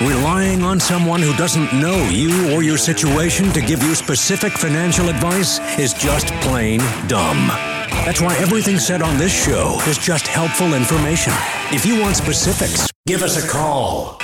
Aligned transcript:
Relying 0.00 0.62
on 0.62 0.78
someone 0.78 1.20
who 1.20 1.34
doesn't 1.34 1.72
know 1.72 1.96
you 2.08 2.54
or 2.54 2.62
your 2.62 2.78
situation 2.78 3.52
to 3.52 3.60
give 3.60 3.82
you 3.82 3.96
specific 3.96 4.52
financial 4.52 5.08
advice 5.08 5.58
is 5.76 5.92
just 5.92 6.28
plain 6.40 6.78
dumb. 7.08 7.48
That's 8.06 8.20
why 8.20 8.36
everything 8.36 8.78
said 8.78 9.02
on 9.02 9.18
this 9.18 9.32
show 9.32 9.80
is 9.88 9.98
just 9.98 10.28
helpful 10.28 10.74
information. 10.74 11.32
If 11.72 11.84
you 11.84 12.00
want 12.00 12.14
specifics, 12.14 12.88
give 13.06 13.22
us 13.22 13.44
a 13.44 13.48
call. 13.48 14.20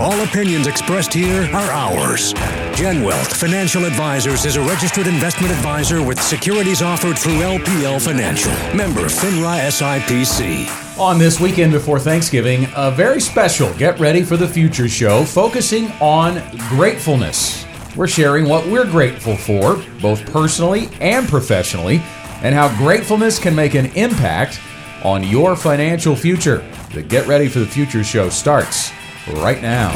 All 0.00 0.18
opinions 0.22 0.66
expressed 0.66 1.12
here 1.12 1.42
are 1.52 1.70
ours. 1.70 2.32
Gen 2.74 3.02
Wealth 3.02 3.36
Financial 3.36 3.84
Advisors 3.84 4.46
is 4.46 4.56
a 4.56 4.62
registered 4.62 5.06
investment 5.06 5.52
advisor 5.52 6.02
with 6.02 6.18
securities 6.18 6.80
offered 6.80 7.18
through 7.18 7.40
LPL 7.40 8.02
Financial. 8.02 8.50
Member 8.74 9.02
FINRA 9.02 9.68
SIPC. 9.68 10.98
On 10.98 11.18
this 11.18 11.38
weekend 11.38 11.72
before 11.72 11.98
Thanksgiving, 11.98 12.66
a 12.76 12.90
very 12.90 13.20
special 13.20 13.74
Get 13.74 14.00
Ready 14.00 14.22
for 14.22 14.38
the 14.38 14.48
Future 14.48 14.88
show 14.88 15.22
focusing 15.22 15.88
on 16.00 16.42
gratefulness. 16.70 17.66
We're 17.94 18.08
sharing 18.08 18.48
what 18.48 18.66
we're 18.68 18.90
grateful 18.90 19.36
for, 19.36 19.84
both 20.00 20.24
personally 20.32 20.88
and 21.02 21.28
professionally, 21.28 21.96
and 22.42 22.54
how 22.54 22.74
gratefulness 22.78 23.38
can 23.38 23.54
make 23.54 23.74
an 23.74 23.94
impact 23.96 24.62
on 25.04 25.24
your 25.24 25.56
financial 25.56 26.16
future. 26.16 26.66
The 26.94 27.02
Get 27.02 27.26
Ready 27.26 27.48
for 27.48 27.58
the 27.58 27.66
Future 27.66 28.02
show 28.02 28.30
starts 28.30 28.92
right 29.36 29.60
now. 29.62 29.90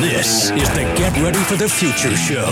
This 0.00 0.50
is 0.50 0.68
the 0.70 0.82
Get 0.96 1.16
Ready 1.22 1.38
for 1.38 1.56
the 1.56 1.68
Future 1.68 2.16
show. 2.16 2.46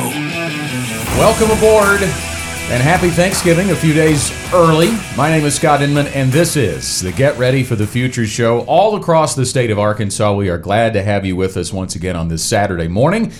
Welcome 1.18 1.50
aboard 1.50 2.02
and 2.02 2.82
happy 2.82 3.10
Thanksgiving 3.10 3.70
a 3.70 3.76
few 3.76 3.92
days 3.92 4.30
early. 4.54 4.92
My 5.16 5.28
name 5.28 5.44
is 5.44 5.54
Scott 5.54 5.82
Inman, 5.82 6.06
and 6.08 6.32
this 6.32 6.56
is 6.56 7.00
the 7.02 7.12
Get 7.12 7.36
Ready 7.36 7.64
for 7.64 7.76
the 7.76 7.86
Future 7.86 8.26
show 8.26 8.60
all 8.60 8.96
across 8.96 9.34
the 9.34 9.44
state 9.44 9.70
of 9.70 9.78
Arkansas. 9.78 10.34
We 10.34 10.48
are 10.48 10.58
glad 10.58 10.92
to 10.94 11.02
have 11.02 11.26
you 11.26 11.36
with 11.36 11.56
us 11.56 11.72
once 11.72 11.94
again 11.94 12.16
on 12.16 12.28
this 12.28 12.44
Saturday 12.44 12.88
morning. 12.88 13.32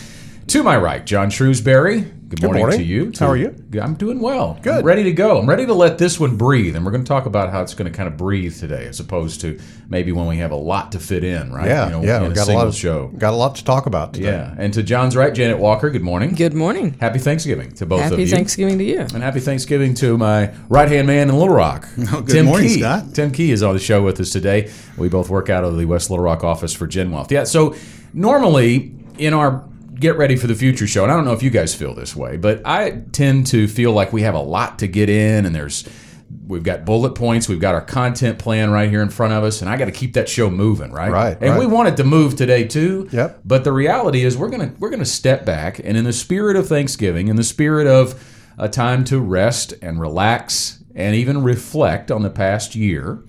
To 0.49 0.63
my 0.63 0.77
right, 0.77 1.07
John 1.07 1.31
Shrewsbury. 1.31 2.13
Good 2.33 2.45
morning, 2.45 2.63
morning. 2.63 2.79
to 2.79 2.85
you. 2.85 3.13
How 3.19 3.27
are 3.27 3.37
you? 3.37 3.55
I'm 3.81 3.95
doing 3.95 4.19
well. 4.19 4.59
Good. 4.63 4.79
I'm 4.79 4.85
ready 4.85 5.03
to 5.05 5.13
go. 5.13 5.39
I'm 5.39 5.47
ready 5.47 5.67
to 5.67 5.75
let 5.75 5.99
this 5.99 6.19
one 6.19 6.37
breathe, 6.37 6.75
and 6.75 6.85
we're 6.85 6.91
going 6.91 7.05
to 7.05 7.09
talk 7.09 7.27
about 7.27 7.51
how 7.51 7.61
it's 7.61 7.75
going 7.75 7.91
to 7.91 7.95
kind 7.95 8.09
of 8.09 8.17
breathe 8.17 8.59
today, 8.59 8.87
as 8.87 9.01
opposed 9.01 9.43
to 9.43 9.61
maybe 9.89 10.13
when 10.13 10.27
we 10.27 10.39
have 10.39 10.51
a 10.51 10.57
lot 10.57 10.93
to 10.93 10.99
fit 10.99 11.25
in, 11.25 11.53
right? 11.53 11.67
Yeah, 11.67 11.85
You 11.87 11.91
know, 11.93 12.03
yeah. 12.03 12.21
We 12.23 12.29
a 12.29 12.31
got 12.31 12.43
a 12.43 12.45
single 12.47 12.55
lot 12.65 12.69
of 12.69 12.75
show. 12.75 13.09
Got 13.09 13.35
a 13.35 13.37
lot 13.37 13.57
to 13.57 13.65
talk 13.65 13.85
about 13.85 14.15
today. 14.15 14.29
Yeah, 14.31 14.55
and 14.57 14.73
to 14.73 14.83
John's 14.83 15.15
right, 15.15 15.35
Janet 15.35 15.59
Walker. 15.59 15.91
Good 15.91 16.01
morning. 16.03 16.35
Good 16.35 16.55
morning. 16.55 16.97
Happy 17.01 17.19
Thanksgiving 17.19 17.73
to 17.75 17.85
both 17.85 18.03
of 18.05 18.11
Happy 18.13 18.23
you. 18.23 18.29
Thanksgiving 18.29 18.79
to 18.79 18.85
you. 18.85 19.01
And 19.01 19.23
happy 19.23 19.41
Thanksgiving 19.41 19.93
to 19.97 20.17
my 20.17 20.55
right 20.71 20.89
hand 20.89 21.07
man 21.07 21.29
in 21.29 21.37
Little 21.37 21.55
Rock. 21.55 21.87
Oh, 22.15 22.21
good 22.23 22.45
morning, 22.47 22.69
Key. 22.69 22.81
Scott. 22.81 23.15
Tim 23.15 23.31
Key 23.31 23.51
is 23.53 23.63
on 23.63 23.75
the 23.75 23.81
show 23.81 24.03
with 24.03 24.19
us 24.21 24.31
today. 24.31 24.71
We 24.97 25.09
both 25.09 25.29
work 25.29 25.49
out 25.51 25.65
of 25.65 25.77
the 25.77 25.85
West 25.85 26.09
Little 26.11 26.25
Rock 26.25 26.45
office 26.45 26.73
for 26.73 26.87
Gen 26.87 27.11
Wealth. 27.11 27.31
Yeah, 27.31 27.45
so 27.45 27.75
normally 28.15 28.95
in 29.19 29.35
our 29.35 29.65
Get 29.95 30.17
Ready 30.17 30.37
for 30.37 30.47
the 30.47 30.55
Future 30.55 30.87
show, 30.87 31.03
and 31.03 31.13
I 31.13 31.17
don't 31.17 31.25
know 31.25 31.33
if 31.33 31.43
you 31.43 31.51
guys 31.51 31.75
feel 31.75 31.95
this 31.95 32.17
way, 32.17 32.37
but 32.37 32.63
I 32.65 33.03
tend 33.13 33.47
to 33.49 33.69
feel 33.69 33.93
like 33.93 34.13
we 34.13 34.23
have 34.23 34.35
a 34.35 34.41
lot 34.41 34.79
to 34.81 34.87
get 34.89 35.09
in 35.09 35.47
and 35.47 35.55
there's 35.55 35.89
we've 36.47 36.63
got 36.63 36.85
bullet 36.85 37.15
points, 37.15 37.49
we've 37.49 37.61
got 37.61 37.75
our 37.75 37.85
content 37.85 38.39
plan 38.39 38.71
right 38.71 38.89
here 38.89 39.03
in 39.03 39.11
front 39.11 39.33
of 39.33 39.45
us, 39.45 39.61
and 39.61 39.71
I 39.71 39.77
got 39.77 39.85
to 39.85 39.93
keep 39.93 40.15
that 40.15 40.29
show 40.29 40.51
moving, 40.51 40.93
right? 40.93 41.11
Right, 41.11 41.37
And 41.41 41.51
right. 41.51 41.59
we 41.59 41.67
want 41.67 41.89
it 41.89 41.97
to 41.99 42.05
move 42.05 42.37
today 42.37 42.65
too. 42.65 43.09
Yep. 43.13 43.41
But 43.45 43.65
the 43.65 43.73
reality 43.73 44.25
is 44.25 44.37
we're 44.37 44.49
gonna 44.51 44.75
we're 44.79 44.91
gonna 44.91 45.05
step 45.05 45.45
back 45.45 45.79
and 45.79 45.97
in 45.97 46.05
the 46.05 46.13
spirit 46.13 46.57
of 46.57 46.69
Thanksgiving, 46.69 47.29
in 47.29 47.37
the 47.37 47.45
spirit 47.45 47.87
of 47.87 48.23
a 48.59 48.69
time 48.69 49.05
to 49.05 49.19
rest 49.21 49.75
and 49.83 50.01
relax 50.01 50.83
and 50.95 51.15
even 51.15 51.43
reflect 51.43 52.11
on 52.11 52.23
the 52.23 52.31
past 52.31 52.75
year, 52.75 53.23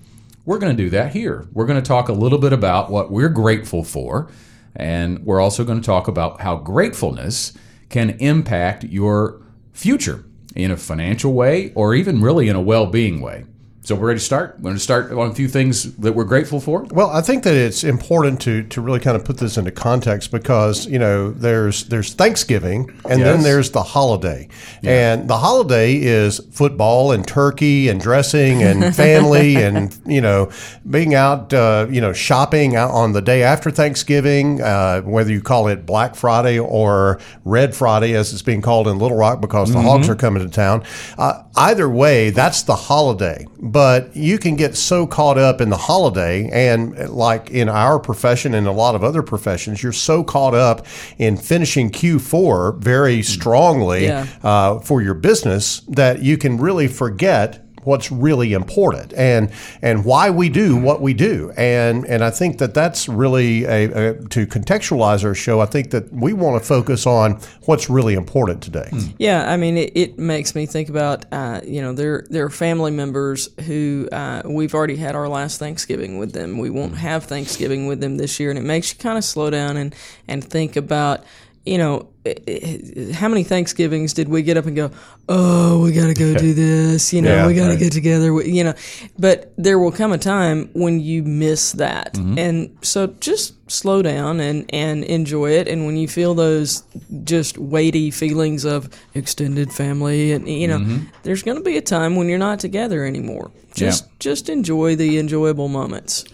we're 0.44 0.58
gonna 0.58 0.74
do 0.74 0.90
that 0.90 1.12
here. 1.12 1.46
We're 1.52 1.66
gonna 1.66 1.82
talk 1.82 2.08
a 2.08 2.12
little 2.12 2.38
bit 2.38 2.52
about 2.52 2.90
what 2.90 3.10
we're 3.10 3.28
grateful 3.28 3.84
for, 3.84 4.30
and 4.76 5.24
we're 5.24 5.40
also 5.40 5.64
gonna 5.64 5.80
talk 5.80 6.08
about 6.08 6.40
how 6.40 6.56
gratefulness 6.56 7.52
can 7.88 8.10
impact 8.20 8.84
your 8.84 9.42
future 9.72 10.24
in 10.54 10.70
a 10.70 10.76
financial 10.76 11.32
way 11.32 11.72
or 11.74 11.94
even 11.94 12.20
really 12.20 12.48
in 12.48 12.56
a 12.56 12.60
well-being 12.60 13.20
way. 13.20 13.44
So 13.84 13.94
we're 13.94 14.06
ready 14.06 14.18
to 14.18 14.24
start. 14.24 14.54
We're 14.56 14.62
going 14.62 14.76
to 14.76 14.80
start 14.80 15.12
on 15.12 15.30
a 15.30 15.34
few 15.34 15.46
things 15.46 15.94
that 15.96 16.14
we're 16.14 16.24
grateful 16.24 16.58
for. 16.58 16.84
Well, 16.84 17.10
I 17.10 17.20
think 17.20 17.44
that 17.44 17.54
it's 17.54 17.84
important 17.84 18.40
to 18.40 18.62
to 18.62 18.80
really 18.80 18.98
kind 18.98 19.14
of 19.14 19.26
put 19.26 19.36
this 19.36 19.58
into 19.58 19.72
context 19.72 20.30
because 20.30 20.86
you 20.86 20.98
know 20.98 21.30
there's 21.30 21.84
there's 21.84 22.14
Thanksgiving 22.14 22.90
and 23.06 23.20
then 23.20 23.42
there's 23.42 23.72
the 23.72 23.82
holiday, 23.82 24.48
and 24.82 25.28
the 25.28 25.36
holiday 25.36 25.96
is 25.96 26.38
football 26.50 27.12
and 27.12 27.28
turkey 27.28 27.90
and 27.90 28.00
dressing 28.00 28.62
and 28.62 28.96
family 29.04 29.56
and 29.56 30.00
you 30.06 30.22
know 30.22 30.50
being 30.88 31.14
out 31.14 31.52
uh, 31.52 31.86
you 31.90 32.00
know 32.00 32.14
shopping 32.14 32.76
out 32.76 32.90
on 32.90 33.12
the 33.12 33.20
day 33.20 33.42
after 33.42 33.70
Thanksgiving, 33.70 34.62
uh, 34.62 35.02
whether 35.02 35.30
you 35.30 35.42
call 35.42 35.68
it 35.68 35.84
Black 35.84 36.14
Friday 36.14 36.58
or 36.58 37.20
Red 37.44 37.76
Friday 37.76 38.14
as 38.14 38.32
it's 38.32 38.40
being 38.40 38.62
called 38.62 38.88
in 38.88 38.98
Little 38.98 39.18
Rock 39.18 39.42
because 39.42 39.70
the 39.74 39.82
Hogs 39.82 40.08
are 40.08 40.16
coming 40.16 40.42
to 40.42 40.48
town. 40.48 40.84
Uh, 41.18 41.42
either 41.56 41.90
way, 41.90 42.30
that's 42.30 42.62
the 42.62 42.76
holiday. 42.76 43.46
But 43.74 44.14
you 44.16 44.38
can 44.38 44.54
get 44.54 44.76
so 44.76 45.04
caught 45.04 45.36
up 45.36 45.60
in 45.60 45.68
the 45.68 45.76
holiday, 45.76 46.48
and 46.52 46.96
like 47.10 47.50
in 47.50 47.68
our 47.68 47.98
profession 47.98 48.54
and 48.54 48.68
a 48.68 48.72
lot 48.72 48.94
of 48.94 49.02
other 49.02 49.20
professions, 49.20 49.82
you're 49.82 49.90
so 49.92 50.22
caught 50.22 50.54
up 50.54 50.86
in 51.18 51.36
finishing 51.36 51.90
Q4 51.90 52.78
very 52.78 53.20
strongly 53.24 54.04
Yeah. 54.04 54.26
uh, 54.44 54.78
for 54.78 55.02
your 55.02 55.14
business 55.14 55.80
that 55.88 56.22
you 56.22 56.38
can 56.38 56.56
really 56.58 56.86
forget 56.86 57.63
what's 57.84 58.10
really 58.10 58.52
important 58.52 59.12
and 59.14 59.50
and 59.82 60.04
why 60.04 60.30
we 60.30 60.48
do 60.48 60.76
what 60.76 61.00
we 61.00 61.14
do. 61.14 61.52
And 61.56 62.04
and 62.06 62.24
I 62.24 62.30
think 62.30 62.58
that 62.58 62.74
that's 62.74 63.08
really 63.08 63.64
a, 63.64 64.10
a 64.10 64.14
to 64.28 64.46
contextualize 64.46 65.24
our 65.24 65.34
show 65.34 65.60
I 65.60 65.66
think 65.66 65.90
that 65.90 66.12
we 66.12 66.32
want 66.32 66.60
to 66.60 66.66
focus 66.66 67.06
on 67.06 67.40
what's 67.66 67.88
really 67.88 68.14
important 68.14 68.62
today. 68.62 68.90
Yeah, 69.18 69.50
I 69.50 69.56
mean, 69.56 69.76
it, 69.76 69.92
it 69.94 70.18
makes 70.18 70.54
me 70.54 70.66
think 70.66 70.88
about, 70.88 71.24
uh, 71.32 71.60
you 71.64 71.80
know, 71.80 71.92
there 71.92 72.26
there 72.30 72.44
are 72.44 72.50
family 72.50 72.90
members 72.90 73.48
who 73.66 74.08
uh, 74.12 74.42
we've 74.44 74.74
already 74.74 74.96
had 74.96 75.14
our 75.14 75.28
last 75.28 75.58
Thanksgiving 75.58 76.18
with 76.18 76.32
them. 76.32 76.58
We 76.58 76.70
won't 76.70 76.96
have 76.96 77.24
Thanksgiving 77.24 77.86
with 77.86 78.00
them 78.00 78.16
this 78.16 78.38
year, 78.40 78.50
and 78.50 78.58
it 78.58 78.64
makes 78.64 78.92
you 78.92 78.98
kind 78.98 79.18
of 79.18 79.24
slow 79.24 79.50
down 79.50 79.76
and 79.76 79.94
and 80.28 80.42
think 80.42 80.76
about, 80.76 81.24
you 81.66 81.78
know, 81.78 82.08
i- 82.26 82.36
i- 82.48 83.12
how 83.14 83.28
many 83.28 83.42
Thanksgivings 83.42 84.12
did 84.12 84.28
we 84.28 84.42
get 84.42 84.56
up 84.58 84.66
and 84.66 84.76
go, 84.76 84.90
oh, 85.28 85.82
we 85.82 85.92
got 85.92 86.08
to 86.08 86.14
go 86.14 86.34
do 86.34 86.52
this, 86.64 87.12
you 87.12 87.22
know, 87.22 87.34
Yeah, 87.34 87.46
we 87.46 87.54
got 87.54 87.64
to 87.64 87.70
right. 87.70 87.78
get 87.78 87.92
together, 87.92 88.42
you 88.42 88.64
know, 88.64 88.74
but 89.18 89.52
there 89.56 89.78
will 89.78 89.92
come 89.92 90.12
a 90.12 90.18
time 90.18 90.68
when 90.74 91.00
you 91.00 91.22
miss 91.22 91.72
that, 91.72 92.14
mm-hmm. 92.14 92.38
and 92.38 92.76
so 92.82 93.06
just 93.20 93.54
slow 93.70 94.02
down 94.02 94.40
and 94.40 94.66
and 94.74 95.04
enjoy 95.04 95.52
it, 95.52 95.66
and 95.68 95.86
when 95.86 95.96
you 95.96 96.06
feel 96.08 96.34
those 96.34 96.82
just 97.24 97.56
weighty 97.56 98.10
feelings 98.10 98.64
of 98.64 98.88
extended 99.14 99.72
family, 99.72 100.32
and 100.32 100.46
you 100.48 100.68
know, 100.68 100.78
mm-hmm. 100.78 101.04
there's 101.22 101.42
going 101.42 101.56
to 101.56 101.64
be 101.64 101.76
a 101.78 101.82
time 101.82 102.14
when 102.16 102.28
you're 102.28 102.38
not 102.38 102.60
together 102.60 103.04
anymore. 103.06 103.50
Just 103.74 104.04
just 104.20 104.48
enjoy 104.50 104.96
the 104.96 105.18
enjoyable 105.18 105.68
moments. 105.68 106.24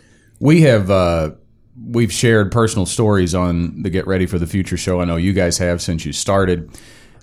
We 0.41 0.63
have 0.63 0.91
uh, 0.91 1.31
we've 1.85 2.13
shared 2.13 2.53
personal 2.53 2.87
stories 2.87 3.35
on 3.35 3.83
the 3.83 3.91
Get 3.91 4.07
Ready 4.07 4.27
for 4.27 4.39
the 4.39 4.47
Future 4.47 4.77
show. 4.77 5.01
I 5.01 5.05
know 5.05 5.17
you 5.17 5.33
guys 5.33 5.59
have 5.59 5.81
since 5.83 6.05
you 6.05 6.13
started. 6.13 6.71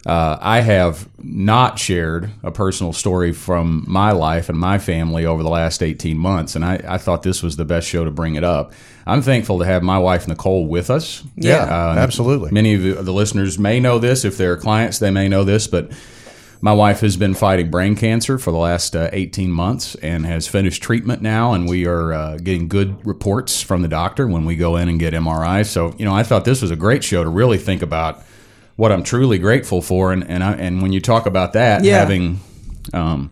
Uh, 0.05 0.37
I 0.39 0.61
have 0.61 1.09
not 1.21 1.77
shared 1.79 2.29
a 2.41 2.51
personal 2.51 2.93
story 2.93 3.33
from 3.33 3.83
my 3.87 4.11
life 4.11 4.47
and 4.47 4.57
my 4.57 4.77
family 4.77 5.25
over 5.25 5.43
the 5.43 5.49
last 5.49 5.83
18 5.83 6.17
months, 6.17 6.55
and 6.55 6.63
I, 6.63 6.79
I 6.87 6.97
thought 6.97 7.23
this 7.23 7.43
was 7.43 7.57
the 7.57 7.65
best 7.65 7.87
show 7.87 8.05
to 8.05 8.11
bring 8.11 8.35
it 8.35 8.43
up. 8.43 8.71
I'm 9.05 9.21
thankful 9.21 9.59
to 9.59 9.65
have 9.65 9.83
my 9.83 9.97
wife 9.97 10.25
Nicole 10.27 10.65
with 10.67 10.89
us. 10.89 11.23
Yeah, 11.35 11.63
Uh, 11.63 11.95
absolutely. 11.97 12.51
Many 12.51 12.75
of 12.75 12.83
the- 12.83 13.03
the 13.03 13.11
listeners 13.13 13.59
may 13.59 13.79
know 13.81 13.99
this. 13.99 14.23
If 14.23 14.37
they're 14.37 14.55
clients, 14.55 14.99
they 14.99 15.11
may 15.11 15.27
know 15.27 15.43
this, 15.43 15.67
but 15.67 15.91
my 16.61 16.73
wife 16.73 17.01
has 17.01 17.17
been 17.17 17.33
fighting 17.35 17.69
brain 17.69 17.95
cancer 17.95 18.37
for 18.39 18.51
the 18.51 18.57
last 18.57 18.95
uh, 18.95 19.09
18 19.13 19.51
months 19.51 19.95
and 19.95 20.25
has 20.25 20.47
finished 20.47 20.81
treatment 20.81 21.21
now, 21.21 21.53
and 21.53 21.69
we 21.69 21.85
are 21.85 22.13
uh, 22.13 22.37
getting 22.37 22.67
good 22.67 23.05
reports 23.05 23.61
from 23.61 23.81
the 23.83 23.87
doctor 23.87 24.27
when 24.27 24.43
we 24.45 24.55
go 24.55 24.75
in 24.75 24.89
and 24.89 24.99
get 24.99 25.13
MRI. 25.13 25.65
So, 25.65 25.93
you 25.97 26.05
know, 26.05 26.13
I 26.13 26.23
thought 26.23 26.45
this 26.45 26.61
was 26.61 26.71
a 26.71 26.75
great 26.75 27.03
show 27.03 27.23
to 27.23 27.29
really 27.29 27.57
think 27.57 27.81
about 27.81 28.23
what 28.75 28.91
I'm 28.91 29.03
truly 29.03 29.37
grateful 29.39 29.81
for, 29.81 30.11
and 30.11 30.27
and, 30.27 30.43
I, 30.43 30.53
and 30.53 30.81
when 30.81 30.93
you 30.93 30.99
talk 31.01 31.25
about 31.25 31.53
that, 31.53 31.83
Yeah. 31.83 31.99
having 31.99 32.39
um, 32.93 33.31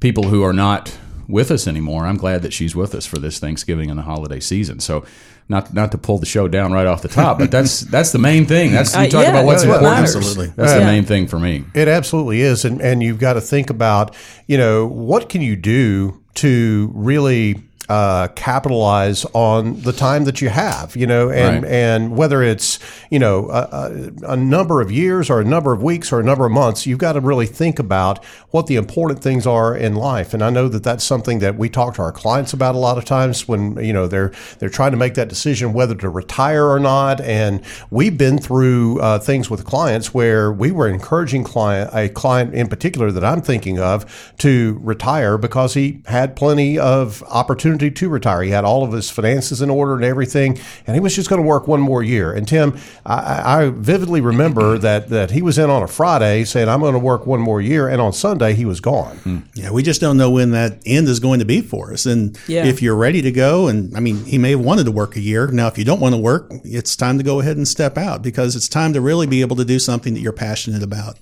people 0.00 0.24
who 0.28 0.42
are 0.42 0.52
not 0.52 0.96
with 1.28 1.50
us 1.50 1.66
anymore, 1.66 2.06
I'm 2.06 2.16
glad 2.18 2.42
that 2.42 2.52
she's 2.52 2.74
with 2.76 2.94
us 2.94 3.06
for 3.06 3.18
this 3.18 3.38
Thanksgiving 3.38 3.90
and 3.90 3.98
the 3.98 4.04
holiday 4.04 4.40
season. 4.40 4.80
So. 4.80 5.04
Not, 5.46 5.74
not 5.74 5.92
to 5.92 5.98
pull 5.98 6.16
the 6.18 6.24
show 6.26 6.48
down 6.48 6.72
right 6.72 6.86
off 6.86 7.02
the 7.02 7.08
top, 7.08 7.38
but 7.38 7.50
that's 7.50 7.80
that's 7.94 8.12
the 8.12 8.18
main 8.18 8.46
thing. 8.46 8.72
That's 8.72 8.94
you 8.94 9.02
Uh, 9.02 9.06
talk 9.08 9.22
yeah, 9.24 9.28
about 9.30 9.44
what's 9.44 9.62
that's 9.62 9.68
what 9.68 9.76
important. 9.82 10.00
matters. 10.00 10.16
Absolutely. 10.16 10.54
That's 10.56 10.72
the 10.72 10.80
main 10.80 11.04
thing 11.04 11.26
for 11.26 11.38
me. 11.38 11.64
It 11.74 11.86
absolutely 11.86 12.40
is, 12.40 12.64
and 12.64 12.80
and 12.80 13.02
you've 13.02 13.18
got 13.18 13.34
to 13.34 13.42
think 13.42 13.68
about 13.68 14.14
you 14.46 14.56
know 14.56 14.86
what 14.86 15.28
can 15.28 15.42
you 15.42 15.54
do 15.56 16.22
to 16.36 16.90
really 16.94 17.62
uh, 17.88 18.28
capitalize 18.28 19.26
on 19.34 19.80
the 19.82 19.92
time 19.92 20.24
that 20.24 20.40
you 20.40 20.48
have, 20.48 20.96
you 20.96 21.06
know, 21.06 21.30
and 21.30 21.62
Right. 21.62 21.72
and 21.72 22.16
whether 22.16 22.42
it's 22.42 22.78
you 23.10 23.18
know 23.18 23.50
a, 23.50 24.10
a, 24.22 24.36
number 24.36 24.80
of 24.80 24.90
years 24.90 25.28
or 25.28 25.40
a 25.40 25.44
number 25.44 25.72
of 25.72 25.82
weeks 25.82 26.10
or 26.10 26.18
a 26.18 26.22
number 26.22 26.46
of 26.46 26.52
months, 26.52 26.86
you've 26.86 26.98
got 26.98 27.12
to 27.12 27.20
really 27.20 27.46
think 27.46 27.78
about 27.78 28.24
what 28.50 28.66
the 28.66 28.76
important 28.76 29.20
things 29.22 29.46
are 29.46 29.76
in 29.76 29.94
life. 29.94 30.32
And 30.32 30.42
I 30.42 30.48
know 30.48 30.68
that 30.68 30.82
that's 30.82 31.04
something 31.04 31.40
that 31.40 31.58
we 31.58 31.68
talk 31.68 31.94
to 31.96 32.02
our 32.02 32.12
clients 32.12 32.54
about 32.54 32.74
a 32.74 32.78
lot 32.78 32.96
of 32.96 33.04
times 33.04 33.46
when 33.46 33.76
you 33.84 33.92
know 33.92 34.06
they're 34.06 34.32
they're 34.60 34.70
trying 34.70 34.92
to 34.92 34.96
make 34.96 35.14
that 35.14 35.28
decision 35.28 35.74
whether 35.74 35.94
to 35.96 36.08
retire 36.08 36.66
or 36.66 36.80
not. 36.80 37.20
And 37.20 37.60
we've 37.90 38.16
been 38.16 38.38
through 38.38 39.00
uh, 39.00 39.18
things 39.18 39.50
with 39.50 39.66
clients 39.66 40.14
where 40.14 40.50
we 40.50 40.70
were 40.70 40.88
encouraging 40.88 41.44
client 41.44 41.90
a 41.92 42.08
client 42.08 42.54
in 42.54 42.68
particular 42.68 43.12
that 43.12 43.24
I'm 43.24 43.42
thinking 43.42 43.78
of 43.78 44.32
to 44.38 44.78
retire 44.82 45.36
because 45.36 45.74
he 45.74 46.00
had 46.06 46.34
plenty 46.34 46.78
of 46.78 47.22
opportunity 47.24 47.73
to 47.78 48.08
retire. 48.08 48.42
He 48.42 48.50
had 48.50 48.64
all 48.64 48.84
of 48.84 48.92
his 48.92 49.10
finances 49.10 49.60
in 49.62 49.70
order 49.70 49.94
and 49.94 50.04
everything, 50.04 50.58
and 50.86 50.94
he 50.94 51.00
was 51.00 51.14
just 51.14 51.28
going 51.28 51.40
to 51.42 51.46
work 51.46 51.66
one 51.68 51.80
more 51.80 52.02
year. 52.02 52.32
And 52.32 52.46
Tim, 52.46 52.76
I, 53.06 53.62
I 53.64 53.68
vividly 53.70 54.20
remember 54.20 54.78
that 54.78 55.08
that 55.10 55.30
he 55.30 55.42
was 55.42 55.58
in 55.58 55.70
on 55.70 55.82
a 55.82 55.88
Friday 55.88 56.44
saying, 56.44 56.68
"I'm 56.68 56.80
going 56.80 56.92
to 56.94 56.98
work 56.98 57.26
one 57.26 57.40
more 57.40 57.60
year," 57.60 57.88
and 57.88 58.00
on 58.00 58.12
Sunday 58.12 58.54
he 58.54 58.64
was 58.64 58.80
gone. 58.80 59.16
Hmm. 59.18 59.38
Yeah, 59.54 59.70
we 59.70 59.82
just 59.82 60.00
don't 60.00 60.16
know 60.16 60.30
when 60.30 60.50
that 60.52 60.78
end 60.86 61.08
is 61.08 61.20
going 61.20 61.38
to 61.40 61.44
be 61.44 61.60
for 61.60 61.92
us. 61.92 62.06
And 62.06 62.38
Yeah. 62.46 62.64
if 62.66 62.80
you're 62.82 62.96
ready 62.96 63.22
to 63.22 63.32
go, 63.32 63.68
and 63.68 63.96
I 63.96 64.00
mean, 64.00 64.24
he 64.24 64.38
may 64.38 64.50
have 64.50 64.60
wanted 64.60 64.84
to 64.84 64.92
work 64.92 65.16
a 65.16 65.20
year. 65.20 65.46
Now, 65.48 65.66
if 65.68 65.78
you 65.78 65.84
don't 65.84 66.00
want 66.00 66.14
to 66.14 66.20
work, 66.20 66.50
it's 66.64 66.96
time 66.96 67.18
to 67.18 67.24
go 67.24 67.40
ahead 67.40 67.56
and 67.56 67.66
step 67.66 67.96
out 67.98 68.22
because 68.22 68.56
it's 68.56 68.68
time 68.68 68.92
to 68.92 69.00
really 69.00 69.26
be 69.26 69.40
able 69.40 69.56
to 69.56 69.64
do 69.64 69.78
something 69.78 70.14
that 70.14 70.20
you're 70.20 70.32
passionate 70.32 70.82
about. 70.82 71.18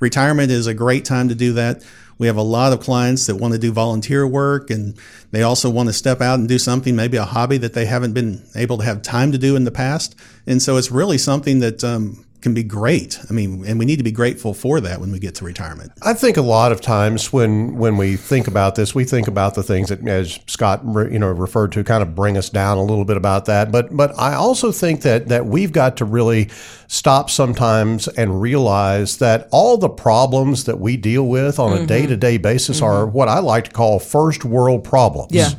Retirement 0.00 0.50
is 0.50 0.66
a 0.66 0.74
great 0.74 1.04
time 1.04 1.28
to 1.28 1.34
do 1.34 1.52
that. 1.52 1.82
We 2.18 2.26
have 2.26 2.36
a 2.36 2.42
lot 2.42 2.72
of 2.72 2.80
clients 2.80 3.26
that 3.26 3.36
want 3.36 3.52
to 3.54 3.58
do 3.58 3.72
volunteer 3.72 4.26
work 4.26 4.70
and 4.70 4.98
they 5.30 5.42
also 5.42 5.70
want 5.70 5.88
to 5.88 5.92
step 5.92 6.20
out 6.20 6.38
and 6.38 6.48
do 6.48 6.58
something, 6.58 6.94
maybe 6.94 7.16
a 7.16 7.24
hobby 7.24 7.58
that 7.58 7.72
they 7.72 7.86
haven't 7.86 8.12
been 8.12 8.44
able 8.54 8.78
to 8.78 8.84
have 8.84 9.02
time 9.02 9.32
to 9.32 9.38
do 9.38 9.56
in 9.56 9.64
the 9.64 9.70
past. 9.70 10.14
And 10.46 10.62
so 10.62 10.76
it's 10.76 10.90
really 10.90 11.18
something 11.18 11.60
that 11.60 11.82
um, 11.82 12.24
can 12.42 12.54
be 12.54 12.62
great. 12.62 13.18
I 13.30 13.32
mean, 13.32 13.64
and 13.64 13.78
we 13.78 13.84
need 13.84 13.96
to 13.96 14.02
be 14.02 14.12
grateful 14.12 14.52
for 14.52 14.80
that 14.80 15.00
when 15.00 15.12
we 15.12 15.18
get 15.18 15.34
to 15.36 15.44
retirement. 15.44 15.92
I 16.02 16.14
think 16.14 16.36
a 16.36 16.42
lot 16.42 16.72
of 16.72 16.80
times 16.80 17.32
when 17.32 17.78
when 17.78 17.96
we 17.96 18.16
think 18.16 18.48
about 18.48 18.74
this, 18.74 18.94
we 18.94 19.04
think 19.04 19.28
about 19.28 19.54
the 19.54 19.62
things 19.62 19.88
that, 19.88 20.06
as 20.06 20.38
Scott 20.46 20.82
you 20.84 21.18
know 21.18 21.28
referred 21.28 21.72
to, 21.72 21.84
kind 21.84 22.02
of 22.02 22.14
bring 22.14 22.36
us 22.36 22.50
down 22.50 22.78
a 22.78 22.82
little 22.82 23.04
bit 23.04 23.16
about 23.16 23.46
that. 23.46 23.70
But 23.72 23.96
but 23.96 24.18
I 24.18 24.34
also 24.34 24.72
think 24.72 25.02
that 25.02 25.28
that 25.28 25.46
we've 25.46 25.72
got 25.72 25.96
to 25.98 26.04
really 26.04 26.50
stop 26.88 27.30
sometimes 27.30 28.06
and 28.06 28.42
realize 28.42 29.16
that 29.16 29.48
all 29.50 29.78
the 29.78 29.88
problems 29.88 30.64
that 30.64 30.78
we 30.78 30.96
deal 30.96 31.26
with 31.26 31.58
on 31.58 31.72
a 31.72 31.86
day 31.86 32.06
to 32.06 32.16
day 32.16 32.36
basis 32.36 32.76
mm-hmm. 32.76 32.86
are 32.86 33.06
what 33.06 33.28
I 33.28 33.38
like 33.38 33.64
to 33.64 33.70
call 33.70 33.98
first 33.98 34.44
world 34.44 34.84
problems. 34.84 35.32
Yeah. 35.32 35.50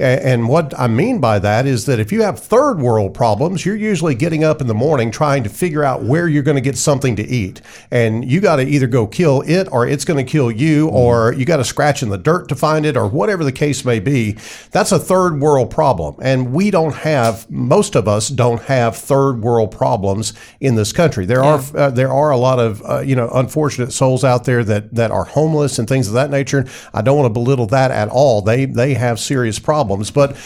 A- 0.00 0.26
And 0.26 0.48
what 0.48 0.76
I 0.78 0.88
mean 0.88 1.20
by 1.20 1.38
that 1.38 1.66
is 1.66 1.86
that 1.86 2.00
if 2.00 2.10
you 2.10 2.22
have 2.22 2.40
third 2.40 2.80
world 2.80 3.14
problems, 3.14 3.64
you're 3.64 3.76
usually 3.76 4.16
getting 4.16 4.42
up 4.42 4.60
in 4.60 4.66
the 4.66 4.74
morning 4.74 5.12
trying 5.12 5.44
to 5.44 5.50
figure 5.50 5.84
out 5.84 6.02
where 6.02 6.29
you're 6.30 6.42
going 6.42 6.56
to 6.56 6.60
get 6.60 6.78
something 6.78 7.16
to 7.16 7.22
eat. 7.22 7.60
And 7.90 8.24
you 8.24 8.40
got 8.40 8.56
to 8.56 8.62
either 8.62 8.86
go 8.86 9.06
kill 9.06 9.42
it 9.42 9.68
or 9.70 9.86
it's 9.86 10.04
going 10.04 10.24
to 10.24 10.30
kill 10.30 10.50
you, 10.50 10.88
or 10.88 11.32
you 11.34 11.44
got 11.44 11.58
to 11.58 11.64
scratch 11.64 12.02
in 12.02 12.08
the 12.08 12.18
dirt 12.18 12.48
to 12.48 12.54
find 12.54 12.86
it, 12.86 12.96
or 12.96 13.06
whatever 13.06 13.44
the 13.44 13.52
case 13.52 13.84
may 13.84 14.00
be. 14.00 14.36
That's 14.70 14.92
a 14.92 14.98
third 14.98 15.40
world 15.40 15.70
problem. 15.70 16.16
And 16.22 16.52
we 16.52 16.70
don't 16.70 16.94
have, 16.94 17.50
most 17.50 17.94
of 17.94 18.08
us 18.08 18.28
don't 18.28 18.62
have 18.62 18.96
third 18.96 19.42
world 19.42 19.70
problems 19.70 20.32
in 20.60 20.76
this 20.76 20.92
country. 20.92 21.26
There 21.26 21.42
are 21.42 21.60
uh, 21.74 21.90
there 21.90 22.12
are 22.12 22.30
a 22.30 22.36
lot 22.36 22.58
of 22.58 22.82
uh, 22.84 23.00
you 23.00 23.16
know 23.16 23.28
unfortunate 23.30 23.92
souls 23.92 24.24
out 24.24 24.44
there 24.44 24.64
that 24.64 24.94
that 24.94 25.10
are 25.10 25.24
homeless 25.24 25.78
and 25.78 25.88
things 25.88 26.08
of 26.08 26.14
that 26.14 26.30
nature. 26.30 26.64
I 26.94 27.02
don't 27.02 27.16
want 27.16 27.26
to 27.26 27.32
belittle 27.32 27.66
that 27.66 27.90
at 27.90 28.08
all. 28.08 28.42
They 28.42 28.66
they 28.66 28.94
have 28.94 29.18
serious 29.18 29.58
problems, 29.58 30.10
but 30.10 30.36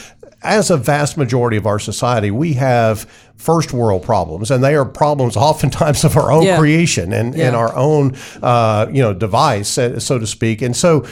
as 0.44 0.70
a 0.70 0.76
vast 0.76 1.16
majority 1.16 1.56
of 1.56 1.66
our 1.66 1.78
society, 1.78 2.30
we 2.30 2.52
have 2.54 3.10
first 3.36 3.72
world 3.72 4.02
problems, 4.02 4.50
and 4.50 4.62
they 4.62 4.74
are 4.76 4.84
problems 4.84 5.36
oftentimes 5.50 6.04
of 6.04 6.16
our 6.16 6.30
own 6.30 6.44
Yeah. 6.44 6.58
creation 6.58 7.12
and, 7.12 7.34
and 7.34 7.56
our 7.56 7.74
own, 7.74 8.14
uh, 8.42 8.86
you 8.92 9.02
know, 9.02 9.12
device, 9.12 9.68
so 9.68 10.18
to 10.18 10.26
speak. 10.26 10.62
And 10.62 10.76
so, 10.76 11.04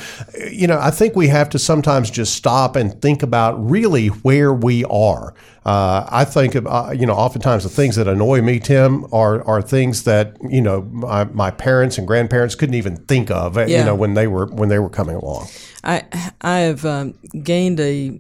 you 0.50 0.66
know, 0.66 0.78
I 0.78 0.90
think 0.90 1.16
we 1.16 1.28
have 1.28 1.48
to 1.50 1.58
sometimes 1.58 2.10
just 2.10 2.34
stop 2.34 2.76
and 2.76 3.00
think 3.02 3.22
about 3.22 3.54
really 3.68 4.08
where 4.08 4.52
we 4.52 4.84
are. 4.84 5.34
Uh, 5.64 6.06
I 6.10 6.24
think, 6.24 6.54
uh, 6.56 6.92
you 6.96 7.06
know, 7.06 7.14
oftentimes 7.14 7.62
the 7.62 7.68
things 7.70 7.96
that 7.96 8.08
annoy 8.08 8.42
me, 8.42 8.58
Tim, 8.58 9.06
are 9.12 9.46
are 9.46 9.62
things 9.62 10.02
that 10.04 10.36
you 10.48 10.60
know 10.60 10.82
my, 10.82 11.22
my 11.24 11.52
parents 11.52 11.98
and 11.98 12.06
grandparents 12.06 12.56
couldn't 12.56 12.74
even 12.74 12.96
think 13.06 13.30
of, 13.30 13.56
uh, 13.56 13.66
you 13.66 13.84
know, 13.84 13.94
when 13.94 14.14
they 14.14 14.26
were 14.26 14.46
when 14.46 14.68
they 14.68 14.80
were 14.80 14.90
coming 14.90 15.14
along. 15.16 15.46
I 15.84 16.02
I 16.40 16.58
have 16.60 16.84
um, 16.84 17.14
gained 17.44 17.78
a 17.78 18.18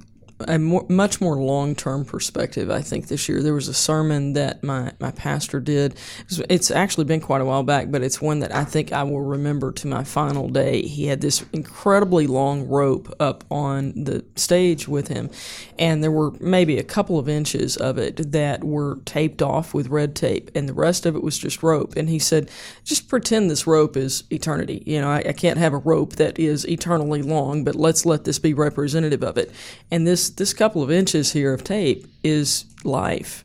a 0.48 0.58
more, 0.58 0.86
much 0.88 1.20
more 1.20 1.36
long 1.36 1.74
term 1.74 2.04
perspective. 2.04 2.70
I 2.70 2.82
think 2.82 3.08
this 3.08 3.28
year 3.28 3.42
there 3.42 3.54
was 3.54 3.68
a 3.68 3.74
sermon 3.74 4.32
that 4.34 4.62
my, 4.62 4.92
my 5.00 5.10
pastor 5.10 5.60
did. 5.60 5.96
It's, 6.48 6.70
actually 6.72 7.04
been 7.04 7.20
quite 7.20 7.40
a 7.40 7.44
while 7.44 7.62
back, 7.62 7.90
but 7.90 8.02
it's 8.02 8.20
one 8.20 8.38
that 8.40 8.54
I 8.54 8.64
think 8.64 8.92
I 8.92 9.02
will 9.02 9.20
remember 9.20 9.72
to 9.72 9.86
my 9.86 10.04
final 10.04 10.48
day. 10.48 10.82
He 10.82 11.06
had 11.06 11.20
this 11.20 11.44
incredibly 11.52 12.26
long 12.26 12.66
rope 12.66 13.14
up 13.20 13.44
on 13.50 13.92
the 14.04 14.24
stage 14.36 14.88
with 14.88 15.08
him, 15.08 15.30
and 15.78 16.02
there 16.02 16.10
were 16.10 16.30
maybe 16.40 16.78
a 16.78 16.82
couple 16.82 17.18
of 17.18 17.28
inches 17.28 17.76
of 17.76 17.98
it 17.98 18.32
that 18.32 18.64
were 18.64 19.00
taped 19.04 19.42
off 19.42 19.74
with 19.74 19.88
red 19.88 20.14
tape, 20.14 20.50
and 20.54 20.68
the 20.68 20.74
rest 20.74 21.04
of 21.04 21.14
it 21.14 21.22
was 21.22 21.38
just 21.38 21.62
rope. 21.62 21.94
And 21.96 22.08
he 22.08 22.18
said, 22.18 22.50
"Just 22.84 23.08
pretend 23.08 23.50
this 23.50 23.66
rope 23.66 23.96
is 23.96 24.24
eternity. 24.30 24.82
You 24.86 25.00
know, 25.00 25.10
I, 25.10 25.18
I 25.18 25.32
can't 25.32 25.58
have 25.58 25.74
a 25.74 25.78
rope 25.78 26.16
that 26.16 26.38
is 26.38 26.66
eternally 26.68 27.22
long, 27.22 27.64
but 27.64 27.74
let's 27.74 28.06
let 28.06 28.24
this 28.24 28.38
be 28.38 28.54
representative 28.54 29.22
of 29.22 29.36
it." 29.36 29.52
And 29.90 30.06
this 30.06 30.30
this 30.32 30.54
couple 30.54 30.82
of 30.82 30.90
inches 30.90 31.32
here 31.32 31.52
of 31.52 31.64
tape 31.64 32.06
is 32.22 32.66
life, 32.84 33.44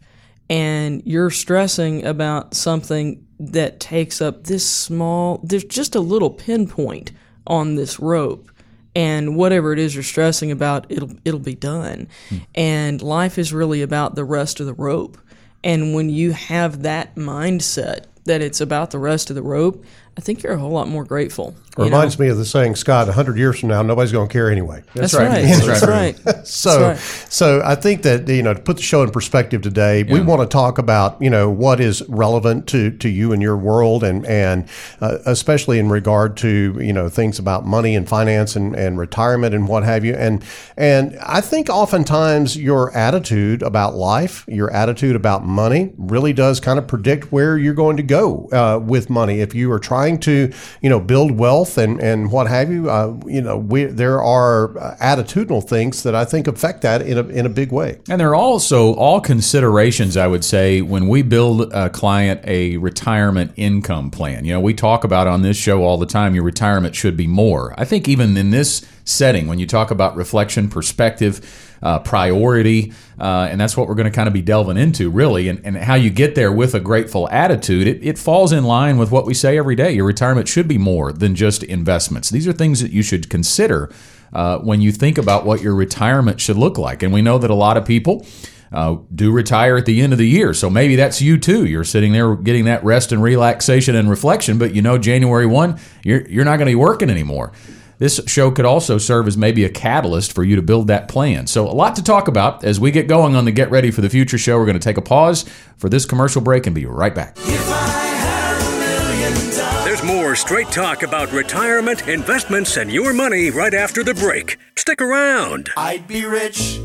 and 0.50 1.02
you're 1.06 1.30
stressing 1.30 2.06
about 2.06 2.54
something 2.54 3.26
that 3.40 3.80
takes 3.80 4.22
up 4.22 4.46
this 4.46 4.68
small. 4.68 5.40
There's 5.44 5.64
just 5.64 5.96
a 5.96 6.00
little 6.00 6.30
pinpoint 6.30 7.12
on 7.46 7.76
this 7.76 8.00
rope. 8.00 8.52
And 8.96 9.36
whatever 9.36 9.74
it 9.74 9.80
is 9.80 9.94
you're 9.94 10.04
stressing 10.04 10.50
about 10.50 10.88
it'll 10.90 11.12
it'll 11.24 11.40
be 11.40 11.54
done. 11.54 12.08
Hmm. 12.30 12.38
And 12.56 13.02
life 13.02 13.38
is 13.38 13.54
really 13.54 13.84
about 13.84 14.16
the 14.16 14.24
rest 14.24 14.60
of 14.60 14.66
the 14.66 14.74
rope. 14.74 15.20
And 15.64 15.94
when 15.94 16.10
you 16.10 16.32
have 16.32 16.82
that 16.82 17.14
mindset 17.14 18.06
that 18.28 18.42
it's 18.42 18.62
about 18.62 18.92
the 18.92 19.00
rest 19.00 19.30
of 19.30 19.36
the 19.36 19.42
rope 19.42 19.84
i 20.18 20.22
think 20.22 20.44
you're 20.44 20.54
a 20.54 20.58
whole 20.58 20.72
lot 20.72 20.88
more 20.88 21.04
grateful 21.04 21.56
you 21.78 21.92
know? 21.92 21.98
Reminds 21.98 22.18
me 22.20 22.28
of 22.30 22.38
the 22.38 22.46
saying, 22.46 22.76
Scott, 22.76 23.08
100 23.08 23.38
years 23.38 23.60
from 23.60 23.70
now, 23.70 23.82
nobody's 23.82 24.12
going 24.12 24.28
to 24.28 24.32
care 24.34 24.50
anyway. 24.50 24.84
that's, 24.94 25.14
right. 25.14 25.28
right 25.30 25.44
That's 25.44 25.66
that's 25.66 25.88
right. 25.88 26.26
right 26.26 26.38
So, 26.48 26.80
That's 26.80 27.24
right. 27.24 27.32
so 27.32 27.62
I 27.64 27.76
think 27.76 28.04
that 28.04 28.28
you 28.28 28.42
know 28.42 28.54
to 28.54 28.60
put 28.60 28.78
the 28.78 28.84
show 28.84 29.04
in 29.04 29.12
perspective 29.12 29.62
today, 29.62 30.04
we 30.04 30.22
want 30.22 30.42
to 30.42 30.48
talk 30.48 30.78
about 30.78 31.22
you 31.22 31.30
know 31.30 31.50
what 31.50 31.80
is 31.80 32.02
relevant 32.08 32.68
to, 32.70 32.92
to 32.98 33.10
you 33.10 33.32
and 33.34 33.42
your 33.42 33.58
world, 33.58 34.04
and 34.04 34.26
and 34.26 34.68
uh, 35.02 35.20
especially 35.26 35.78
in 35.80 35.90
regard 35.90 36.38
to 36.38 36.78
you 36.80 36.94
know 36.94 37.10
things 37.10 37.38
about 37.38 37.66
money 37.66 37.96
and 37.96 38.08
finance 38.08 38.56
and, 38.56 38.76
and 38.76 38.98
retirement 38.98 39.54
and 39.54 39.68
what 39.68 39.84
have 39.84 40.06
you. 40.06 40.16
And 40.16 40.44
and 40.78 41.18
I 41.22 41.42
think 41.42 41.70
oftentimes 41.70 42.56
your 42.58 42.96
attitude 42.96 43.62
about 43.62 43.96
life, 43.96 44.46
your 44.48 44.72
attitude 44.72 45.16
about 45.16 45.46
money, 45.46 45.94
really 45.98 46.34
does 46.34 46.60
kind 46.60 46.80
of 46.80 46.88
predict 46.88 47.32
where 47.32 47.58
you're 47.58 47.74
going 47.74 47.98
to 47.98 48.04
go 48.04 48.48
uh, 48.52 48.80
with 48.84 49.10
money. 49.10 49.42
If 49.42 49.54
you 49.54 49.72
are 49.72 49.80
trying 49.80 50.20
to 50.22 50.52
you 50.82 50.90
know 50.90 51.00
build 51.00 51.32
wealth 51.32 51.67
and 51.76 52.00
and 52.00 52.32
what 52.32 52.46
have 52.46 52.72
you, 52.72 52.88
uh, 52.88 53.18
you 53.26 53.42
know 53.42 53.58
we 53.58 53.86
there 53.86 54.22
are 54.22 54.78
uh, 54.78 54.96
attitudinal 55.02 55.68
things 55.68 56.04
that 56.04 56.14
I 56.14 56.24
think 56.24 56.46
affect 56.48 56.82
that 56.84 57.02
in 57.02 57.18
a 57.18 57.24
in 57.30 57.48
a 57.48 57.50
big 57.50 57.72
way. 57.72 58.00
And 58.08 58.22
there 58.22 58.30
are 58.30 58.36
also 58.36 58.94
all 58.94 59.20
considerations, 59.20 60.16
I 60.16 60.28
would 60.28 60.46
say, 60.46 60.82
when 60.82 61.08
we 61.08 61.24
build 61.24 61.74
a 61.74 61.90
client 61.90 62.42
a 62.44 62.78
retirement 62.78 63.54
income 63.56 64.12
plan. 64.12 64.46
You 64.46 64.54
know, 64.54 64.62
we 64.62 64.76
talk 64.76 65.04
about 65.04 65.26
on 65.26 65.42
this 65.42 65.58
show 65.58 65.84
all 65.84 65.98
the 65.98 66.06
time 66.06 66.36
your 66.36 66.44
retirement 66.44 66.96
should 66.96 67.18
be 67.18 67.26
more. 67.26 67.74
I 67.76 67.86
think 67.86 68.08
even 68.08 68.38
in 68.38 68.52
this 68.52 68.86
setting, 69.08 69.48
when 69.48 69.60
you 69.60 69.66
talk 69.66 69.92
about 69.92 70.16
reflection, 70.16 70.70
perspective, 70.70 71.42
uh, 71.82 72.00
priority, 72.00 72.94
uh, 73.20 73.48
and 73.50 73.60
that's 73.60 73.78
what 73.78 73.88
we're 73.88 73.96
going 73.96 74.10
to 74.10 74.16
kind 74.16 74.28
of 74.28 74.34
be 74.34 74.42
delving 74.42 74.78
into, 74.78 75.10
really, 75.10 75.48
and, 75.48 75.64
and 75.66 75.78
how 75.78 75.96
you 75.96 76.10
get 76.10 76.36
there 76.36 76.52
with 76.52 76.74
a 76.74 76.80
grateful 76.80 77.30
attitude, 77.30 77.88
it, 77.88 78.04
it 78.04 78.18
falls 78.18 78.52
in 78.52 78.64
line 78.64 78.98
with 78.98 79.12
what 79.12 79.26
we 79.26 79.34
say 79.34 79.58
every 79.58 79.76
day. 79.76 79.92
Your 79.92 80.06
retirement 80.06 80.48
should 80.48 80.68
be 80.68 80.78
more 80.78 81.12
than 81.12 81.36
just 81.36 81.64
investments. 81.64 82.30
These 82.30 82.48
are 82.48 82.54
things 82.54 82.82
that 82.82 82.92
you 82.92 83.02
should 83.02 83.30
consider 83.30 83.92
uh, 84.34 84.60
when 84.60 84.82
you 84.82 84.92
think 84.92 85.18
about 85.18 85.46
what 85.46 85.62
your 85.62 85.76
retirement 85.76 86.42
should 86.42 86.58
look 86.58 86.78
like. 86.78 87.04
And 87.04 87.14
we 87.14 87.22
know 87.22 87.38
that 87.38 87.50
a 87.50 87.56
lot 87.56 87.78
of 87.78 87.86
people 87.86 88.26
uh, 88.72 88.98
do 89.14 89.32
retire 89.32 89.78
at 89.78 89.86
the 89.86 90.02
end 90.02 90.12
of 90.12 90.20
the 90.20 90.28
year. 90.28 90.54
So 90.54 90.70
maybe 90.70 90.96
that's 90.96 91.22
you 91.22 91.38
too. 91.38 91.66
You're 91.66 91.86
sitting 91.86 92.12
there 92.12 92.36
getting 92.36 92.66
that 92.66 92.84
rest 92.84 93.12
and 93.12 93.24
relaxation 93.24 93.96
and 93.96 94.10
reflection, 94.10 94.58
but 94.58 94.76
you 94.76 94.82
know 94.82 94.98
January 94.98 95.46
1, 95.46 95.80
you're, 96.04 96.28
you're 96.28 96.46
not 96.46 96.58
going 96.58 96.68
to 96.68 96.72
be 96.72 96.76
working 96.76 97.10
anymore. 97.10 97.54
This 98.00 98.22
show 98.28 98.52
could 98.52 98.66
also 98.66 98.98
serve 98.98 99.28
as 99.28 99.38
maybe 99.38 99.64
a 99.64 99.70
catalyst 99.70 100.34
for 100.34 100.44
you 100.44 100.56
to 100.56 100.62
build 100.62 100.88
that 100.88 101.08
plan. 101.08 101.48
So, 101.48 101.68
a 101.68 101.74
lot 101.74 101.96
to 101.96 102.04
talk 102.04 102.28
about 102.28 102.64
as 102.64 102.80
we 102.80 102.92
get 102.92 103.08
going 103.08 103.36
on 103.36 103.46
the 103.46 103.52
Get 103.52 103.72
Ready 103.72 103.90
for 103.90 104.02
the 104.02 104.10
Future 104.10 104.38
show. 104.38 104.58
We're 104.58 104.66
going 104.66 104.80
to 104.80 104.84
take 104.84 104.98
a 104.98 105.02
pause 105.02 105.46
for 105.78 105.90
this 105.90 106.06
commercial 106.06 106.42
break 106.42 106.68
and 106.68 106.76
be 106.76 106.86
right 106.86 107.16
back. 107.16 107.38
If 107.38 107.70
I 107.70 108.06
had 108.06 108.62
a 108.62 108.80
million 108.80 109.34
dollars. 109.58 109.86
There's 109.86 110.04
more 110.04 110.36
straight 110.36 110.68
talk 110.68 111.02
about 111.02 111.32
retirement, 111.32 112.08
investments, 112.08 112.78
and 112.78 112.92
your 112.92 113.14
money 113.14 113.50
right 113.50 113.74
after 113.74 114.04
the 114.04 114.14
break. 114.14 114.58
Stick 114.76 115.02
around. 115.02 115.72
I'd 115.76 116.08
be 116.08 116.24
rich. 116.26 116.80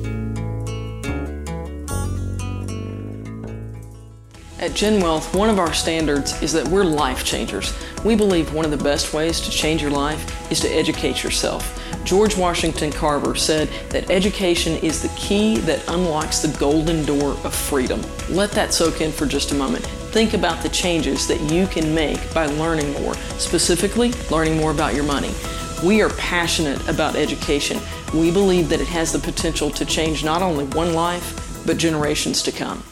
At 4.63 4.75
Gen 4.75 5.03
Wealth, 5.03 5.35
one 5.35 5.51
of 5.51 5.59
our 5.59 5.75
standards 5.75 6.41
is 6.41 6.53
that 6.53 6.69
we're 6.69 6.85
life 6.85 7.25
changers. 7.25 7.77
We 8.05 8.15
believe 8.15 8.55
one 8.55 8.65
of 8.65 8.71
the 8.71 8.77
best 8.77 9.13
ways 9.13 9.41
to 9.41 9.51
change 9.51 9.83
your 9.83 9.91
life 9.91 10.53
is 10.53 10.61
to 10.61 10.69
educate 10.69 11.25
yourself. 11.25 11.83
George 12.05 12.37
Washington 12.37 12.93
Carver 12.93 13.35
said 13.35 13.67
that 13.89 14.09
education 14.09 14.75
is 14.75 15.03
the 15.03 15.13
key 15.19 15.57
that 15.63 15.83
unlocks 15.89 16.39
the 16.39 16.57
golden 16.61 17.05
door 17.05 17.33
of 17.43 17.53
freedom. 17.53 18.01
Let 18.29 18.53
that 18.53 18.73
soak 18.73 19.01
in 19.01 19.11
for 19.11 19.27
just 19.27 19.51
a 19.51 19.57
moment. 19.57 19.85
Think 20.13 20.33
about 20.33 20.63
the 20.63 20.69
changes 20.69 21.27
that 21.27 21.41
you 21.51 21.67
can 21.67 21.93
make 21.93 22.33
by 22.33 22.47
learning 22.47 22.93
more, 23.03 23.15
specifically, 23.41 24.13
learning 24.31 24.59
more 24.59 24.71
about 24.71 24.95
your 24.95 25.03
money. 25.03 25.35
We 25.83 26.03
are 26.03 26.11
passionate 26.11 26.89
about 26.89 27.17
education. 27.17 27.81
We 28.15 28.31
believe 28.31 28.69
that 28.69 28.81
it 28.81 28.87
has 28.87 29.13
the 29.13 29.19
potential 29.19 29.71
to 29.71 29.85
change 29.85 30.25
not 30.25 30.41
only 30.41 30.67
one 30.67 30.95
life, 30.95 31.67
but 31.67 31.79
generations 31.79 32.45
to 32.45 32.53
come. 32.53 32.85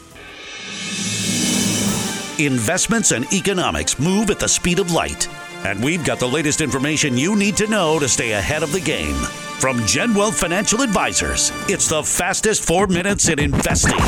Investments 2.47 3.13
and 3.13 3.31
economics 3.35 3.99
move 3.99 4.31
at 4.31 4.41
the 4.41 4.49
speed 4.49 4.79
of 4.79 4.93
light. 4.93 5.29
And 5.67 5.85
we've 5.85 6.03
got 6.03 6.19
the 6.19 6.27
latest 6.27 6.63
information 6.63 7.19
you 7.19 7.37
need 7.37 7.55
to 7.59 7.67
know 7.67 7.99
to 7.99 8.09
stay 8.09 8.33
ahead 8.33 8.63
of 8.63 8.73
the 8.73 8.81
game. 8.81 9.15
From 9.59 9.85
Gen 9.85 10.15
Wealth 10.15 10.41
Financial 10.41 10.81
Advisors, 10.81 11.53
it's 11.69 11.87
the 11.91 12.03
fastest 12.03 12.65
four 12.65 12.87
minutes 12.87 13.29
in 13.29 13.39
investing. 13.39 13.99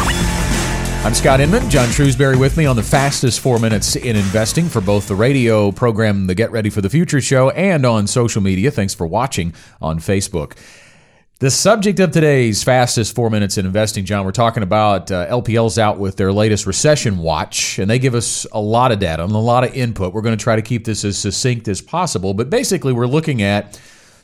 I'm 1.04 1.12
Scott 1.12 1.40
Inman. 1.40 1.68
John 1.68 1.90
Shrewsbury 1.90 2.38
with 2.38 2.56
me 2.56 2.64
on 2.64 2.76
the 2.76 2.82
fastest 2.82 3.40
four 3.40 3.58
minutes 3.58 3.96
in 3.96 4.16
investing 4.16 4.68
for 4.68 4.80
both 4.80 5.08
the 5.08 5.14
radio 5.14 5.70
program, 5.70 6.26
the 6.26 6.34
Get 6.34 6.50
Ready 6.52 6.70
for 6.70 6.80
the 6.80 6.88
Future 6.88 7.20
show, 7.20 7.50
and 7.50 7.84
on 7.84 8.06
social 8.06 8.40
media. 8.40 8.70
Thanks 8.70 8.94
for 8.94 9.06
watching 9.06 9.52
on 9.82 9.98
Facebook. 9.98 10.56
The 11.42 11.50
subject 11.50 11.98
of 11.98 12.12
today's 12.12 12.62
fastest 12.62 13.16
four 13.16 13.28
minutes 13.28 13.58
in 13.58 13.66
investing, 13.66 14.04
John, 14.04 14.24
we're 14.24 14.30
talking 14.30 14.62
about 14.62 15.10
uh, 15.10 15.26
LPL's 15.26 15.76
out 15.76 15.98
with 15.98 16.16
their 16.16 16.32
latest 16.32 16.66
recession 16.66 17.18
watch, 17.18 17.80
and 17.80 17.90
they 17.90 17.98
give 17.98 18.14
us 18.14 18.46
a 18.52 18.60
lot 18.60 18.92
of 18.92 19.00
data 19.00 19.24
and 19.24 19.32
a 19.32 19.38
lot 19.38 19.64
of 19.64 19.74
input. 19.74 20.14
We're 20.14 20.20
going 20.20 20.38
to 20.38 20.40
try 20.40 20.54
to 20.54 20.62
keep 20.62 20.84
this 20.84 21.04
as 21.04 21.18
succinct 21.18 21.66
as 21.66 21.80
possible, 21.80 22.32
but 22.32 22.48
basically, 22.48 22.92
we're 22.92 23.08
looking 23.08 23.42
at 23.42 23.76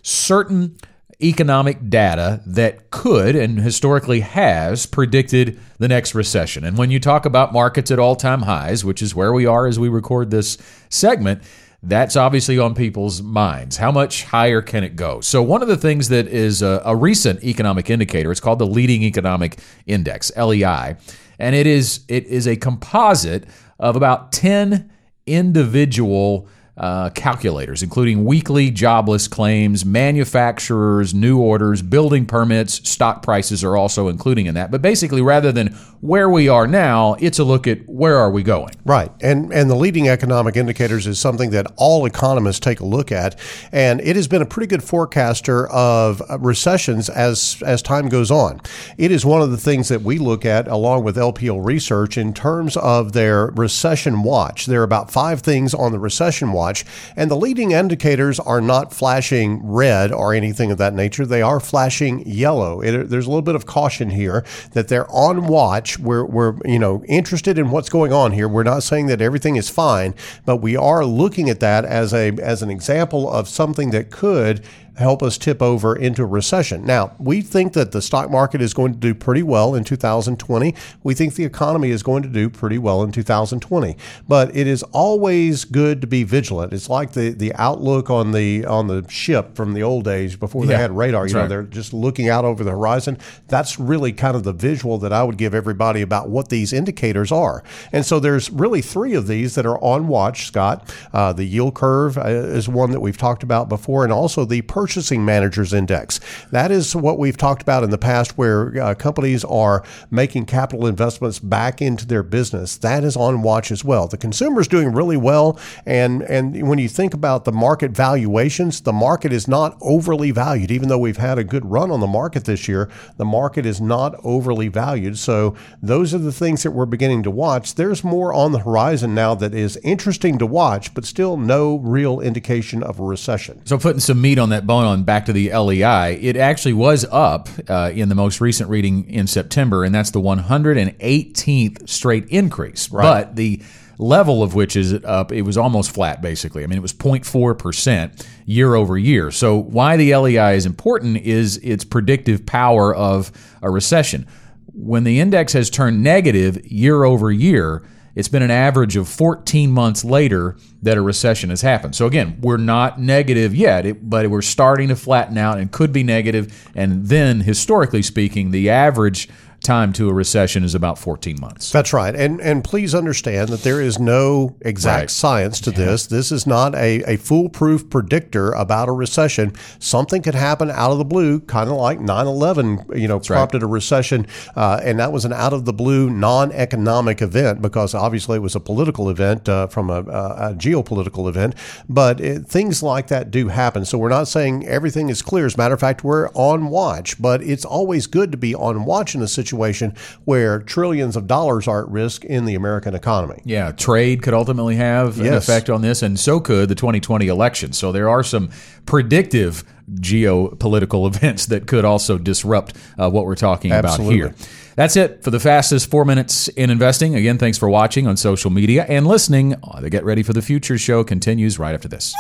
certain 0.02 0.76
economic 1.20 1.90
data 1.90 2.40
that 2.46 2.92
could 2.92 3.34
and 3.34 3.58
historically 3.58 4.20
has 4.20 4.87
predicted 4.87 5.58
the 5.78 5.88
next 5.88 6.14
recession. 6.14 6.62
And 6.62 6.78
when 6.78 6.92
you 6.92 7.00
talk 7.00 7.26
about 7.26 7.52
markets 7.52 7.90
at 7.90 7.98
all 7.98 8.14
time 8.14 8.42
highs, 8.42 8.84
which 8.84 9.02
is 9.02 9.12
where 9.12 9.32
we 9.32 9.44
are 9.44 9.66
as 9.66 9.76
we 9.76 9.88
record 9.88 10.30
this 10.30 10.56
segment, 10.88 11.42
that's 11.82 12.16
obviously 12.16 12.58
on 12.58 12.75
people's 12.75 13.23
minds. 13.23 13.76
How 13.76 13.92
much 13.92 14.25
higher 14.25 14.61
can 14.61 14.82
it 14.82 14.97
go? 14.97 15.20
So, 15.20 15.42
one 15.42 15.62
of 15.62 15.68
the 15.68 15.76
things 15.76 16.08
that 16.08 16.26
is 16.26 16.61
a, 16.61 16.82
a 16.85 16.97
recent 16.97 17.44
economic 17.44 17.88
indicator, 17.88 18.32
it's 18.32 18.40
called 18.40 18.58
the 18.58 18.66
Leading 18.66 19.02
Economic 19.02 19.58
Index, 19.87 20.32
LEI, 20.37 20.97
and 21.38 21.54
it 21.54 21.66
is 21.66 22.00
it 22.08 22.26
is 22.26 22.49
a 22.49 22.56
composite 22.56 23.44
of 23.78 23.94
about 23.94 24.32
10 24.32 24.90
individual 25.26 26.49
uh, 26.78 27.11
calculators, 27.11 27.82
including 27.82 28.25
weekly 28.25 28.70
jobless 28.70 29.26
claims, 29.26 29.85
manufacturers, 29.85 31.12
new 31.12 31.38
orders, 31.38 31.82
building 31.82 32.25
permits, 32.25 32.88
stock 32.88 33.23
prices 33.23 33.64
are 33.64 33.76
also 33.76 34.08
including 34.08 34.47
in 34.47 34.54
that. 34.54 34.70
But 34.70 34.80
basically, 34.80 35.20
rather 35.20 35.50
than 35.50 35.75
where 36.00 36.28
we 36.28 36.49
are 36.49 36.68
now, 36.68 37.14
it's 37.14 37.40
a 37.40 37.44
look 37.44 37.66
at 37.66 37.80
where 37.88 38.16
are 38.16 38.30
we 38.30 38.44
going. 38.44 38.75
Right. 38.85 39.11
And 39.20 39.52
and 39.52 39.68
the 39.68 39.75
leading 39.75 40.08
economic 40.08 40.56
indicators 40.56 41.06
is 41.06 41.18
something 41.18 41.50
that 41.50 41.66
all 41.76 42.06
economists 42.06 42.61
take 42.61 42.78
a 42.80 42.85
look 42.85 43.11
at 43.11 43.38
and 43.73 44.00
it 44.00 44.14
has 44.14 44.28
been 44.28 44.42
a 44.42 44.47
pretty 44.47 44.68
good 44.68 44.85
forecaster 44.85 45.66
of 45.68 46.23
recessions 46.38 47.08
as 47.08 47.61
as 47.66 47.82
time 47.82 48.08
goes 48.08 48.30
on. 48.30 48.61
It 48.97 49.11
is 49.11 49.26
one 49.26 49.42
of 49.42 49.50
the 49.50 49.56
things 49.56 49.88
that 49.88 50.02
we 50.02 50.18
look 50.18 50.44
at 50.44 50.68
along 50.68 51.02
with 51.02 51.16
LPL 51.16 51.64
research 51.64 52.16
in 52.16 52.32
terms 52.32 52.76
of 52.76 53.12
their 53.12 53.47
recession 53.49 54.23
watch. 54.23 54.66
There 54.66 54.80
are 54.80 54.85
about 54.85 55.11
5 55.11 55.40
things 55.40 55.75
on 55.75 55.90
the 55.90 55.99
recession 55.99 56.52
watch 56.52 56.67
and 57.16 57.30
the 57.30 57.37
leading 57.37 57.72
indicators 57.72 58.40
are 58.40 58.60
not 58.60 58.92
flashing 58.92 59.60
red 59.64 60.12
or 60.12 60.34
anything 60.34 60.70
of 60.70 60.78
that 60.78 60.94
nature. 60.94 61.26
They 61.26 61.42
are 61.42 61.60
flashing 61.60 62.26
yellow. 62.26 62.80
It, 62.80 63.10
there's 63.10 63.26
a 63.26 63.30
little 63.30 63.42
bit 63.42 63.54
of 63.54 63.66
caution 63.66 64.10
here 64.10 64.44
that 64.72 64.88
they're 64.88 65.10
on 65.10 65.46
watch 65.46 65.58
watch. 65.58 65.98
We're, 65.98 66.25
we're, 66.25 66.54
you 66.64 66.78
know, 66.78 67.04
interested 67.04 67.58
in 67.58 67.70
what's 67.70 67.88
going 67.88 68.12
on 68.12 68.32
here. 68.32 68.48
We're 68.48 68.62
not 68.62 68.82
saying 68.82 69.06
that 69.06 69.20
everything 69.20 69.56
is 69.56 69.68
fine, 69.68 70.14
but 70.44 70.56
we 70.56 70.76
are 70.76 71.04
looking 71.04 71.50
at 71.50 71.60
that 71.60 71.84
as 71.84 72.14
a, 72.14 72.30
as 72.40 72.62
an 72.62 72.70
example 72.70 73.30
of 73.30 73.48
something 73.48 73.90
that 73.90 74.10
could 74.10 74.64
help 74.98 75.22
us 75.22 75.38
tip 75.38 75.62
over 75.62 75.94
into 75.96 76.22
a 76.22 76.26
recession. 76.26 76.84
Now, 76.84 77.12
we 77.18 77.40
think 77.40 77.72
that 77.74 77.92
the 77.92 78.02
stock 78.02 78.30
market 78.30 78.60
is 78.60 78.74
going 78.74 78.92
to 78.92 78.98
do 78.98 79.14
pretty 79.14 79.42
well 79.44 79.74
in 79.74 79.84
2020. 79.84 80.74
We 81.04 81.14
think 81.14 81.34
the 81.34 81.44
economy 81.44 81.90
is 81.90 82.02
going 82.02 82.24
to 82.24 82.28
do 82.28 82.50
pretty 82.50 82.78
well 82.78 83.02
in 83.04 83.12
2020. 83.12 83.96
But 84.26 84.54
it 84.56 84.66
is 84.66 84.82
always 84.84 85.64
good 85.64 86.00
to 86.00 86.06
be 86.06 86.24
vigilant. 86.24 86.72
It's 86.72 86.88
like 86.90 87.12
the, 87.12 87.30
the 87.30 87.54
outlook 87.54 88.10
on 88.10 88.32
the 88.32 88.66
on 88.66 88.88
the 88.88 89.06
ship 89.08 89.54
from 89.54 89.72
the 89.74 89.82
old 89.82 90.04
days 90.04 90.36
before 90.36 90.66
they 90.66 90.72
Yeah, 90.72 90.80
had 90.80 90.96
radar. 90.96 91.26
You 91.28 91.34
know, 91.34 91.40
right. 91.40 91.48
they're 91.48 91.62
just 91.62 91.92
looking 91.92 92.28
out 92.28 92.44
over 92.44 92.64
the 92.64 92.72
horizon. 92.72 93.18
That's 93.46 93.78
really 93.78 94.12
kind 94.12 94.34
of 94.36 94.42
the 94.42 94.52
visual 94.52 94.98
that 94.98 95.12
I 95.12 95.22
would 95.22 95.36
give 95.38 95.54
everybody 95.54 96.02
about 96.02 96.28
what 96.28 96.48
these 96.48 96.72
indicators 96.72 97.30
are. 97.30 97.62
And 97.92 98.04
so 98.04 98.18
there's 98.18 98.50
really 98.50 98.82
three 98.82 99.14
of 99.14 99.28
these 99.28 99.54
that 99.54 99.64
are 99.64 99.78
on 99.78 100.08
watch, 100.08 100.46
Scott. 100.46 100.92
Uh, 101.12 101.32
the 101.32 101.44
yield 101.44 101.74
curve 101.74 102.18
uh, 102.18 102.22
is 102.26 102.68
one 102.68 102.90
that 102.90 103.00
we've 103.00 103.16
talked 103.16 103.42
about 103.44 103.68
before, 103.68 104.02
and 104.04 104.12
also 104.12 104.44
the 104.44 104.62
purchasing 104.88 105.23
managers 105.23 105.75
index. 105.75 106.18
That 106.50 106.71
is 106.71 106.97
what 106.97 107.18
we've 107.18 107.37
talked 107.37 107.61
about 107.61 107.85
in 107.85 107.90
the 107.90 107.99
past 107.99 108.38
where 108.38 108.83
uh, 108.83 108.95
companies 108.95 109.45
are 109.45 109.85
making 110.11 110.47
capital 110.47 110.87
investments 110.87 111.38
back 111.38 111.83
into 111.83 112.07
their 112.07 112.23
business. 112.23 112.78
That 112.78 113.04
is 113.04 113.14
on 113.14 113.42
watch 113.42 113.71
as 113.71 113.85
well. 113.85 114.09
The 114.09 114.16
consumer 114.16 114.62
is 114.62 114.66
doing 114.66 114.95
really 114.95 115.18
well. 115.18 115.61
And, 115.85 116.23
and 116.23 116.66
when 116.66 116.78
you 116.78 116.88
think 116.88 117.12
about 117.12 117.45
the 117.45 117.52
market 117.52 117.90
valuations, 117.90 118.80
the 118.80 118.95
market 118.95 119.30
is 119.30 119.47
not 119.47 119.76
overly 119.83 120.30
valued. 120.30 120.71
Even 120.71 120.88
though 120.88 120.97
we've 120.97 121.18
had 121.18 121.37
a 121.37 121.45
good 121.45 121.66
run 121.66 121.90
on 121.90 122.00
the 122.00 122.07
market 122.07 122.47
this 122.47 122.66
year, 122.66 122.88
the 123.18 123.26
market 123.26 123.66
is 123.66 123.83
not 123.83 124.14
overly 124.25 124.68
valued. 124.68 125.18
So 125.18 125.54
those 125.83 126.14
are 126.14 126.18
the 126.18 126.33
things 126.33 126.62
that 126.62 126.71
we're 126.71 126.87
beginning 126.87 127.25
to 127.25 127.30
watch. 127.30 127.75
There's 127.75 128.02
more 128.02 128.33
on 128.33 128.52
the 128.52 128.61
horizon 128.61 129.14
now 129.14 129.35
that 129.35 129.52
is 129.52 129.76
interesting 129.85 130.38
to 130.38 130.47
watch, 130.47 130.95
but 130.95 131.04
still 131.04 131.37
no 131.37 131.76
real 131.76 132.21
indication 132.21 132.83
of 132.83 132.99
a 132.99 133.04
recession. 133.04 133.61
So, 133.66 133.76
putting 133.76 134.00
some 134.00 134.21
meat 134.23 134.38
on 134.38 134.49
that 134.50 134.66
bone 134.66 134.77
on 134.87 135.04
back 135.04 135.26
to 135.26 135.32
the 135.32 135.52
LEI, 135.52 136.18
it 136.20 136.37
actually 136.37 136.73
was 136.73 137.04
up 137.11 137.49
uh, 137.68 137.90
in 137.94 138.08
the 138.08 138.14
most 138.14 138.40
recent 138.40 138.70
reading 138.70 139.08
in 139.08 139.26
September, 139.26 139.85
and 139.85 139.94
that's 139.94 140.11
the 140.11 140.20
118th 140.20 141.88
straight 141.88 142.26
increase. 142.28 142.88
But 142.88 143.37
the 143.37 143.62
level 143.99 144.42
of 144.42 144.54
which 144.54 144.76
is 144.76 144.94
up, 145.04 145.32
it 145.32 145.42
was 145.42 145.56
almost 145.56 145.90
flat 145.90 146.23
basically. 146.23 146.62
I 146.62 146.66
mean, 146.66 146.78
it 146.78 146.82
was 146.82 146.92
0.4% 146.92 148.26
year 148.47 148.75
over 148.75 148.97
year. 148.97 149.30
So, 149.30 149.58
why 149.58 149.97
the 149.97 150.14
LEI 150.14 150.54
is 150.54 150.66
important 150.66 151.18
is 151.18 151.58
its 151.58 151.85
predictive 151.85 152.47
power 152.47 152.94
of 152.94 153.32
a 153.61 153.70
recession. 153.70 154.26
When 154.73 155.04
the 155.04 155.18
index 155.18 155.52
has 155.54 155.70
turned 155.70 156.02
negative 156.02 156.64
year 156.64 157.04
over 157.04 157.32
year, 157.32 157.82
it's 158.18 158.26
been 158.26 158.42
an 158.42 158.50
average 158.50 158.96
of 158.96 159.08
14 159.08 159.70
months 159.70 160.04
later 160.04 160.56
that 160.82 160.96
a 160.96 161.00
recession 161.00 161.50
has 161.50 161.62
happened. 161.62 161.94
So 161.94 162.04
again, 162.04 162.37
we're 162.40 162.56
not 162.56 163.00
negative 163.00 163.54
yet, 163.54 164.10
but 164.10 164.28
we're 164.28 164.42
starting 164.42 164.88
to 164.88 164.96
flatten 164.96 165.38
out 165.38 165.58
and 165.58 165.70
could 165.70 165.92
be 165.92 166.02
negative. 166.02 166.68
And 166.75 167.06
then, 167.06 167.42
historically 167.42 168.02
speaking, 168.02 168.50
the 168.50 168.70
average 168.70 169.28
time 169.68 169.92
to 169.92 170.08
a 170.08 170.14
recession 170.14 170.64
is 170.64 170.75
about 170.75 170.98
14 170.98 171.37
months. 171.38 171.70
That's 171.70 171.92
right. 171.92 172.16
And 172.16 172.40
and 172.40 172.64
please 172.64 172.94
understand 172.94 173.50
that 173.50 173.62
there 173.64 173.82
is 173.82 173.98
no 173.98 174.56
exact 174.62 174.88
Right. 174.98 175.10
science 175.10 175.60
to 175.60 175.70
this. 175.70 176.06
This 176.06 176.32
is 176.32 176.46
not 176.46 176.75
a, 176.75 177.02
a 177.02 177.16
foolproof 177.18 177.90
predictor 177.90 178.52
about 178.52 178.88
a 178.88 178.92
recession. 178.92 179.52
Something 179.78 180.22
could 180.22 180.34
happen 180.34 180.70
out 180.70 180.90
of 180.90 180.96
the 180.96 181.04
blue, 181.04 181.40
kind 181.40 181.68
of 181.68 181.76
like 181.76 181.98
9-11, 181.98 182.98
you 182.98 183.06
know, 183.06 183.16
right. 183.16 183.26
prompted 183.26 183.62
a 183.62 183.66
recession. 183.66 184.26
Uh, 184.56 184.80
and 184.82 184.98
that 184.98 185.12
was 185.12 185.26
an 185.26 185.34
out 185.34 185.52
of 185.52 185.66
the 185.66 185.75
blue 185.75 186.08
non-economic 186.08 187.20
event 187.20 187.60
because 187.60 187.94
obviously 187.94 188.37
it 188.37 188.42
was 188.42 188.56
a 188.56 188.60
political 188.60 189.10
event 189.10 189.50
uh, 189.50 189.66
from 189.66 189.90
a, 189.90 190.00
a, 190.00 190.50
a 190.50 190.54
geopolitical 190.54 191.28
event. 191.28 191.54
But 191.90 192.20
it, 192.22 192.46
things 192.46 192.82
like 192.82 193.08
that 193.08 193.30
do 193.30 193.48
happen. 193.48 193.84
So 193.84 193.98
we're 193.98 194.08
not 194.08 194.28
saying 194.28 194.66
everything 194.66 195.10
is 195.10 195.20
clear. 195.20 195.44
As 195.44 195.56
a 195.56 195.58
matter 195.58 195.75
of 195.75 195.80
fact, 195.80 196.04
we're 196.04 196.30
on 196.30 196.70
watch, 196.70 197.20
but 197.20 197.42
it's 197.42 197.66
always 197.66 198.06
good 198.06 198.32
to 198.32 198.38
be 198.38 198.54
on 198.54 198.87
watch 198.87 199.14
in 199.14 199.20
a 199.20 199.28
situation 199.28 199.57
situation 199.58 199.94
where 200.24 200.60
trillions 200.60 201.16
of 201.16 201.26
dollars 201.26 201.66
are 201.66 201.82
at 201.82 201.88
risk 201.88 202.24
in 202.24 202.44
the 202.44 202.54
American 202.54 202.94
economy. 202.94 203.40
Yeah, 203.44 203.72
trade 203.72 204.22
could 204.22 204.34
ultimately 204.34 204.76
have 204.76 205.20
an 205.20 205.34
effect 205.34 205.68
on 205.68 205.82
this, 205.82 206.02
and 206.02 206.18
so 206.18 206.40
could 206.40 206.68
the 206.68 206.74
2020 206.74 207.26
election. 207.26 207.72
So 207.72 207.92
there 207.92 208.08
are 208.08 208.22
some 208.22 208.50
predictive 208.86 209.64
geopolitical 209.94 211.06
events 211.14 211.46
that 211.46 211.66
could 211.66 211.84
also 211.84 212.18
disrupt 212.18 212.76
uh, 212.98 213.10
what 213.10 213.24
we're 213.24 213.34
talking 213.34 213.72
Absolutely. 213.72 214.20
about 214.20 214.38
here. 214.38 214.48
That's 214.78 214.94
it 214.94 215.25
for 215.25 215.32
the 215.32 215.40
fastest 215.40 215.90
four 215.90 216.04
minutes 216.04 216.47
in 216.47 216.70
investing. 216.70 217.16
Again, 217.16 217.37
thanks 217.37 217.58
for 217.58 217.68
watching 217.68 218.06
on 218.06 218.16
social 218.16 218.49
media 218.49 218.87
and 218.88 219.08
listening. 219.08 219.56
Uh, 219.61 219.80
The 219.80 219.90
Get 219.90 220.04
Ready 220.04 220.23
for 220.23 220.32
the 220.32 220.40
Future 220.40 220.78
show 220.78 221.02
continues 221.02 221.58
right 221.58 221.75
after 221.75 221.88
this. 221.88 222.14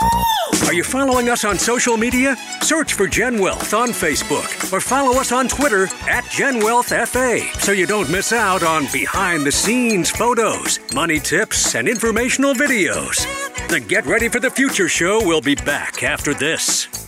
Are 0.66 0.72
you 0.72 0.82
following 0.82 1.28
us 1.28 1.44
on 1.44 1.56
social 1.56 1.96
media? 1.96 2.34
Search 2.60 2.94
for 2.94 3.06
Gen 3.06 3.38
Wealth 3.40 3.72
on 3.74 3.90
Facebook 3.90 4.72
or 4.72 4.80
follow 4.80 5.20
us 5.20 5.30
on 5.30 5.46
Twitter 5.46 5.86
at 6.08 6.28
Gen 6.32 6.58
Wealth 6.58 6.88
FA 6.88 7.38
so 7.60 7.70
you 7.70 7.86
don't 7.86 8.10
miss 8.10 8.32
out 8.32 8.64
on 8.64 8.88
behind 8.92 9.44
the 9.44 9.52
scenes 9.52 10.10
photos, 10.10 10.80
money 10.92 11.20
tips, 11.20 11.76
and 11.76 11.86
informational 11.86 12.54
videos. 12.54 13.24
The 13.68 13.78
Get 13.78 14.04
Ready 14.04 14.28
for 14.28 14.40
the 14.40 14.50
Future 14.50 14.88
show 14.88 15.24
will 15.24 15.40
be 15.40 15.54
back 15.54 16.02
after 16.02 16.34
this. 16.34 17.07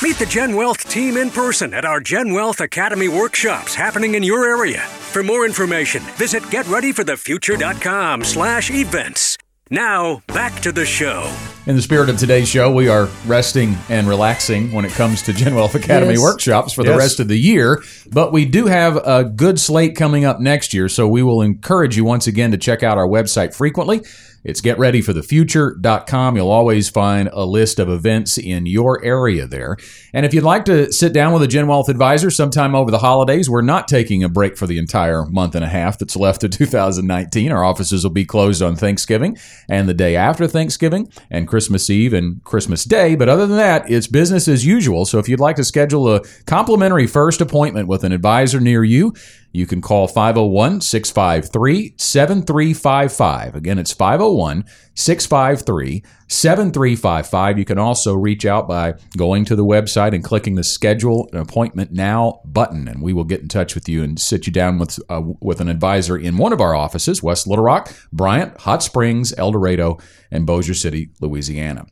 Meet 0.00 0.18
the 0.20 0.26
Gen 0.26 0.54
Wealth 0.54 0.88
team 0.88 1.16
in 1.16 1.28
person 1.30 1.74
at 1.74 1.84
our 1.84 1.98
Gen 1.98 2.32
Wealth 2.32 2.60
Academy 2.60 3.08
workshops 3.08 3.74
happening 3.74 4.14
in 4.14 4.22
your 4.22 4.44
area. 4.48 4.80
For 4.80 5.24
more 5.24 5.44
information, 5.44 6.02
visit 6.16 6.42
getreadyforthefuture.com 6.44 8.22
slash 8.22 8.70
events. 8.70 9.36
Now, 9.70 10.22
back 10.28 10.60
to 10.60 10.70
the 10.72 10.86
show. 10.86 11.30
In 11.66 11.76
the 11.76 11.82
spirit 11.82 12.08
of 12.08 12.16
today's 12.16 12.48
show, 12.48 12.72
we 12.72 12.88
are 12.88 13.08
resting 13.26 13.76
and 13.90 14.08
relaxing 14.08 14.72
when 14.72 14.84
it 14.86 14.92
comes 14.92 15.20
to 15.22 15.32
Gen 15.34 15.54
Wealth 15.54 15.74
Academy 15.74 16.12
Yes. 16.12 16.22
workshops 16.22 16.72
for 16.72 16.84
the 16.84 16.96
rest 16.96 17.20
of 17.20 17.28
the 17.28 17.36
year. 17.38 17.82
But 18.10 18.32
we 18.32 18.46
do 18.46 18.66
have 18.66 18.96
a 18.96 19.24
good 19.24 19.58
slate 19.60 19.94
coming 19.96 20.24
up 20.24 20.40
next 20.40 20.72
year, 20.72 20.88
so 20.88 21.06
we 21.08 21.22
will 21.22 21.42
encourage 21.42 21.96
you 21.98 22.04
once 22.04 22.26
again 22.26 22.52
to 22.52 22.56
check 22.56 22.82
out 22.82 22.96
our 22.96 23.06
website 23.06 23.54
frequently. 23.54 24.00
It's 24.44 24.60
getreadyforthefuture.com. 24.60 26.36
You'll 26.36 26.50
always 26.50 26.88
find 26.88 27.28
a 27.32 27.44
list 27.44 27.78
of 27.78 27.88
events 27.88 28.38
in 28.38 28.66
your 28.66 29.04
area 29.04 29.46
there. 29.46 29.76
And 30.12 30.24
if 30.24 30.32
you'd 30.32 30.44
like 30.44 30.64
to 30.66 30.92
sit 30.92 31.12
down 31.12 31.32
with 31.32 31.42
a 31.42 31.48
Gen 31.48 31.66
Wealth 31.66 31.88
advisor 31.88 32.30
sometime 32.30 32.74
over 32.74 32.90
the 32.90 32.98
holidays, 32.98 33.50
we're 33.50 33.62
not 33.62 33.88
taking 33.88 34.22
a 34.24 34.28
break 34.28 34.56
for 34.56 34.66
the 34.66 34.78
entire 34.78 35.24
month 35.26 35.54
and 35.54 35.64
a 35.64 35.68
half 35.68 35.98
that's 35.98 36.16
left 36.16 36.44
of 36.44 36.50
2019. 36.52 37.52
Our 37.52 37.64
offices 37.64 38.04
will 38.04 38.10
be 38.10 38.24
closed 38.24 38.62
on 38.62 38.76
Thanksgiving 38.76 39.36
and 39.68 39.88
the 39.88 39.94
day 39.94 40.16
after 40.16 40.46
Thanksgiving 40.46 41.10
and 41.30 41.48
Christmas 41.48 41.90
Eve 41.90 42.12
and 42.12 42.42
Christmas 42.44 42.84
Day. 42.84 43.16
But 43.16 43.28
other 43.28 43.46
than 43.46 43.56
that, 43.58 43.90
it's 43.90 44.06
business 44.06 44.48
as 44.48 44.64
usual. 44.64 45.04
So 45.04 45.18
if 45.18 45.28
you'd 45.28 45.40
like 45.40 45.56
to 45.56 45.64
schedule 45.64 46.14
a 46.14 46.22
complimentary 46.46 47.06
first 47.06 47.40
appointment 47.40 47.88
with 47.88 48.04
an 48.04 48.12
advisor 48.12 48.60
near 48.60 48.84
you, 48.84 49.14
you 49.58 49.66
can 49.66 49.80
call 49.80 50.06
501 50.06 50.80
653 50.80 51.94
7355. 51.96 53.56
Again, 53.56 53.78
it's 53.78 53.92
501 53.92 54.64
653 54.94 56.04
7355. 56.28 57.58
You 57.58 57.64
can 57.64 57.78
also 57.78 58.14
reach 58.14 58.46
out 58.46 58.68
by 58.68 58.94
going 59.16 59.44
to 59.46 59.56
the 59.56 59.64
website 59.64 60.14
and 60.14 60.22
clicking 60.22 60.54
the 60.54 60.62
schedule 60.62 61.28
an 61.32 61.40
appointment 61.40 61.90
now 61.90 62.40
button, 62.44 62.86
and 62.86 63.02
we 63.02 63.12
will 63.12 63.24
get 63.24 63.40
in 63.40 63.48
touch 63.48 63.74
with 63.74 63.88
you 63.88 64.04
and 64.04 64.20
sit 64.20 64.46
you 64.46 64.52
down 64.52 64.78
with, 64.78 65.00
uh, 65.08 65.22
with 65.40 65.60
an 65.60 65.68
advisor 65.68 66.16
in 66.16 66.36
one 66.36 66.52
of 66.52 66.60
our 66.60 66.76
offices 66.76 67.20
West 67.20 67.48
Little 67.48 67.64
Rock, 67.64 67.92
Bryant, 68.12 68.60
Hot 68.60 68.82
Springs, 68.84 69.34
El 69.36 69.50
Dorado, 69.50 69.98
and 70.30 70.46
Bossier 70.46 70.74
City, 70.74 71.10
Louisiana. 71.20 71.86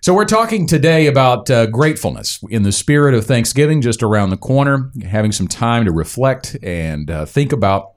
So, 0.00 0.14
we're 0.14 0.24
talking 0.26 0.66
today 0.66 1.06
about 1.06 1.50
uh, 1.50 1.66
gratefulness 1.66 2.38
in 2.50 2.62
the 2.62 2.70
spirit 2.72 3.14
of 3.14 3.26
Thanksgiving 3.26 3.80
just 3.80 4.02
around 4.02 4.30
the 4.30 4.36
corner, 4.36 4.92
having 5.04 5.32
some 5.32 5.48
time 5.48 5.84
to 5.86 5.92
reflect 5.92 6.56
and 6.62 7.10
uh, 7.10 7.26
think 7.26 7.52
about 7.52 7.92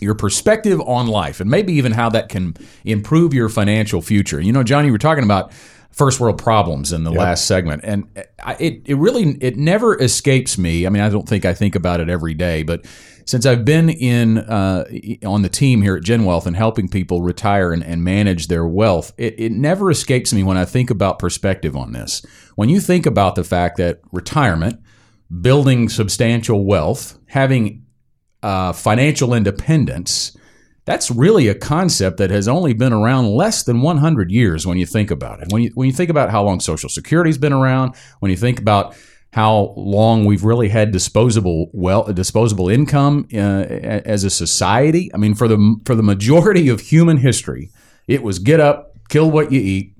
your 0.00 0.14
perspective 0.14 0.80
on 0.82 1.06
life 1.08 1.40
and 1.40 1.50
maybe 1.50 1.72
even 1.74 1.92
how 1.92 2.08
that 2.10 2.28
can 2.28 2.54
improve 2.84 3.34
your 3.34 3.48
financial 3.48 4.00
future. 4.02 4.40
You 4.40 4.52
know, 4.52 4.62
Johnny, 4.62 4.86
you 4.86 4.92
were 4.92 4.98
talking 4.98 5.24
about 5.24 5.52
first 5.92 6.18
world 6.20 6.38
problems 6.38 6.92
in 6.92 7.04
the 7.04 7.12
last 7.12 7.46
segment 7.46 7.82
and 7.84 8.08
I- 8.42 8.56
it 8.58 8.82
it 8.86 8.94
really 8.96 9.36
it 9.42 9.56
never 9.58 10.00
escapes 10.00 10.56
me. 10.58 10.86
I 10.86 10.90
mean, 10.90 11.02
I 11.02 11.08
don't 11.10 11.28
think 11.28 11.44
I 11.44 11.54
think 11.54 11.74
about 11.76 12.00
it 12.00 12.08
every 12.08 12.34
day, 12.34 12.62
but 12.62 12.84
since 13.26 13.46
I've 13.46 13.64
been 13.64 13.88
in 13.88 14.38
uh, 14.38 14.84
on 15.24 15.42
the 15.42 15.48
team 15.48 15.82
here 15.82 15.96
at 15.96 16.02
Gen 16.02 16.24
Wealth 16.24 16.46
and 16.46 16.56
helping 16.56 16.88
people 16.88 17.22
retire 17.22 17.72
and, 17.72 17.82
and 17.82 18.02
manage 18.02 18.48
their 18.48 18.66
wealth, 18.66 19.12
it, 19.16 19.34
it 19.38 19.52
never 19.52 19.90
escapes 19.90 20.32
me 20.32 20.42
when 20.42 20.56
I 20.56 20.64
think 20.64 20.90
about 20.90 21.18
perspective 21.18 21.76
on 21.76 21.92
this. 21.92 22.24
When 22.56 22.68
you 22.68 22.80
think 22.80 23.06
about 23.06 23.34
the 23.34 23.44
fact 23.44 23.76
that 23.78 24.00
retirement, 24.12 24.80
building 25.40 25.88
substantial 25.88 26.64
wealth, 26.64 27.18
having 27.26 27.86
uh, 28.42 28.72
financial 28.72 29.34
independence, 29.34 30.36
that's 30.84 31.10
really 31.10 31.48
a 31.48 31.54
concept 31.54 32.16
that 32.18 32.30
has 32.30 32.48
only 32.48 32.72
been 32.72 32.92
around 32.92 33.28
less 33.28 33.62
than 33.62 33.82
100 33.82 34.30
years 34.30 34.66
when 34.66 34.78
you 34.78 34.86
think 34.86 35.10
about 35.10 35.40
it. 35.40 35.48
When 35.50 35.62
you, 35.62 35.70
when 35.74 35.86
you 35.86 35.92
think 35.92 36.10
about 36.10 36.30
how 36.30 36.42
long 36.42 36.58
Social 36.58 36.88
Security's 36.88 37.38
been 37.38 37.52
around, 37.52 37.94
when 38.18 38.30
you 38.30 38.36
think 38.36 38.58
about 38.58 38.96
how 39.32 39.72
long 39.76 40.26
we've 40.26 40.44
really 40.44 40.68
had 40.68 40.92
disposable 40.92 41.70
well 41.72 42.04
disposable 42.12 42.68
income 42.68 43.26
uh, 43.34 43.64
as 44.04 44.24
a 44.24 44.30
society. 44.30 45.10
I 45.14 45.16
mean, 45.16 45.34
for 45.34 45.48
the 45.48 45.76
for 45.84 45.94
the 45.94 46.02
majority 46.02 46.68
of 46.68 46.80
human 46.80 47.16
history, 47.16 47.70
it 48.06 48.22
was 48.22 48.38
get 48.38 48.60
up, 48.60 48.94
kill 49.08 49.30
what 49.30 49.50
you 49.50 49.60
eat, 49.60 49.96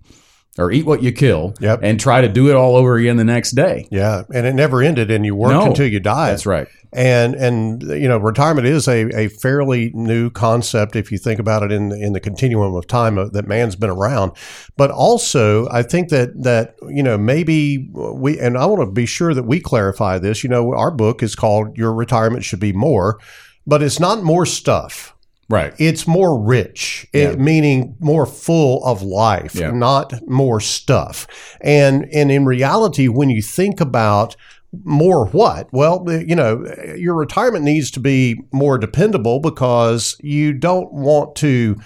or 0.58 0.70
eat 0.70 0.84
what 0.84 1.02
you 1.02 1.12
kill, 1.12 1.54
Yep. 1.60 1.80
and 1.82 1.98
try 1.98 2.20
to 2.20 2.28
do 2.28 2.50
it 2.50 2.54
all 2.56 2.76
over 2.76 2.96
again 2.96 3.16
the 3.16 3.24
next 3.24 3.52
day. 3.52 3.88
Yeah, 3.90 4.22
and 4.34 4.46
it 4.46 4.54
never 4.54 4.82
ended, 4.82 5.10
and 5.10 5.24
you 5.24 5.34
worked 5.34 5.54
No, 5.54 5.66
until 5.66 5.86
you 5.86 5.98
died. 6.00 6.32
That's 6.32 6.46
right. 6.46 6.68
And 6.94 7.34
and 7.34 7.82
you 7.82 8.06
know, 8.06 8.18
retirement 8.18 8.66
is 8.66 8.86
a, 8.86 9.08
a 9.18 9.28
fairly 9.28 9.90
new 9.94 10.28
concept 10.28 10.94
if 10.94 11.10
you 11.10 11.16
think 11.16 11.40
about 11.40 11.62
it 11.62 11.72
in 11.72 11.90
in 11.90 12.12
the 12.12 12.20
continuum 12.20 12.74
of 12.74 12.86
time 12.86 13.14
that 13.32 13.48
man's 13.48 13.76
been 13.76 13.88
around. 13.88 14.32
But 14.76 14.90
also, 14.90 15.66
I 15.70 15.82
think 15.84 16.10
that 16.10 16.42
that 16.42 16.74
you 16.86 17.02
know 17.02 17.16
maybe 17.16 17.88
we 17.94 18.38
and 18.38 18.58
I 18.58 18.66
want 18.66 18.82
to 18.86 18.92
be 18.92 19.06
sure 19.06 19.32
that 19.32 19.44
we 19.44 19.58
clarify 19.58 20.18
this. 20.18 20.44
You 20.44 20.50
know, 20.50 20.74
our 20.74 20.90
book 20.90 21.22
is 21.22 21.34
called 21.34 21.78
"Your 21.78 21.94
Retirement 21.94 22.44
Should 22.44 22.60
Be 22.60 22.74
More," 22.74 23.18
but 23.66 23.82
it's 23.82 23.98
not 23.98 24.22
more 24.22 24.44
stuff. 24.44 25.11
Right. 25.52 25.74
It's 25.78 26.06
more 26.06 26.42
rich, 26.42 27.06
it, 27.12 27.38
meaning 27.38 27.94
more 28.00 28.24
full 28.24 28.82
of 28.86 29.02
life, 29.02 29.54
Yeah. 29.54 29.70
not 29.70 30.14
more 30.26 30.60
stuff. 30.60 31.26
And 31.60 32.06
and 32.10 32.32
in 32.32 32.46
reality, 32.46 33.06
when 33.08 33.28
you 33.28 33.42
think 33.42 33.78
about 33.78 34.34
more 34.82 35.26
what? 35.26 35.68
Well, 35.70 36.06
you 36.08 36.34
know, 36.34 36.64
your 36.96 37.14
retirement 37.14 37.64
needs 37.66 37.90
to 37.90 38.00
be 38.00 38.40
more 38.50 38.78
dependable 38.78 39.40
because 39.40 40.16
you 40.22 40.54
don't 40.54 40.90
want 40.90 41.36
to 41.36 41.76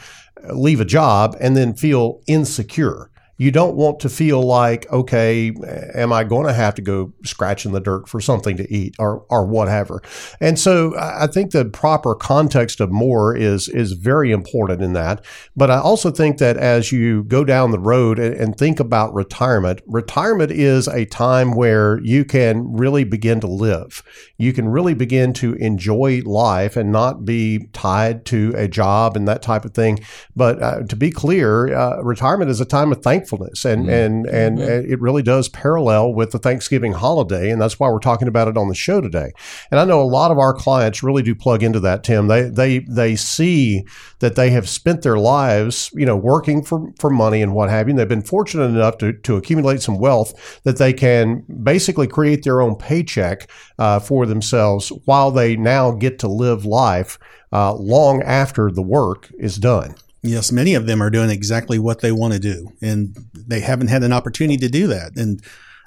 leave 0.53 0.81
a 0.81 0.85
job 0.85 1.37
and 1.41 1.57
then 1.57 1.75
feel 1.75 2.21
insecure. 2.29 3.11
You 3.39 3.51
don't 3.51 3.77
want 3.77 4.01
to 4.01 4.09
feel 4.09 4.43
like, 4.43 4.91
okay, 4.91 5.55
am 5.95 6.13
I 6.13 6.25
going 6.25 6.47
to 6.47 6.53
have 6.53 6.75
to 6.77 6.83
go 6.83 7.13
scratch 7.25 7.67
in 7.67 7.73
the 7.73 7.81
dirt 7.81 8.09
for 8.09 8.21
something 8.21 8.57
to 8.57 8.73
eat 8.73 8.95
or, 8.99 9.25
or 9.29 9.47
whatever? 9.47 10.03
And 10.41 10.59
so 10.59 10.95
I 10.99 11.27
think 11.27 11.51
the 11.51 11.65
proper 11.65 12.15
context 12.15 12.81
of 12.81 12.91
more 12.91 13.37
is, 13.37 13.69
is 13.69 13.93
very 13.93 14.33
important 14.33 14.83
in 14.83 14.95
that. 14.95 15.25
But 15.55 15.71
I 15.71 15.79
also 15.79 16.11
think 16.11 16.39
that 16.39 16.57
as 16.57 16.93
you 16.93 17.25
go 17.25 17.45
down 17.45 17.73
the 17.73 17.79
road 17.79 18.19
and, 18.19 18.35
and 18.35 18.57
think 18.57 18.81
about 18.81 19.13
retirement, 19.13 19.83
retirement 19.87 20.51
is 20.51 20.89
a 20.89 21.05
time 21.05 21.53
where 21.53 22.01
you 22.03 22.25
can 22.25 22.73
really 22.73 23.05
begin 23.05 23.41
to 23.41 23.47
live. 23.47 24.03
You 24.39 24.53
can 24.53 24.69
really 24.69 24.95
begin 24.95 25.33
to 25.35 25.55
enjoy 25.55 26.23
life 26.25 26.77
and 26.77 26.91
not 26.91 27.25
be 27.25 27.69
tied 27.73 28.25
to 28.27 28.53
a 28.57 28.69
job 28.69 29.17
and 29.17 29.29
that 29.29 29.43
type 29.43 29.65
of 29.65 29.75
thing. 29.75 30.01
But 30.35 30.63
uh, 30.63 30.83
to 30.85 30.97
be 30.97 31.11
clear, 31.11 31.75
uh, 31.75 32.01
retirement 32.03 32.51
is 32.51 32.61
a 32.61 32.65
time 32.65 32.93
of 32.93 33.03
thankfulness, 33.03 33.26
and 33.65 33.89
and 33.89 34.27
and 34.27 34.59
it 34.61 35.01
really 35.01 35.23
does 35.23 35.49
parallel 35.49 36.15
with 36.15 36.33
the 36.33 36.39
Thanksgiving 36.39 36.93
holiday, 36.93 37.51
and 37.51 37.61
that's 37.61 37.79
why 37.79 37.89
we're 37.89 37.99
talking 37.99 38.29
about 38.29 38.49
it 38.49 38.57
on 38.57 38.69
the 38.69 38.75
show 38.75 39.01
today. 39.01 39.33
And 39.71 39.81
I 39.81 39.85
know 39.85 40.01
a 40.01 40.05
lot 40.05 40.31
of 40.31 40.39
our 40.39 40.55
clients 40.55 41.03
really 41.03 41.23
do 41.23 41.35
plug 41.35 41.63
into 41.63 41.81
that, 41.81 42.05
Tim. 42.05 42.29
They 42.29 42.43
they 42.43 42.79
they 42.81 43.17
see 43.17 43.85
that 44.21 44.37
they 44.37 44.51
have 44.51 44.69
spent 44.69 45.03
their 45.03 45.19
lives, 45.19 45.91
you 45.95 46.07
know, 46.07 46.17
working 46.17 46.63
for 46.63 46.93
for 46.99 47.11
money 47.11 47.43
and 47.43 47.55
what 47.55 47.71
have 47.71 47.89
you. 47.89 47.91
And 47.91 47.99
they've 47.99 48.09
been 48.09 48.23
fortunate 48.23 48.65
enough 48.65 48.99
to 48.99 49.13
to 49.13 49.37
accumulate 49.37 49.83
some 49.83 49.99
wealth 49.99 50.61
that 50.65 50.79
they 50.79 50.93
can 50.93 51.45
basically 51.63 52.07
create 52.07 52.45
their 52.45 52.61
own 52.61 52.77
paycheck 52.77 53.51
uh, 53.79 54.01
for 54.01 54.27
themselves 54.27 54.91
while 55.05 55.31
they 55.31 55.57
now 55.57 55.91
get 55.91 56.19
to 56.21 56.29
live 56.29 56.65
life 56.65 57.19
uh, 57.53 57.75
long 57.75 58.23
after 58.23 58.71
the 58.71 58.83
work 58.83 59.31
is 59.39 59.57
done. 59.57 59.95
Yes, 60.27 60.51
many 60.53 60.75
of 60.75 60.87
them 60.87 61.03
are 61.03 61.11
doing 61.11 61.31
exactly 61.31 61.79
what 61.79 62.01
they 62.01 62.13
want 62.13 62.35
to 62.35 62.39
do, 62.41 62.73
and 62.83 63.17
they 63.35 63.61
haven't 63.61 63.89
had 63.89 64.03
an 64.03 64.13
opportunity 64.13 64.57
to 64.59 64.69
do 64.69 64.87
that. 64.89 65.17
And 65.17 65.43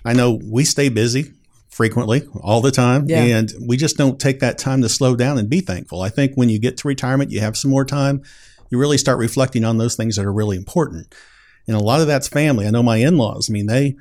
I 0.06 0.14
know 0.14 0.40
we 0.44 0.64
stay 0.64 0.90
busy 0.90 1.34
frequently, 1.70 2.24
all 2.42 2.62
the 2.62 2.72
time, 2.72 3.06
Yeah. 3.08 3.24
and 3.24 3.54
we 3.62 3.78
just 3.78 3.98
don't 3.98 4.20
take 4.20 4.40
that 4.40 4.58
time 4.58 4.82
to 4.82 4.90
slow 4.90 5.16
down 5.16 5.38
and 5.38 5.50
be 5.50 5.62
thankful. 5.62 6.02
I 6.02 6.10
think 6.10 6.34
when 6.36 6.50
you 6.50 6.60
get 6.60 6.78
to 6.78 6.88
retirement, 6.88 7.32
you 7.32 7.40
have 7.42 7.56
some 7.58 7.72
more 7.72 7.86
time, 7.86 8.22
you 8.70 8.78
really 8.78 8.98
start 8.98 9.18
reflecting 9.18 9.64
on 9.64 9.78
those 9.78 9.96
things 9.96 10.16
that 10.16 10.26
are 10.26 10.34
really 10.34 10.58
important. 10.58 11.14
And 11.68 11.76
a 11.76 11.80
lot 11.80 12.02
of 12.02 12.08
that's 12.08 12.28
family. 12.28 12.66
I 12.68 12.72
know 12.72 12.84
my 12.84 12.98
in-laws. 12.98 13.50
I 13.50 13.54
mean, 13.54 13.68
they 13.68 13.96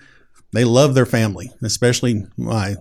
they 0.53 0.65
love 0.65 0.95
their 0.95 1.07
family, 1.07 1.53
especially 1.63 2.25
my 2.39 2.77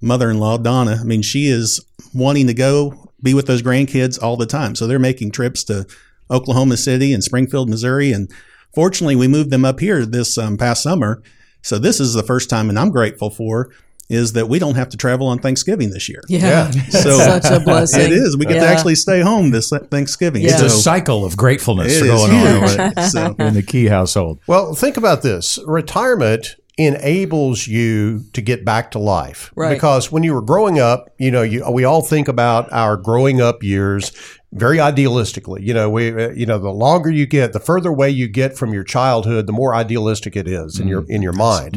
mother-in-law 0.00 0.58
Donna. 0.58 0.98
I 1.00 1.04
mean, 1.04 1.22
she 1.22 1.46
is 1.46 1.80
wanting 2.12 2.48
to 2.48 2.54
go 2.54 3.10
be 3.22 3.34
with 3.34 3.46
those 3.46 3.62
grandkids 3.62 4.20
all 4.20 4.36
the 4.36 4.46
time. 4.46 4.74
So 4.74 4.86
they're 4.86 4.98
making 4.98 5.30
trips 5.30 5.62
to 5.64 5.86
Oklahoma 6.32 6.76
City 6.76 7.12
and 7.12 7.22
Springfield, 7.22 7.68
Missouri, 7.68 8.12
and 8.12 8.30
fortunately, 8.74 9.16
we 9.16 9.28
moved 9.28 9.50
them 9.50 9.64
up 9.64 9.80
here 9.80 10.04
this 10.06 10.38
um, 10.38 10.56
past 10.56 10.82
summer. 10.82 11.22
So 11.62 11.78
this 11.78 12.00
is 12.00 12.14
the 12.14 12.22
first 12.24 12.50
time, 12.50 12.68
and 12.68 12.78
I'm 12.78 12.90
grateful 12.90 13.30
for 13.30 13.70
is 14.08 14.34
that 14.34 14.48
we 14.48 14.58
don't 14.58 14.74
have 14.74 14.90
to 14.90 14.96
travel 14.96 15.26
on 15.28 15.38
Thanksgiving 15.38 15.90
this 15.90 16.08
year. 16.08 16.22
Yeah, 16.28 16.70
So 16.90 17.16
such 17.18 17.46
a 17.50 17.60
blessing. 17.60 18.02
It 18.02 18.12
is. 18.12 18.36
We 18.36 18.44
get 18.44 18.60
to 18.60 18.66
actually 18.66 18.94
stay 18.94 19.20
home 19.20 19.50
this 19.50 19.72
Thanksgiving. 19.90 20.42
Yeah. 20.42 20.52
It's 20.52 20.60
a 20.60 20.70
cycle 20.70 21.24
of 21.24 21.36
gratefulness 21.36 21.96
it 21.96 22.02
is 22.02 22.08
going 22.08 22.30
on 22.32 22.46
over. 22.46 23.02
So 23.08 23.34
in 23.38 23.54
the 23.54 23.62
Key 23.62 23.86
household. 23.86 24.40
Well, 24.46 24.74
think 24.74 24.98
about 24.98 25.22
this. 25.22 25.58
Retirement 25.66 26.56
enables 26.78 27.66
you 27.66 28.24
to 28.32 28.42
get 28.42 28.64
back 28.64 28.90
to 28.92 28.98
life. 28.98 29.52
Right. 29.54 29.72
Because 29.72 30.10
when 30.12 30.22
you 30.22 30.34
were 30.34 30.42
growing 30.42 30.78
up, 30.78 31.10
you 31.18 31.30
know, 31.30 31.42
you, 31.42 31.64
we 31.70 31.84
all 31.84 32.02
think 32.02 32.28
about 32.28 32.72
our 32.72 32.96
growing 32.96 33.40
up 33.40 33.62
years 33.62 34.12
very 34.52 34.76
idealistically. 34.78 35.62
You 35.62 35.74
know, 35.74 35.90
we 35.90 36.10
uh, 36.10 36.30
you 36.30 36.46
know, 36.46 36.58
the 36.58 36.70
longer 36.70 37.10
you 37.10 37.26
get, 37.26 37.52
the 37.52 37.60
further 37.60 37.90
away 37.90 38.10
you 38.10 38.28
get 38.28 38.56
from 38.56 38.72
your 38.72 38.84
childhood, 38.84 39.46
the 39.46 39.52
more 39.52 39.74
idealistic 39.74 40.36
it 40.36 40.46
is 40.46 40.78
in 40.78 40.88
your 40.88 41.04
in 41.08 41.22
your 41.22 41.32
mind. 41.32 41.76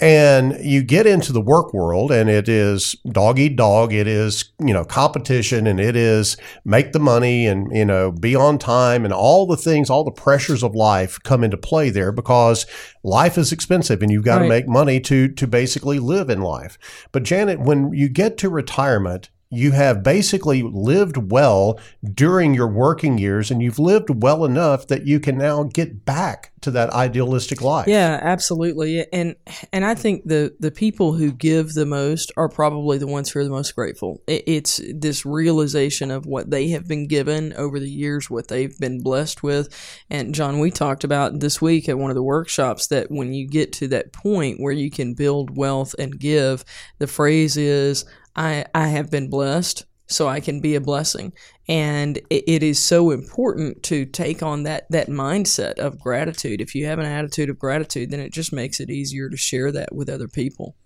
And 0.00 0.56
you 0.60 0.82
get 0.82 1.06
into 1.06 1.32
the 1.32 1.40
work 1.40 1.72
world 1.72 2.10
and 2.10 2.28
it 2.28 2.48
is 2.48 2.96
dog 3.12 3.38
eat 3.38 3.54
dog. 3.54 3.92
It 3.92 4.08
is, 4.08 4.46
you 4.58 4.74
know, 4.74 4.84
competition 4.84 5.68
and 5.68 5.78
it 5.78 5.94
is 5.94 6.36
make 6.64 6.92
the 6.92 6.98
money 6.98 7.46
and, 7.46 7.74
you 7.74 7.84
know, 7.84 8.10
be 8.10 8.34
on 8.34 8.58
time 8.58 9.04
and 9.04 9.14
all 9.14 9.46
the 9.46 9.56
things, 9.56 9.90
all 9.90 10.02
the 10.02 10.10
pressures 10.10 10.64
of 10.64 10.74
life 10.74 11.20
come 11.22 11.44
into 11.44 11.56
play 11.56 11.90
there 11.90 12.10
because 12.10 12.66
life 13.04 13.38
is 13.38 13.52
expensive 13.52 14.02
and 14.02 14.10
you've 14.10 14.24
got 14.24 14.40
to 14.40 14.48
make 14.48 14.66
money 14.66 14.98
to, 14.98 15.28
to 15.28 15.46
basically 15.46 16.00
live 16.00 16.28
in 16.28 16.40
life. 16.42 16.76
But 17.12 17.22
Janet, 17.22 17.60
when 17.60 17.92
you 17.92 18.08
get 18.08 18.36
to 18.38 18.48
retirement, 18.50 19.30
you 19.54 19.72
have 19.72 20.02
basically 20.02 20.62
lived 20.62 21.30
well 21.30 21.78
during 22.12 22.54
your 22.54 22.68
working 22.68 23.18
years 23.18 23.50
and 23.50 23.62
you've 23.62 23.78
lived 23.78 24.22
well 24.22 24.44
enough 24.44 24.86
that 24.88 25.06
you 25.06 25.20
can 25.20 25.38
now 25.38 25.64
get 25.64 26.04
back 26.04 26.52
to 26.64 26.70
that 26.70 26.90
idealistic 26.90 27.60
life. 27.60 27.86
Yeah, 27.86 28.18
absolutely. 28.22 29.04
And 29.12 29.36
and 29.72 29.84
I 29.84 29.94
think 29.94 30.24
the 30.24 30.56
the 30.58 30.70
people 30.70 31.12
who 31.12 31.30
give 31.30 31.74
the 31.74 31.84
most 31.84 32.32
are 32.38 32.48
probably 32.48 32.96
the 32.96 33.06
ones 33.06 33.30
who 33.30 33.40
are 33.40 33.44
the 33.44 33.50
most 33.50 33.74
grateful. 33.74 34.22
It, 34.26 34.44
it's 34.46 34.80
this 34.94 35.26
realization 35.26 36.10
of 36.10 36.24
what 36.24 36.50
they 36.50 36.68
have 36.68 36.88
been 36.88 37.06
given 37.06 37.52
over 37.52 37.78
the 37.78 37.90
years, 37.90 38.30
what 38.30 38.48
they've 38.48 38.76
been 38.78 39.02
blessed 39.02 39.42
with. 39.42 39.68
And 40.08 40.34
John, 40.34 40.58
we 40.58 40.70
talked 40.70 41.04
about 41.04 41.40
this 41.40 41.60
week 41.60 41.88
at 41.88 41.98
one 41.98 42.10
of 42.10 42.16
the 42.16 42.22
workshops 42.22 42.86
that 42.86 43.10
when 43.10 43.34
you 43.34 43.46
get 43.46 43.72
to 43.74 43.88
that 43.88 44.12
point 44.14 44.58
where 44.58 44.72
you 44.72 44.90
can 44.90 45.12
build 45.12 45.56
wealth 45.56 45.94
and 45.98 46.18
give, 46.18 46.64
the 46.98 47.06
phrase 47.06 47.58
is 47.58 48.06
I 48.36 48.66
I 48.74 48.88
have 48.88 49.10
been 49.10 49.28
blessed 49.28 49.86
so 50.06 50.28
I 50.28 50.40
can 50.40 50.60
be 50.60 50.74
a 50.74 50.80
blessing. 50.80 51.32
And 51.66 52.18
it, 52.30 52.44
it 52.46 52.62
is 52.62 52.78
so 52.78 53.10
important 53.10 53.82
to 53.84 54.04
take 54.04 54.42
on 54.42 54.64
that 54.64 54.86
that 54.90 55.08
mindset 55.08 55.78
of 55.78 55.98
gratitude. 55.98 56.60
If 56.60 56.74
you 56.74 56.86
have 56.86 56.98
an 56.98 57.06
attitude 57.06 57.50
of 57.50 57.58
gratitude, 57.58 58.10
then 58.10 58.20
it 58.20 58.32
just 58.32 58.52
makes 58.52 58.80
it 58.80 58.90
easier 58.90 59.28
to 59.28 59.36
share 59.36 59.72
that 59.72 59.94
with 59.94 60.08
other 60.08 60.28
people. 60.28 60.76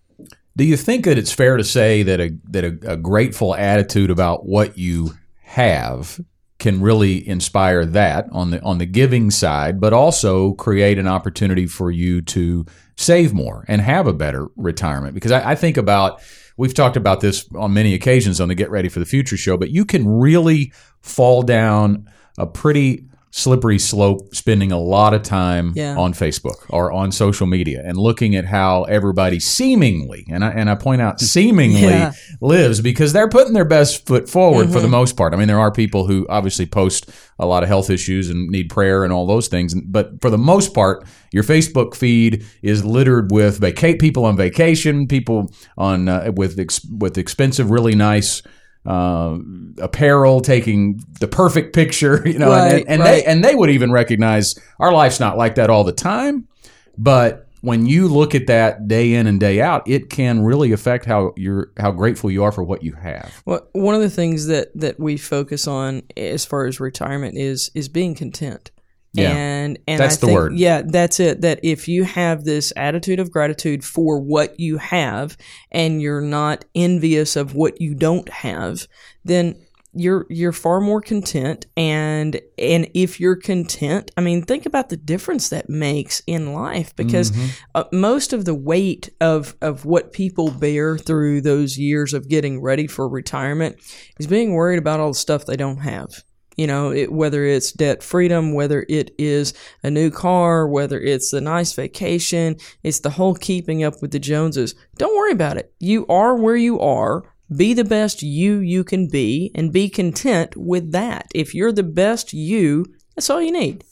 Do 0.57 0.65
you 0.65 0.77
think 0.77 1.05
that 1.05 1.19
it's 1.19 1.33
fair 1.33 1.57
to 1.57 1.65
say 1.65 2.03
that 2.03 2.21
a 2.21 2.37
that 2.51 2.65
a, 2.65 2.93
a 2.93 2.97
grateful 2.97 3.55
attitude 3.55 4.11
about 4.11 4.47
what 4.47 4.79
you 4.79 5.13
have 5.43 6.21
can 6.59 6.81
really 6.81 7.27
inspire 7.29 7.85
that 7.87 8.27
on 8.33 8.51
the 8.51 8.63
on 8.63 8.79
the 8.79 8.87
giving 8.87 9.31
side, 9.31 9.81
but 9.81 9.93
also 9.93 10.53
create 10.55 10.99
an 10.99 11.07
opportunity 11.07 11.67
for 11.67 11.91
you 11.91 12.21
to 12.21 12.67
save 12.97 13.33
more 13.33 13.65
and 13.69 13.81
have 13.81 14.07
a 14.07 14.13
better 14.13 14.49
retirement? 14.57 15.15
Because 15.15 15.31
I, 15.31 15.51
I 15.51 15.55
think 15.55 15.77
about 15.77 16.21
we've 16.59 16.75
talked 16.75 16.99
about 16.99 17.23
this 17.23 17.49
on 17.55 17.73
many 17.73 17.95
occasions 17.95 18.41
on 18.41 18.49
the 18.49 18.55
Get 18.55 18.71
Ready 18.71 18.91
for 18.91 18.99
the 18.99 19.07
Future 19.07 19.39
show, 19.39 19.57
but 19.57 19.71
you 19.71 19.87
can 19.87 20.07
really 20.07 20.73
fall 21.01 21.43
down 21.43 22.07
a 22.37 22.47
pretty 22.47 23.07
slippery 23.31 23.79
slope 23.79 24.35
spending 24.35 24.73
a 24.73 24.79
lot 24.79 25.13
of 25.15 25.23
time 25.23 25.73
Yeah. 25.77 25.97
on 25.97 26.13
Facebook 26.15 26.65
or 26.71 26.91
on 26.93 27.13
social 27.13 27.47
media 27.47 27.83
and 27.85 27.97
looking 27.99 28.35
at 28.37 28.47
how 28.47 28.85
everybody 28.85 29.39
seemingly 29.39 30.27
and 30.31 30.45
I, 30.45 30.51
and 30.51 30.71
I 30.71 30.75
point 30.75 31.03
out 31.03 31.21
seemingly 31.35 31.83
Yeah. 31.83 32.13
lives 32.41 32.81
because 32.81 33.13
they're 33.13 33.29
putting 33.29 33.53
their 33.53 33.65
best 33.67 34.07
foot 34.07 34.29
forward 34.29 34.71
for 34.73 34.81
the 34.81 34.89
most 34.89 35.17
part. 35.17 35.35
I 35.35 35.37
mean, 35.37 35.49
there 35.49 35.61
are 35.61 35.71
people 35.71 36.07
who 36.07 36.27
obviously 36.29 36.67
post 36.67 37.11
a 37.39 37.47
lot 37.47 37.63
of 37.63 37.69
health 37.69 37.91
issues 37.91 38.31
and 38.31 38.49
need 38.49 38.71
prayer 38.71 39.05
and 39.05 39.13
all 39.13 39.27
those 39.27 39.49
things, 39.49 39.75
but 39.75 40.21
for 40.23 40.31
the 40.31 40.39
most 40.39 40.75
part, 40.75 41.05
your 41.31 41.45
Facebook 41.45 41.95
feed 41.95 42.45
is 42.63 42.85
littered 42.85 43.31
with 43.31 43.59
vaca- 43.61 43.97
people 43.99 44.25
on 44.25 44.37
vacation, 44.37 45.07
people 45.07 45.53
on 45.77 46.09
uh, 46.09 46.33
with 46.35 46.59
ex- 46.59 46.85
with 46.87 47.19
expensive, 47.19 47.71
really 47.71 47.95
nice 47.95 48.43
uh, 48.89 49.39
apparel, 49.83 50.41
taking 50.41 51.01
the 51.21 51.29
perfect 51.29 51.75
picture, 51.75 52.23
you 52.27 52.39
know, 52.39 52.49
Right, 52.51 52.81
and, 52.81 52.89
and 52.89 53.01
right. 53.03 53.11
they 53.11 53.25
and 53.25 53.45
they 53.45 53.55
would 53.55 53.71
even 53.71 53.93
recognize 53.93 54.59
our 54.81 54.93
life's 54.93 55.21
not 55.21 55.37
like 55.37 55.57
that 55.57 55.69
all 55.71 55.85
the 55.85 55.93
time, 55.93 56.49
but 56.97 57.45
when 57.61 57.87
you 57.87 58.09
look 58.09 58.35
at 58.35 58.47
that 58.47 58.87
day 58.87 59.15
in 59.15 59.27
and 59.27 59.41
day 59.41 59.61
out, 59.61 59.83
it 59.89 60.11
can 60.11 60.43
really 60.43 60.73
affect 60.73 61.05
how 61.05 61.33
you're 61.37 61.71
how 61.79 61.91
grateful 61.91 62.31
you 62.31 62.43
are 62.45 62.53
for 62.53 62.63
what 62.63 62.83
you 62.83 62.93
have. 62.93 63.43
Well, 63.45 63.69
one 63.73 63.95
of 63.95 64.01
the 64.01 64.11
things 64.11 64.47
that 64.47 64.69
that 64.75 64.99
we 64.99 65.17
focus 65.17 65.67
on 65.67 66.03
as 66.17 66.45
far 66.45 66.67
as 66.67 66.81
retirement 66.81 67.37
is 67.37 67.71
is 67.75 67.89
being 67.89 68.15
content. 68.15 68.71
Yeah. 69.15 69.31
And 69.35 69.79
and 69.89 70.01
That's 70.01 70.17
I 70.17 70.21
the 70.21 70.27
think, 70.27 70.37
word. 70.39 70.59
Yeah, 70.59 70.83
that's 70.85 71.19
it. 71.19 71.41
That 71.41 71.61
if 71.63 71.89
you 71.89 72.05
have 72.05 72.45
this 72.45 72.73
attitude 72.77 73.21
of 73.21 73.31
gratitude 73.31 73.85
for 73.85 74.21
what 74.21 74.61
you 74.61 74.79
have 74.79 75.37
and 75.71 76.01
you're 76.03 76.21
not 76.21 76.65
envious 76.75 77.35
of 77.37 77.55
what 77.55 77.81
you 77.81 77.95
don't 77.95 78.29
have, 78.29 78.87
then 79.25 79.57
you're 79.95 80.27
you're 80.29 80.53
far 80.53 80.81
more 80.83 81.01
content 81.01 81.67
and 81.75 82.39
and 82.59 82.91
if 82.93 83.19
you're 83.19 83.35
content 83.35 84.11
i 84.19 84.21
mean 84.21 84.43
think 84.43 84.67
about 84.67 84.91
the 84.91 84.99
difference 84.99 85.49
that 85.49 85.71
makes 85.71 86.21
in 86.27 86.53
life 86.53 86.95
because 86.95 87.31
Mm-hmm. 87.33 87.47
uh, 87.75 87.85
most 87.91 88.35
of 88.35 88.45
the 88.45 88.55
weight 88.55 89.09
of 89.23 89.57
of 89.63 89.87
what 89.87 90.13
people 90.13 90.51
bear 90.51 90.99
through 90.99 91.41
those 91.41 91.79
years 91.79 92.13
of 92.13 92.29
getting 92.29 92.61
ready 92.61 92.87
for 92.87 93.09
retirement 93.09 93.77
is 94.21 94.27
being 94.27 94.53
worried 94.53 94.79
about 94.79 95.01
all 95.01 95.09
the 95.09 95.15
stuff 95.15 95.47
they 95.47 95.57
don't 95.57 95.79
have 95.79 96.23
you 96.59 96.67
know 96.67 96.93
it, 96.93 97.11
whether 97.11 97.45
it's 97.45 97.73
debt 97.73 98.03
freedom 98.03 98.53
whether 98.53 98.85
it 98.91 99.15
is 99.19 99.55
a 99.83 99.91
new 99.91 100.11
car 100.11 100.69
whether 100.69 101.01
it's 101.01 101.33
a 101.33 101.41
nice 101.41 101.73
vacation 101.73 102.57
it's 102.83 103.01
the 103.01 103.11
whole 103.11 103.35
keeping 103.35 103.83
up 103.85 104.01
with 104.01 104.11
the 104.11 104.19
joneses. 104.19 104.75
Don't 104.97 105.17
worry 105.17 105.33
about 105.33 105.57
it. 105.57 105.73
You 105.79 106.07
are 106.07 106.37
where 106.37 106.57
you 106.57 106.81
are. 106.81 107.23
Be 107.55 107.73
the 107.73 107.85
best 107.85 108.23
you 108.23 108.59
you 108.59 108.85
can 108.85 109.09
be 109.09 109.51
and 109.55 109.73
be 109.73 109.89
content 109.89 110.55
with 110.57 110.93
that. 110.93 111.29
If 111.35 111.55
you're 111.55 111.73
the 111.73 111.83
best 111.83 112.33
you 112.33 112.85
that's 113.19 113.31
all 113.31 113.43
you 113.43 113.51
need 113.51 113.83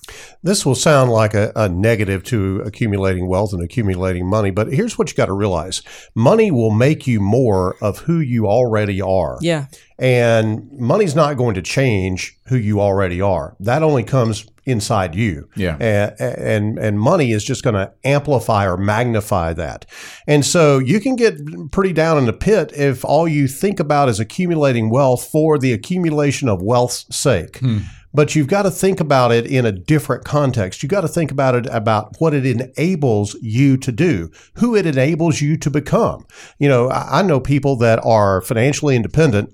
This 0.45 0.65
will 0.65 0.77
sound 0.77 1.11
like 1.11 1.35
a, 1.35 1.51
a 1.57 1.69
negative 1.69 2.23
to 2.25 2.63
accumulating 2.65 3.27
wealth 3.27 3.53
and 3.53 3.61
accumulating 3.61 4.25
money, 4.25 4.53
but 4.53 4.73
here's 4.73 4.97
what 4.97 5.11
you 5.11 5.17
got 5.17 5.27
to 5.27 5.33
realize 5.33 5.83
money 6.15 6.53
will 6.53 6.71
make 6.71 7.09
you 7.09 7.19
more 7.19 7.75
of 7.81 7.99
who 7.99 8.21
you 8.21 8.47
already 8.47 9.03
are. 9.03 9.39
yeah 9.41 9.67
And 9.99 10.71
money's 10.79 11.17
not 11.17 11.37
going 11.37 11.57
to 11.57 11.63
change 11.63 12.39
who 12.47 12.57
you 12.57 12.81
already 12.81 13.21
are. 13.21 13.57
That 13.59 13.83
only 13.83 14.05
comes 14.05 14.47
inside 14.65 15.17
you. 15.17 15.49
Yeah. 15.57 15.77
And 15.81 16.21
and, 16.21 16.79
and 16.79 17.01
money 17.01 17.33
is 17.33 17.45
just 17.45 17.65
going 17.65 17.75
to 17.75 17.93
amplify 18.05 18.67
or 18.67 18.77
magnify 18.77 19.55
that. 19.55 19.87
And 20.29 20.45
so 20.45 20.79
you 20.79 21.01
can 21.01 21.17
get 21.17 21.35
pretty 21.73 21.93
down 21.93 22.19
in 22.19 22.27
the 22.27 22.33
pit 22.33 22.73
if 22.77 23.05
all 23.05 23.27
you 23.27 23.49
think 23.49 23.81
about 23.81 24.09
is 24.09 24.21
accumulating 24.21 24.91
wealth 24.91 25.29
for 25.29 25.59
the 25.59 25.73
accumulation 25.73 26.49
of 26.49 26.63
wealth's 26.63 27.07
sake. 27.11 27.59
Hmm. 27.59 27.79
But 28.17 28.35
you've 28.35 28.49
got 28.49 28.63
to 28.63 28.71
think 28.71 28.99
about 28.99 29.31
it 29.31 29.45
in 29.45 29.67
a 29.67 29.73
different 29.73 30.25
context. 30.25 30.83
You've 30.83 30.89
got 30.89 31.03
to 31.03 31.09
think 31.09 31.31
about 31.31 31.55
it 31.55 31.67
about 31.67 32.17
what 32.19 32.33
it 32.33 32.47
enables 32.47 33.35
you 33.43 33.77
to 33.77 33.93
do, 33.93 34.31
who 34.55 34.75
it 34.75 34.87
enables 34.87 35.43
you 35.43 35.59
to 35.59 35.69
become. 35.69 36.27
You 36.59 36.71
know, 36.71 36.89
I 36.89 37.21
know 37.21 37.41
people 37.41 37.77
that 37.77 38.03
are 38.07 38.41
financially 38.41 38.97
independent 38.97 39.53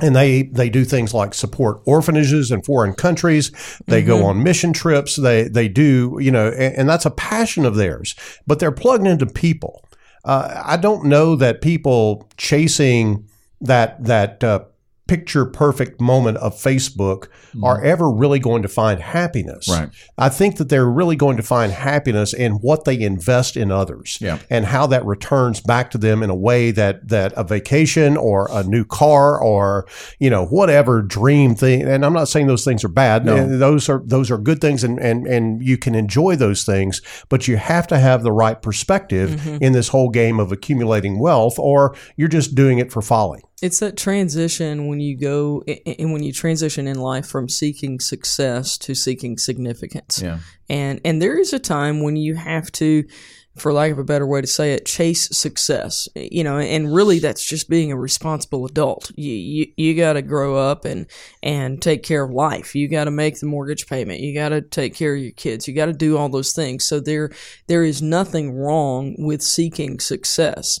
and 0.00 0.16
they 0.16 0.44
they 0.44 0.70
do 0.70 0.86
things 0.86 1.12
like 1.12 1.34
support 1.34 1.82
orphanages 1.84 2.50
in 2.50 2.62
foreign 2.62 2.94
countries. 2.94 3.52
They 3.86 4.02
go 4.02 4.24
on 4.24 4.42
mission 4.42 4.72
trips. 4.72 5.16
They 5.16 5.48
they 5.48 5.68
do 5.68 6.16
you 6.22 6.30
know 6.30 6.48
and, 6.48 6.74
and 6.74 6.88
that's 6.88 7.04
a 7.04 7.10
passion 7.10 7.66
of 7.66 7.76
theirs. 7.76 8.14
But 8.46 8.60
they're 8.60 8.72
plugged 8.72 9.06
into 9.06 9.26
people. 9.26 9.84
Uh, 10.22 10.62
i 10.66 10.76
don't 10.76 11.06
know 11.06 11.34
that 11.34 11.62
people 11.62 12.28
chasing 12.36 13.26
that 13.60 14.04
that 14.04 14.44
uh, 14.44 14.60
picture 15.10 15.44
perfect 15.44 16.00
moment 16.00 16.36
of 16.38 16.54
Facebook 16.54 17.26
are 17.64 17.82
ever 17.82 18.08
really 18.08 18.38
going 18.38 18.62
to 18.62 18.68
find 18.68 19.00
happiness. 19.00 19.68
Mm-hmm. 19.68 19.80
Right. 19.84 19.90
I 20.16 20.28
think 20.28 20.56
that 20.58 20.68
they're 20.68 20.88
really 20.88 21.16
going 21.16 21.36
to 21.36 21.42
find 21.42 21.72
happiness 21.72 22.32
in 22.32 22.52
what 22.66 22.84
they 22.84 23.00
invest 23.00 23.56
in 23.56 23.72
others 23.72 24.18
Yeah. 24.20 24.38
and 24.48 24.64
how 24.66 24.86
that 24.86 25.04
returns 25.04 25.60
back 25.60 25.90
to 25.90 25.98
them 25.98 26.22
in 26.22 26.30
a 26.30 26.34
way 26.34 26.70
that 26.70 27.08
that 27.08 27.32
a 27.36 27.42
vacation 27.42 28.16
or 28.16 28.48
a 28.52 28.62
new 28.62 28.84
car 28.84 29.40
or 29.42 29.86
you 30.20 30.30
know 30.30 30.44
whatever 30.46 31.02
dream 31.02 31.54
thing 31.56 31.82
and 31.82 32.04
I'm 32.06 32.12
not 32.12 32.28
saying 32.28 32.46
those 32.46 32.64
things 32.64 32.84
are 32.84 32.88
bad 32.88 33.24
No. 33.24 33.34
those 33.58 33.88
are 33.88 34.02
those 34.04 34.30
are 34.30 34.38
good 34.38 34.60
things 34.60 34.84
and 34.84 34.98
and 35.00 35.26
and 35.26 35.60
you 35.60 35.76
can 35.76 35.94
enjoy 35.96 36.36
those 36.36 36.64
things 36.64 37.02
but 37.28 37.48
you 37.48 37.56
have 37.56 37.86
to 37.88 37.98
have 37.98 38.22
the 38.22 38.32
right 38.32 38.60
perspective 38.62 39.28
in 39.60 39.72
this 39.72 39.88
whole 39.88 40.08
game 40.10 40.38
of 40.38 40.52
accumulating 40.52 41.18
wealth 41.18 41.58
or 41.58 41.96
you're 42.16 42.28
just 42.28 42.54
doing 42.54 42.78
it 42.78 42.92
for 42.92 43.02
folly 43.02 43.40
It's 43.62 43.80
that 43.80 43.96
transition 43.96 44.86
when 44.86 45.00
you 45.00 45.18
go 45.18 45.62
and 45.84 46.12
when 46.12 46.22
you 46.22 46.32
transition 46.32 46.86
in 46.86 46.98
life 46.98 47.26
from 47.26 47.48
seeking 47.48 48.00
success 48.00 48.78
to 48.78 48.94
seeking 48.94 49.36
significance. 49.36 50.22
Yeah. 50.22 50.38
And 50.68 51.00
and 51.04 51.20
there 51.20 51.38
is 51.38 51.52
a 51.52 51.58
time 51.58 52.02
when 52.02 52.16
you 52.16 52.36
have 52.36 52.72
to 52.72 53.04
for 53.56 53.72
lack 53.72 53.90
of 53.90 53.98
a 53.98 54.04
better 54.04 54.26
way 54.26 54.40
to 54.40 54.46
say 54.46 54.72
it, 54.72 54.86
chase 54.86 55.28
success. 55.36 56.08
You 56.14 56.42
know, 56.42 56.58
and 56.58 56.94
really 56.94 57.18
that's 57.18 57.44
just 57.44 57.68
being 57.68 57.92
a 57.92 57.96
responsible 57.96 58.64
adult. 58.64 59.10
You 59.16 59.32
you, 59.32 59.66
you 59.76 59.94
got 59.94 60.14
to 60.14 60.22
grow 60.22 60.56
up 60.56 60.84
and 60.86 61.06
and 61.42 61.82
take 61.82 62.02
care 62.02 62.24
of 62.24 62.30
life. 62.30 62.74
You 62.74 62.88
got 62.88 63.04
to 63.04 63.10
make 63.10 63.40
the 63.40 63.46
mortgage 63.46 63.86
payment. 63.86 64.20
You 64.20 64.34
got 64.34 64.50
to 64.50 64.62
take 64.62 64.94
care 64.94 65.14
of 65.14 65.20
your 65.20 65.32
kids. 65.32 65.68
You 65.68 65.74
got 65.74 65.86
to 65.86 65.92
do 65.92 66.16
all 66.16 66.28
those 66.28 66.52
things. 66.52 66.86
So 66.86 67.00
there 67.00 67.30
there 67.66 67.84
is 67.84 68.00
nothing 68.00 68.52
wrong 68.52 69.16
with 69.18 69.42
seeking 69.42 70.00
success 70.00 70.80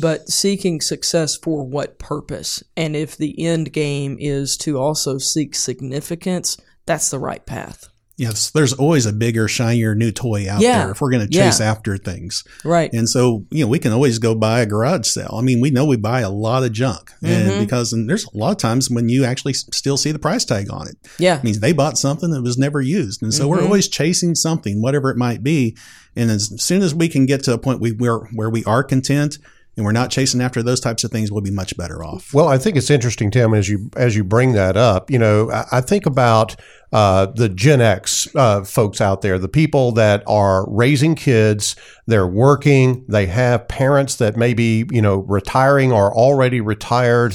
but 0.00 0.28
seeking 0.28 0.80
success 0.80 1.36
for 1.36 1.64
what 1.64 1.98
purpose? 1.98 2.62
And 2.76 2.94
if 2.96 3.16
the 3.16 3.44
end 3.46 3.72
game 3.72 4.16
is 4.20 4.56
to 4.58 4.78
also 4.78 5.18
seek 5.18 5.54
significance, 5.54 6.56
that's 6.86 7.10
the 7.10 7.18
right 7.18 7.44
path. 7.44 7.88
Yes, 8.16 8.50
there's 8.50 8.72
always 8.72 9.06
a 9.06 9.12
bigger, 9.12 9.48
shinier 9.48 9.96
new 9.96 10.12
toy 10.12 10.48
out 10.48 10.60
Yeah. 10.60 10.78
there 10.84 10.92
if 10.92 11.00
we're 11.00 11.10
going 11.10 11.26
to 11.28 11.36
Yeah. 11.36 11.46
chase 11.50 11.60
after 11.60 11.98
things. 11.98 12.44
Right. 12.64 12.88
And 12.92 13.08
so, 13.08 13.44
you 13.50 13.64
know, 13.64 13.66
we 13.68 13.80
can 13.80 13.90
always 13.90 14.20
go 14.20 14.36
buy 14.36 14.60
a 14.60 14.66
garage 14.66 15.08
sale. 15.08 15.34
I 15.36 15.42
mean, 15.42 15.60
we 15.60 15.70
know 15.70 15.84
we 15.84 15.96
buy 15.96 16.20
a 16.20 16.30
lot 16.30 16.62
of 16.62 16.70
junk, 16.70 17.10
Mm-hmm. 17.24 17.26
and 17.26 17.58
because 17.66 17.92
and 17.92 18.08
there's 18.08 18.24
a 18.24 18.36
lot 18.38 18.52
of 18.52 18.58
times 18.58 18.88
when 18.88 19.08
you 19.08 19.24
actually 19.24 19.54
still 19.54 19.96
see 19.96 20.12
the 20.12 20.20
price 20.20 20.44
tag 20.44 20.68
on 20.70 20.86
it. 20.86 20.96
Yeah. 21.18 21.38
It 21.38 21.44
means 21.44 21.58
they 21.58 21.72
bought 21.72 21.98
something 21.98 22.30
that 22.30 22.42
was 22.42 22.56
never 22.56 22.80
used, 22.80 23.20
and 23.20 23.34
so 23.34 23.48
we're 23.48 23.56
Mm-hmm. 23.56 23.66
always 23.66 23.88
chasing 23.88 24.36
something, 24.36 24.80
whatever 24.80 25.10
it 25.10 25.16
might 25.16 25.42
be. 25.42 25.76
And 26.14 26.30
as 26.30 26.52
soon 26.62 26.82
as 26.82 26.94
we 26.94 27.08
can 27.08 27.26
get 27.26 27.42
to 27.44 27.52
a 27.52 27.58
point 27.58 27.80
we 27.80 27.90
where 27.90 28.18
where 28.32 28.48
we 28.50 28.62
are 28.64 28.84
content 28.84 29.38
and 29.76 29.84
we're 29.84 29.92
not 29.92 30.10
chasing 30.10 30.40
after 30.40 30.62
those 30.62 30.80
types 30.80 31.04
of 31.04 31.10
things, 31.10 31.32
we'll 31.32 31.42
be 31.42 31.50
much 31.50 31.76
better 31.76 32.04
off. 32.04 32.32
Well, 32.32 32.48
I 32.48 32.58
think 32.58 32.76
it's 32.76 32.90
interesting, 32.90 33.30
Tim, 33.30 33.54
as 33.54 33.68
you 33.68 33.90
as 33.96 34.14
you 34.14 34.24
bring 34.24 34.52
that 34.52 34.76
up. 34.76 35.10
You 35.10 35.18
know, 35.18 35.50
I, 35.50 35.64
I 35.72 35.80
think 35.80 36.06
about 36.06 36.56
uh, 36.92 37.26
the 37.26 37.48
Gen 37.48 37.80
X 37.80 38.28
uh, 38.36 38.62
folks 38.62 39.00
out 39.00 39.22
there, 39.22 39.38
the 39.38 39.48
people 39.48 39.92
that 39.92 40.22
are 40.26 40.70
raising 40.70 41.14
kids, 41.14 41.74
they're 42.06 42.26
working, 42.26 43.04
they 43.08 43.26
have 43.26 43.66
parents 43.66 44.16
that 44.16 44.36
may 44.36 44.54
be 44.54 44.86
you 44.90 45.02
know 45.02 45.16
retiring 45.16 45.92
or 45.92 46.14
already 46.14 46.60
retired. 46.60 47.34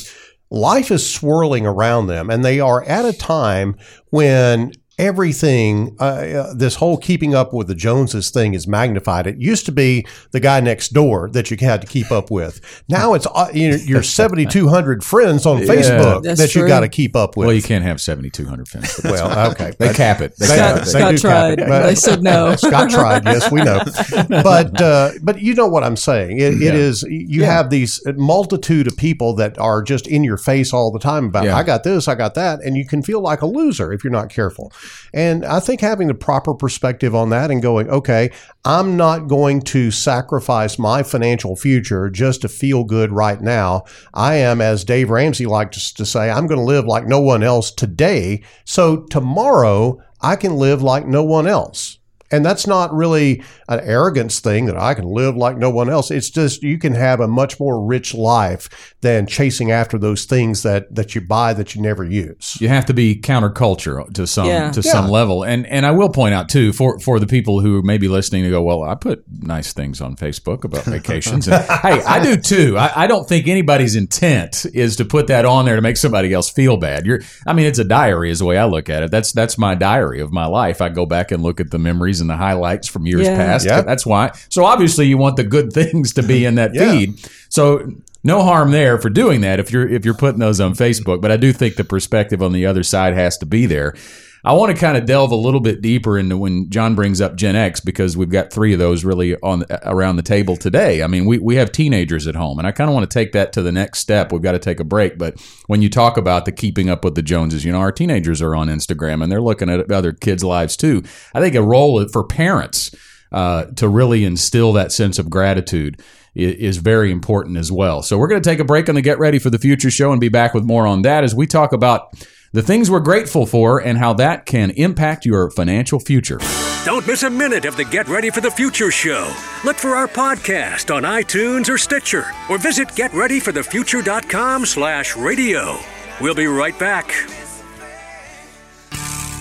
Life 0.51 0.89
is 0.89 1.07
swirling 1.07 1.67
around 1.67 2.07
them, 2.07 2.29
and 2.29 2.43
they 2.43 2.59
are 2.59 2.83
at 2.85 3.05
a 3.05 3.15
time 3.15 3.75
when 4.09 4.71
everything, 4.99 5.95
uh, 5.99 6.03
uh, 6.03 6.53
this 6.53 6.75
whole 6.75 6.97
keeping 6.97 7.33
up 7.33 7.53
with 7.53 7.67
the 7.67 7.75
Joneses 7.75 8.29
thing 8.29 8.53
is 8.53 8.67
magnified. 8.67 9.25
It 9.25 9.37
used 9.37 9.65
to 9.65 9.71
be 9.71 10.05
the 10.31 10.39
guy 10.39 10.59
next 10.59 10.89
door 10.89 11.29
that 11.31 11.49
you 11.49 11.57
had 11.59 11.81
to 11.81 11.87
keep 11.87 12.11
up 12.11 12.29
with. 12.29 12.61
Now 12.87 13.13
it's 13.15 13.25
uh, 13.33 13.49
you 13.53 13.71
know, 13.71 13.75
your 13.77 14.03
7,200 14.19 15.03
friends 15.03 15.45
on 15.45 15.61
Facebook 15.61 16.23
That's 16.23 16.39
that 16.39 16.55
you 16.55 16.67
got 16.67 16.81
to 16.81 16.89
keep 16.89 17.15
up 17.15 17.37
with. 17.37 17.47
Well, 17.47 17.55
you 17.55 17.61
can't 17.63 17.83
have 17.83 17.99
7,200 18.01 18.67
friends. 18.67 18.99
Well, 19.09 19.51
okay. 19.51 19.71
They 19.79 19.93
cap 19.93 20.21
it. 20.21 20.35
They 20.37 20.45
They- 20.47 20.55
cap 20.57 20.85
Scott, 20.85 20.87
it. 20.87 20.89
Scott 20.89 21.11
do 21.11 21.17
tried. 21.17 21.57
cap 21.57 21.65
it, 21.65 21.69
but- 21.69 21.85
they 21.87 21.95
said 21.95 22.21
no. 22.21 22.55
Scott 22.57 22.89
tried. 22.89 23.25
Yes, 23.25 23.51
we 23.51 23.61
know. 23.63 23.81
But 24.27 24.79
uh, 24.81 25.11
but 25.23 25.41
you 25.41 25.55
know 25.55 25.67
what 25.67 25.83
I'm 25.83 25.95
saying. 25.95 26.37
It, 26.37 26.53
it 26.55 26.59
Yeah. 26.61 26.73
is 26.73 27.03
you 27.03 27.45
have 27.45 27.69
these 27.69 28.01
multitude 28.15 28.85
of 28.87 28.97
people 28.97 29.33
that 29.35 29.57
are 29.57 29.81
just 29.81 30.05
in 30.07 30.23
your 30.23 30.37
face 30.37 30.73
all 30.73 30.91
the 30.91 30.99
time 30.99 31.25
about 31.25 31.45
Yeah. 31.45 31.55
I 31.57 31.63
got 31.63 31.83
this, 31.83 32.07
I 32.07 32.15
got 32.15 32.35
that, 32.35 32.61
and 32.61 32.75
you 32.77 32.85
can 32.85 33.01
feel 33.01 33.21
like 33.21 33.41
a 33.41 33.45
loser 33.47 33.91
if 33.93 34.03
you're 34.03 34.11
not 34.11 34.29
careful. 34.29 34.71
And 35.13 35.45
I 35.45 35.59
think 35.59 35.81
having 35.81 36.07
the 36.07 36.13
proper 36.13 36.53
perspective 36.53 37.13
on 37.13 37.29
that 37.29 37.51
and 37.51 37.61
going, 37.61 37.89
okay, 37.89 38.31
I'm 38.65 38.97
not 38.97 39.27
going 39.27 39.61
to 39.61 39.91
sacrifice 39.91 40.79
my 40.79 41.03
financial 41.03 41.55
future 41.55 42.09
just 42.09 42.41
to 42.41 42.49
feel 42.49 42.83
good 42.83 43.11
right 43.11 43.41
now. 43.41 43.83
I 44.13 44.35
am, 44.35 44.61
as 44.61 44.83
Dave 44.83 45.09
Ramsey 45.09 45.45
likes 45.45 45.91
to 45.93 46.05
say, 46.05 46.29
I'm 46.29 46.47
going 46.47 46.59
to 46.59 46.65
live 46.65 46.85
like 46.85 47.05
no 47.05 47.19
one 47.19 47.43
else 47.43 47.71
today. 47.71 48.43
So 48.65 49.03
tomorrow 49.03 49.99
I 50.21 50.35
can 50.35 50.55
live 50.55 50.81
like 50.81 51.07
no 51.07 51.23
one 51.23 51.47
else. 51.47 51.98
And 52.31 52.45
that's 52.45 52.67
not 52.67 52.93
really 52.93 53.43
an 53.67 53.79
arrogance 53.81 54.39
thing 54.39 54.65
that 54.67 54.77
I 54.77 54.93
can 54.93 55.05
live 55.05 55.35
like 55.35 55.57
no 55.57 55.69
one 55.69 55.89
else. 55.89 56.11
It's 56.11 56.29
just 56.29 56.61
you 56.63 56.77
can 56.77 56.93
have 56.93 57.19
a 57.19 57.27
much 57.27 57.59
more 57.59 57.83
rich 57.83 58.13
life 58.13 58.93
than 59.01 59.25
chasing 59.25 59.71
after 59.71 59.97
those 59.97 60.25
things 60.25 60.63
that, 60.63 60.93
that 60.93 61.15
you 61.15 61.21
buy 61.21 61.53
that 61.53 61.73
you 61.75 61.81
never 61.81 62.03
use. 62.03 62.57
You 62.61 62.67
have 62.69 62.85
to 62.87 62.93
be 62.93 63.15
counterculture 63.15 64.11
to 64.13 64.27
some 64.27 64.45
Yeah. 64.47 64.71
to 64.71 64.81
Yeah. 64.81 64.91
some 64.91 65.07
level, 65.09 65.43
and 65.43 65.65
and 65.67 65.85
I 65.85 65.91
will 65.91 66.09
point 66.09 66.33
out 66.33 66.49
too 66.49 66.73
for 66.73 66.99
for 66.99 67.19
the 67.19 67.27
people 67.27 67.59
who 67.61 67.81
may 67.81 67.97
be 67.97 68.07
listening 68.07 68.43
to 68.43 68.49
go, 68.49 68.61
well, 68.61 68.83
I 68.83 68.95
put 68.95 69.23
nice 69.41 69.73
things 69.73 70.01
on 70.01 70.15
Facebook 70.15 70.63
about 70.63 70.83
vacations. 70.85 71.47
And, 71.47 71.63
hey, 71.63 72.01
I 72.03 72.21
do 72.23 72.35
too. 72.37 72.77
I, 72.77 73.03
I 73.03 73.07
don't 73.07 73.27
think 73.27 73.47
anybody's 73.47 73.95
intent 73.95 74.65
is 74.73 74.95
to 74.97 75.05
put 75.05 75.27
that 75.27 75.45
on 75.45 75.65
there 75.65 75.75
to 75.75 75.81
make 75.81 75.97
somebody 75.97 76.33
else 76.33 76.49
feel 76.49 76.77
bad. 76.77 77.05
You're, 77.05 77.21
I 77.47 77.53
mean, 77.53 77.65
it's 77.65 77.79
a 77.79 77.83
diary, 77.83 78.29
is 78.31 78.39
the 78.39 78.45
way 78.45 78.57
I 78.57 78.65
look 78.65 78.89
at 78.89 79.03
it. 79.03 79.11
That's 79.11 79.31
that's 79.31 79.57
my 79.57 79.75
diary 79.75 80.19
of 80.19 80.31
my 80.31 80.45
life. 80.45 80.81
I 80.81 80.89
go 80.89 81.05
back 81.05 81.31
and 81.31 81.41
look 81.41 81.59
at 81.59 81.71
the 81.71 81.79
memories 81.79 82.18
and 82.21 82.29
the 82.29 82.35
highlights 82.35 82.87
from 82.87 83.05
years 83.05 83.27
Yeah. 83.27 83.35
past. 83.35 83.65
Yeah. 83.65 83.81
That's 83.81 84.05
why. 84.05 84.31
So 84.49 84.65
obviously, 84.65 85.07
you 85.07 85.17
want 85.17 85.35
the 85.37 85.43
good 85.43 85.71
things 85.79 86.13
to 86.13 86.23
be 86.23 86.45
in 86.45 86.55
that 86.55 86.73
Yeah. 86.73 86.91
feed. 86.91 87.19
So 87.49 87.91
no 88.23 88.43
harm 88.43 88.71
there 88.71 88.97
for 88.97 89.09
doing 89.09 89.41
that 89.41 89.59
if 89.59 89.71
you're 89.71 89.87
if 89.87 90.03
you're 90.05 90.13
putting 90.13 90.39
those 90.39 90.59
on 90.59 90.73
Facebook. 90.73 91.21
But 91.21 91.31
I 91.31 91.37
do 91.37 91.53
think 91.53 91.75
the 91.75 91.83
perspective 91.83 92.41
on 92.41 92.51
the 92.53 92.65
other 92.65 92.83
side 92.83 93.13
has 93.15 93.37
to 93.39 93.45
be 93.45 93.65
there. 93.65 93.95
I 94.43 94.53
want 94.53 94.73
to 94.73 94.79
kind 94.79 94.95
of 94.95 95.05
delve 95.05 95.31
a 95.31 95.35
little 95.35 95.59
bit 95.59 95.81
deeper 95.81 96.17
into 96.17 96.37
when 96.37 96.69
John 96.69 96.95
brings 96.95 97.19
up 97.19 97.35
Gen 97.35 97.55
X 97.55 97.81
because 97.81 98.15
we've 98.15 98.29
got 98.29 98.53
three 98.53 98.71
of 98.71 98.79
those 98.79 99.03
really 99.03 99.35
on 99.37 99.65
around 99.83 100.15
the 100.15 100.21
table 100.21 100.55
today. 100.55 101.03
I 101.03 101.07
mean, 101.07 101.25
we, 101.25 101.39
we 101.39 101.55
have 101.55 101.71
teenagers 101.71 102.25
at 102.25 102.35
home, 102.35 102.57
and 102.57 102.67
I 102.67 102.71
kind 102.71 102.89
of 102.89 102.93
want 102.93 103.09
to 103.09 103.13
take 103.13 103.33
that 103.33 103.51
to 103.53 103.61
the 103.61 103.71
next 103.71 103.99
step. 103.99 104.31
We've 104.31 104.41
got 104.41 104.53
to 104.53 104.59
take 104.59 104.79
a 104.79 104.85
break, 104.85 105.17
but 105.17 105.39
when 105.67 105.81
you 105.81 105.89
talk 105.89 106.15
about 106.17 106.45
the 106.45 106.51
keeping 106.53 106.89
up 106.89 107.03
with 107.03 107.15
the 107.15 107.21
Joneses, 107.21 107.65
you 107.65 107.71
know, 107.71 107.79
our 107.79 107.91
teenagers 107.91 108.41
are 108.41 108.55
on 108.55 108.67
Instagram 108.67 109.21
and 109.21 109.31
they're 109.31 109.41
looking 109.41 109.69
at 109.69 109.91
other 109.91 110.13
kids' 110.13 110.43
lives 110.43 110.77
too. 110.77 111.03
I 111.33 111.41
think 111.41 111.55
a 111.55 111.61
role 111.61 112.07
for 112.07 112.23
parents 112.23 112.95
uh, 113.31 113.65
to 113.75 113.87
really 113.89 114.23
instill 114.25 114.73
that 114.73 114.91
sense 114.91 115.19
of 115.19 115.29
gratitude 115.29 116.01
is 116.33 116.77
very 116.77 117.11
important 117.11 117.57
as 117.57 117.71
well. 117.71 118.01
So 118.01 118.17
we're 118.17 118.27
going 118.27 118.41
to 118.41 118.49
take 118.49 118.59
a 118.59 118.63
break 118.63 118.87
on 118.87 118.95
the 118.95 119.01
Get 119.01 119.19
Ready 119.19 119.39
for 119.39 119.49
the 119.49 119.59
Future 119.59 119.91
show 119.91 120.11
and 120.11 120.21
be 120.21 120.29
back 120.29 120.53
with 120.53 120.63
more 120.63 120.87
on 120.87 121.01
that 121.01 121.23
as 121.23 121.35
we 121.35 121.45
talk 121.45 121.73
about 121.73 122.13
the 122.51 122.61
things 122.61 122.89
we're 122.89 122.99
grateful 122.99 123.45
for 123.45 123.79
and 123.79 123.97
how 123.97 124.13
that 124.13 124.45
can 124.45 124.71
impact 124.71 125.25
your 125.25 125.49
financial 125.51 125.99
future. 125.99 126.39
Don't 126.85 127.05
miss 127.05 127.23
a 127.23 127.29
minute 127.29 127.65
of 127.65 127.75
the 127.75 127.83
Get 127.85 128.07
Ready 128.07 128.29
for 128.29 128.41
the 128.41 128.49
Future 128.49 128.89
show. 128.89 129.31
Look 129.65 129.77
for 129.77 129.95
our 129.95 130.07
podcast 130.07 130.93
on 130.93 131.03
iTunes 131.03 131.69
or 131.69 131.77
Stitcher, 131.77 132.25
or 132.49 132.57
visit 132.57 132.87
getreadyforthefuture.com 132.89 134.65
slash 134.65 135.15
radio. 135.15 135.77
We'll 136.21 136.35
be 136.35 136.47
right 136.47 136.77
back. 136.79 137.11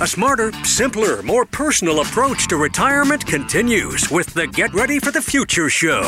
A 0.01 0.07
smarter, 0.07 0.53
simpler, 0.65 1.23
more 1.23 1.45
personal 1.45 2.01
approach 2.01 2.47
to 2.49 2.57
retirement 2.57 3.27
continues 3.27 4.11
with 4.11 4.33
the 4.35 4.47
Get 4.47 4.73
Ready 4.75 4.99
for 4.99 5.11
the 5.11 5.23
Future 5.23 5.69
show. 5.71 6.03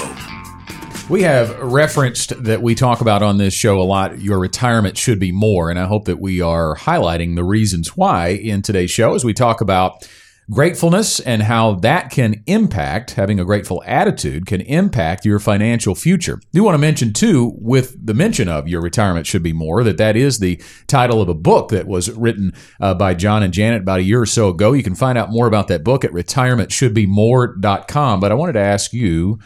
We 1.10 1.22
have 1.22 1.58
referenced 1.58 2.44
that 2.44 2.62
we 2.62 2.76
talk 2.76 3.00
about 3.00 3.20
on 3.20 3.36
this 3.36 3.52
show 3.52 3.80
a 3.80 3.82
lot. 3.82 4.20
Your 4.20 4.38
retirement 4.38 4.96
should 4.96 5.18
be 5.18 5.32
more, 5.32 5.68
and 5.68 5.76
I 5.76 5.86
hope 5.86 6.04
that 6.04 6.20
we 6.20 6.40
are 6.40 6.76
highlighting 6.76 7.34
the 7.34 7.42
reasons 7.42 7.96
why 7.96 8.28
in 8.28 8.62
today's 8.62 8.92
show 8.92 9.16
as 9.16 9.24
we 9.24 9.34
talk 9.34 9.60
about 9.60 10.08
gratefulness 10.52 11.18
and 11.18 11.42
how 11.42 11.74
that 11.74 12.10
can 12.10 12.44
impact 12.46 13.10
having 13.12 13.40
a 13.40 13.44
grateful 13.44 13.82
attitude 13.86 14.46
can 14.46 14.60
impact 14.60 15.24
your 15.24 15.40
financial 15.40 15.96
future. 15.96 16.40
Do 16.52 16.62
want 16.62 16.74
to 16.74 16.78
mention 16.78 17.12
too, 17.12 17.54
with 17.56 18.06
the 18.06 18.14
mention 18.14 18.48
of 18.48 18.68
your 18.68 18.80
retirement 18.80 19.26
should 19.26 19.42
be 19.42 19.52
more, 19.52 19.82
that 19.82 19.98
that 19.98 20.14
is 20.14 20.38
the 20.38 20.62
title 20.86 21.20
of 21.20 21.28
a 21.28 21.34
book 21.34 21.70
that 21.70 21.88
was 21.88 22.08
written 22.12 22.52
uh, 22.80 22.94
by 22.94 23.14
John 23.14 23.42
and 23.42 23.52
Janet 23.52 23.82
about 23.82 23.98
a 23.98 24.04
year 24.04 24.22
or 24.22 24.26
so 24.26 24.50
ago. 24.50 24.74
You 24.74 24.84
can 24.84 24.94
find 24.94 25.18
out 25.18 25.32
more 25.32 25.48
about 25.48 25.66
that 25.68 25.82
book 25.82 26.04
at 26.04 26.12
retirementshouldbemore.com. 26.12 28.20
But 28.20 28.30
I 28.30 28.36
wanted 28.36 28.52
to 28.52 28.60
ask 28.60 28.92
you 28.92 29.40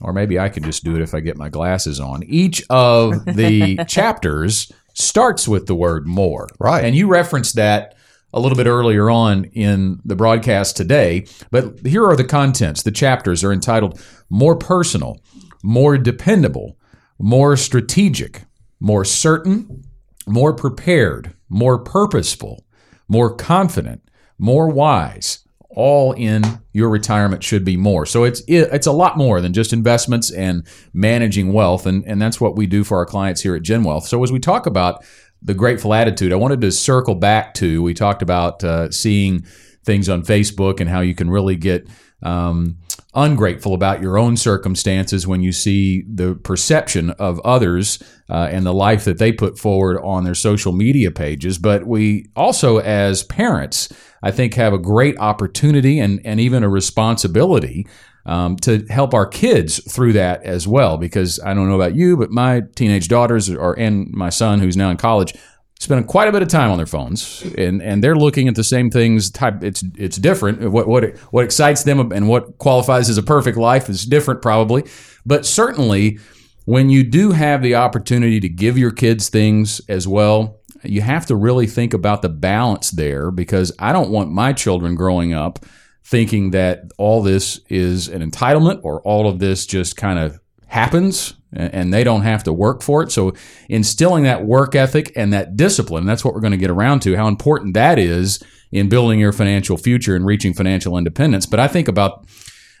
or 0.00 0.12
maybe 0.12 0.38
I 0.38 0.48
can 0.48 0.62
just 0.62 0.84
do 0.84 0.94
it 0.94 1.02
if 1.02 1.14
I 1.14 1.20
get 1.20 1.36
my 1.36 1.48
glasses 1.48 2.00
on. 2.00 2.22
Each 2.24 2.64
of 2.68 3.24
the 3.24 3.84
chapters 3.88 4.70
starts 4.94 5.48
with 5.48 5.66
the 5.66 5.74
word 5.74 6.06
more. 6.06 6.48
Right. 6.58 6.84
And 6.84 6.94
you 6.94 7.08
referenced 7.08 7.56
that 7.56 7.94
a 8.32 8.40
little 8.40 8.56
bit 8.56 8.66
earlier 8.66 9.08
on 9.08 9.44
in 9.44 10.00
the 10.04 10.16
broadcast 10.16 10.76
today, 10.76 11.26
but 11.50 11.78
here 11.86 12.04
are 12.04 12.16
the 12.16 12.24
contents. 12.24 12.82
The 12.82 12.90
chapters 12.90 13.42
are 13.42 13.52
entitled 13.52 14.00
More 14.28 14.56
Personal, 14.56 15.20
More 15.62 15.96
Dependable, 15.96 16.76
More 17.18 17.56
Strategic, 17.56 18.42
More 18.80 19.04
Certain, 19.04 19.84
more 20.26 20.52
prepared, 20.52 21.34
more 21.48 21.78
purposeful, 21.78 22.64
more 23.08 23.34
confident, 23.34 24.02
more 24.38 24.68
wise. 24.68 25.45
All 25.76 26.12
in 26.12 26.42
your 26.72 26.88
retirement 26.88 27.44
should 27.44 27.64
be 27.64 27.76
more. 27.76 28.06
So 28.06 28.24
it's 28.24 28.42
it's 28.48 28.86
a 28.86 28.92
lot 28.92 29.16
more 29.16 29.40
than 29.40 29.52
just 29.52 29.72
investments 29.72 30.30
and 30.30 30.66
managing 30.92 31.52
wealth, 31.52 31.86
and 31.86 32.02
and 32.06 32.20
that's 32.20 32.40
what 32.40 32.56
we 32.56 32.66
do 32.66 32.82
for 32.82 32.96
our 32.96 33.06
clients 33.06 33.42
here 33.42 33.54
at 33.54 33.62
Gen 33.62 33.84
Wealth. 33.84 34.06
So 34.08 34.22
as 34.24 34.32
we 34.32 34.40
talk 34.40 34.66
about 34.66 35.04
the 35.42 35.54
grateful 35.54 35.92
attitude, 35.92 36.32
I 36.32 36.36
wanted 36.36 36.62
to 36.62 36.72
circle 36.72 37.14
back 37.14 37.54
to 37.54 37.82
we 37.82 37.94
talked 37.94 38.22
about 38.22 38.64
uh, 38.64 38.90
seeing 38.90 39.44
things 39.84 40.08
on 40.08 40.22
Facebook 40.22 40.80
and 40.80 40.88
how 40.88 41.00
you 41.00 41.14
can 41.14 41.30
really 41.30 41.56
get 41.56 41.88
um, 42.22 42.78
ungrateful 43.16 43.72
about 43.74 44.02
your 44.02 44.18
own 44.18 44.36
circumstances 44.36 45.26
when 45.26 45.40
you 45.40 45.50
see 45.50 46.04
the 46.06 46.34
perception 46.34 47.10
of 47.10 47.40
others 47.40 48.00
uh, 48.28 48.48
and 48.50 48.66
the 48.66 48.74
life 48.74 49.04
that 49.04 49.18
they 49.18 49.32
put 49.32 49.58
forward 49.58 49.98
on 50.02 50.24
their 50.24 50.34
social 50.34 50.72
media 50.72 51.10
pages. 51.10 51.58
But 51.58 51.86
we 51.86 52.26
also, 52.36 52.78
as 52.78 53.22
parents, 53.24 53.88
I 54.22 54.30
think, 54.30 54.54
have 54.54 54.74
a 54.74 54.78
great 54.78 55.18
opportunity 55.18 55.98
and, 55.98 56.20
and 56.24 56.38
even 56.38 56.62
a 56.62 56.68
responsibility. 56.68 57.86
Um, 58.28 58.56
to 58.56 58.84
help 58.90 59.14
our 59.14 59.24
kids 59.24 59.80
through 59.88 60.14
that 60.14 60.42
as 60.42 60.66
well, 60.66 60.96
because 60.98 61.38
I 61.38 61.54
don't 61.54 61.68
know 61.68 61.76
about 61.76 61.94
you, 61.94 62.16
but 62.16 62.32
my 62.32 62.62
teenage 62.74 63.06
daughters 63.06 63.48
are, 63.48 63.78
and 63.78 64.10
my 64.10 64.30
son, 64.30 64.58
who's 64.58 64.76
now 64.76 64.90
in 64.90 64.96
college, 64.96 65.32
spending 65.78 66.06
quite 66.06 66.28
a 66.28 66.32
bit 66.32 66.42
of 66.42 66.48
time 66.48 66.70
on 66.70 66.78
their 66.78 66.86
phones 66.86 67.42
and, 67.58 67.82
and 67.82 68.02
they're 68.02 68.16
looking 68.16 68.48
at 68.48 68.54
the 68.54 68.64
same 68.64 68.90
things 68.90 69.30
type 69.30 69.62
it's 69.62 69.84
it's 69.96 70.16
different. 70.16 70.70
What 70.70 70.88
what 70.88 71.16
what 71.30 71.44
excites 71.44 71.82
them 71.82 72.12
and 72.12 72.28
what 72.28 72.58
qualifies 72.58 73.08
as 73.08 73.18
a 73.18 73.22
perfect 73.22 73.58
life 73.58 73.88
is 73.88 74.04
different 74.04 74.42
probably. 74.42 74.84
But 75.24 75.44
certainly 75.46 76.18
when 76.64 76.90
you 76.90 77.04
do 77.04 77.30
have 77.30 77.62
the 77.62 77.74
opportunity 77.74 78.40
to 78.40 78.48
give 78.48 78.76
your 78.76 78.90
kids 78.90 79.28
things 79.28 79.80
as 79.88 80.08
well 80.08 80.60
you 80.82 81.00
have 81.00 81.26
to 81.26 81.36
really 81.36 81.66
think 81.66 81.94
about 81.94 82.22
the 82.22 82.28
balance 82.28 82.90
there 82.90 83.30
because 83.30 83.72
I 83.78 83.92
don't 83.92 84.10
want 84.10 84.30
my 84.30 84.52
children 84.52 84.94
growing 84.94 85.32
up 85.32 85.64
thinking 86.04 86.52
that 86.52 86.84
all 86.98 87.22
this 87.22 87.60
is 87.68 88.08
an 88.08 88.28
entitlement 88.28 88.80
or 88.84 89.00
all 89.02 89.28
of 89.28 89.38
this 89.38 89.66
just 89.66 89.96
kind 89.96 90.18
of 90.18 90.38
happens 90.66 91.34
and 91.56 91.92
they 91.92 92.04
don't 92.04 92.22
have 92.22 92.44
to 92.44 92.52
work 92.52 92.82
for 92.82 93.02
it. 93.02 93.10
So 93.10 93.32
instilling 93.68 94.24
that 94.24 94.44
work 94.44 94.74
ethic 94.74 95.12
and 95.16 95.32
that 95.32 95.56
discipline, 95.56 96.06
that's 96.06 96.24
what 96.24 96.34
we're 96.34 96.40
going 96.40 96.52
to 96.52 96.56
get 96.56 96.70
around 96.70 97.00
to, 97.00 97.16
how 97.16 97.28
important 97.28 97.74
that 97.74 97.98
is 97.98 98.42
in 98.72 98.88
building 98.88 99.18
your 99.18 99.32
financial 99.32 99.76
future 99.76 100.14
and 100.14 100.26
reaching 100.26 100.52
financial 100.52 100.98
independence. 100.98 101.46
But 101.46 101.60
I 101.60 101.68
think 101.68 101.88
about 101.88 102.26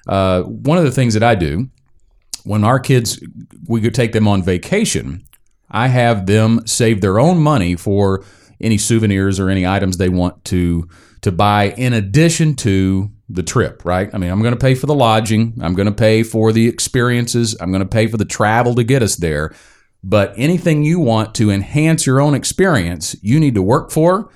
uh, 0.06 0.42
one 0.42 0.78
of 0.78 0.84
the 0.84 0.92
things 0.92 1.14
that 1.14 1.22
I 1.22 1.34
do 1.34 1.68
when 2.44 2.62
our 2.62 2.78
kids, 2.78 3.20
we 3.66 3.80
could 3.80 3.94
take 3.94 4.12
them 4.12 4.28
on 4.28 4.42
vacation, 4.42 5.24
I 5.68 5.88
have 5.88 6.26
them 6.26 6.64
save 6.64 7.00
their 7.00 7.18
own 7.18 7.38
money 7.38 7.74
for 7.74 8.24
any 8.60 8.78
souvenirs 8.78 9.40
or 9.40 9.50
any 9.50 9.66
items 9.66 9.96
they 9.96 10.08
want 10.08 10.44
to 10.46 10.88
to 11.26 11.32
buy 11.32 11.70
in 11.70 11.92
addition 11.92 12.54
to 12.54 13.10
the 13.28 13.42
trip, 13.42 13.84
right? 13.84 14.08
I 14.14 14.18
mean, 14.18 14.30
I'm 14.30 14.42
going 14.42 14.54
to 14.54 14.60
pay 14.60 14.76
for 14.76 14.86
the 14.86 14.94
lodging, 14.94 15.58
I'm 15.60 15.74
going 15.74 15.86
to 15.86 15.92
pay 15.92 16.22
for 16.22 16.52
the 16.52 16.68
experiences, 16.68 17.56
I'm 17.60 17.72
going 17.72 17.82
to 17.82 17.88
pay 17.88 18.06
for 18.06 18.16
the 18.16 18.24
travel 18.24 18.76
to 18.76 18.84
get 18.84 19.02
us 19.02 19.16
there. 19.16 19.52
But 20.04 20.34
anything 20.36 20.84
you 20.84 21.00
want 21.00 21.34
to 21.34 21.50
enhance 21.50 22.06
your 22.06 22.20
own 22.20 22.36
experience, 22.36 23.16
you 23.22 23.40
need 23.40 23.56
to 23.56 23.62
work 23.62 23.90
for 23.90 24.30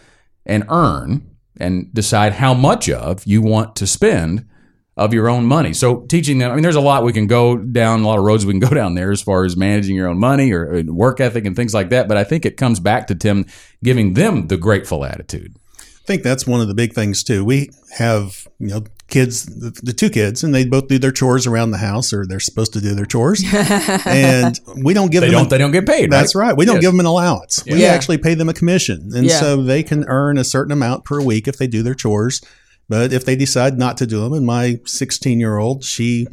and 0.45 0.65
earn 0.69 1.31
and 1.61 1.95
decide 1.95 2.33
how 2.33 2.55
much 2.55 2.91
of 2.91 3.25
you 3.25 3.41
want 3.41 3.77
to 3.77 3.87
spend 3.87 4.49
of 4.97 5.15
your 5.15 5.29
own 5.29 5.47
money. 5.47 5.73
So 5.73 6.01
teaching 6.01 6.39
them, 6.39 6.51
I 6.51 6.55
mean, 6.55 6.65
there's 6.65 6.75
a 6.75 6.81
lot 6.81 7.05
we 7.05 7.13
can 7.13 7.29
go 7.29 7.57
down, 7.57 8.01
a 8.01 8.07
lot 8.09 8.19
of 8.19 8.25
roads 8.25 8.45
we 8.45 8.53
can 8.53 8.59
go 8.59 8.75
down 8.75 8.97
there 8.97 9.13
as 9.13 9.23
far 9.23 9.45
as 9.45 9.57
managing 9.57 9.95
your 9.95 10.09
own 10.09 10.19
money 10.19 10.51
or 10.51 10.83
work 10.89 11.21
ethic 11.21 11.47
and 11.47 11.55
things 11.55 11.73
like 11.73 11.91
that. 11.91 12.09
But 12.09 12.17
I 12.17 12.25
think 12.25 12.45
it 12.45 12.57
comes 12.57 12.81
back 12.81 13.07
to 13.07 13.15
Tim 13.15 13.47
giving 13.85 14.15
them 14.15 14.49
the 14.49 14.57
grateful 14.57 15.05
attitude. 15.05 15.55
I 16.03 16.07
think 16.07 16.23
that's 16.23 16.47
one 16.47 16.61
of 16.61 16.69
the 16.69 16.75
big 16.75 16.93
things 16.93 17.23
too. 17.23 17.45
We 17.45 17.71
have, 17.97 18.49
you 18.59 18.69
know, 18.69 18.85
kids, 19.09 19.47
the, 19.47 19.71
the, 19.83 19.93
two 19.93 20.09
kids, 20.09 20.43
and 20.43 20.55
they 20.55 20.65
both 20.65 20.89
do 20.89 20.99
their 20.99 21.13
chores 21.13 21.47
around 21.47 21.73
the 21.73 21.79
house, 21.79 22.13
or 22.13 22.25
they're 22.27 22.41
supposed 22.41 22.73
to 22.73 22.81
do 22.81 22.95
their 22.95 23.05
chores, 23.05 23.45
and 24.07 24.59
we 24.77 24.95
don't 24.95 25.11
give 25.13 25.21
they 25.21 25.29
them. 25.29 25.35
Don't, 25.35 25.47
a, 25.47 25.51
they 25.51 25.59
don't 25.59 25.73
get 25.73 25.87
paid. 25.87 26.11
That's 26.11 26.35
right. 26.35 26.49
right. 26.49 26.57
We 26.57 26.65
don't 26.65 26.77
yes. 26.77 26.83
give 26.83 26.93
them 26.93 27.01
an 27.01 27.07
allowance. 27.07 27.63
Yeah. 27.67 27.75
We 27.75 27.83
yeah. 27.83 27.89
actually 27.89 28.19
pay 28.19 28.35
them 28.35 28.49
a 28.49 28.55
commission, 28.55 29.11
and 29.15 29.27
yeah. 29.27 29.39
so 29.39 29.63
they 29.63 29.83
can 29.83 30.05
earn 30.09 30.39
a 30.39 30.45
certain 30.45 30.73
amount 30.73 31.05
per 31.05 31.21
week 31.21 31.47
if 31.47 31.59
they 31.59 31.67
do 31.67 31.83
their 31.83 31.95
chores. 31.95 32.41
But 32.89 33.13
if 33.13 33.25
they 33.25 33.37
decide 33.37 33.79
not 33.79 33.97
to 33.99 34.07
do 34.07 34.21
them, 34.21 34.33
and 34.33 34.45
my 34.45 34.81
16 34.85 35.39
year 35.39 35.59
old, 35.59 35.85
she 35.85 36.27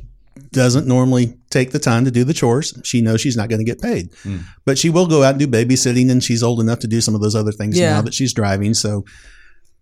doesn't 0.51 0.88
normally 0.88 1.38
take 1.49 1.71
the 1.71 1.80
time 1.80 2.06
to 2.06 2.12
do 2.12 2.23
the 2.23 2.34
chores. 2.34 2.80
She 2.84 3.01
knows 3.01 3.21
she's 3.21 3.38
not 3.38 3.49
going 3.49 3.60
to 3.60 3.65
get 3.65 3.82
paid, 3.82 4.12
mm. 4.23 4.43
but 4.65 4.77
she 4.77 4.89
will 4.89 5.08
go 5.08 5.23
out 5.23 5.36
and 5.36 5.39
do 5.39 5.47
babysitting, 5.47 6.10
and 6.10 6.23
she's 6.23 6.41
old 6.41 6.60
enough 6.60 6.80
to 6.80 6.88
do 6.88 7.01
some 7.01 7.15
of 7.15 7.21
those 7.21 7.36
other 7.36 7.51
things 7.51 7.77
yeah. 7.77 7.93
now 7.93 8.01
that 8.01 8.13
she's 8.13 8.34
driving. 8.34 8.73
So 8.73 9.06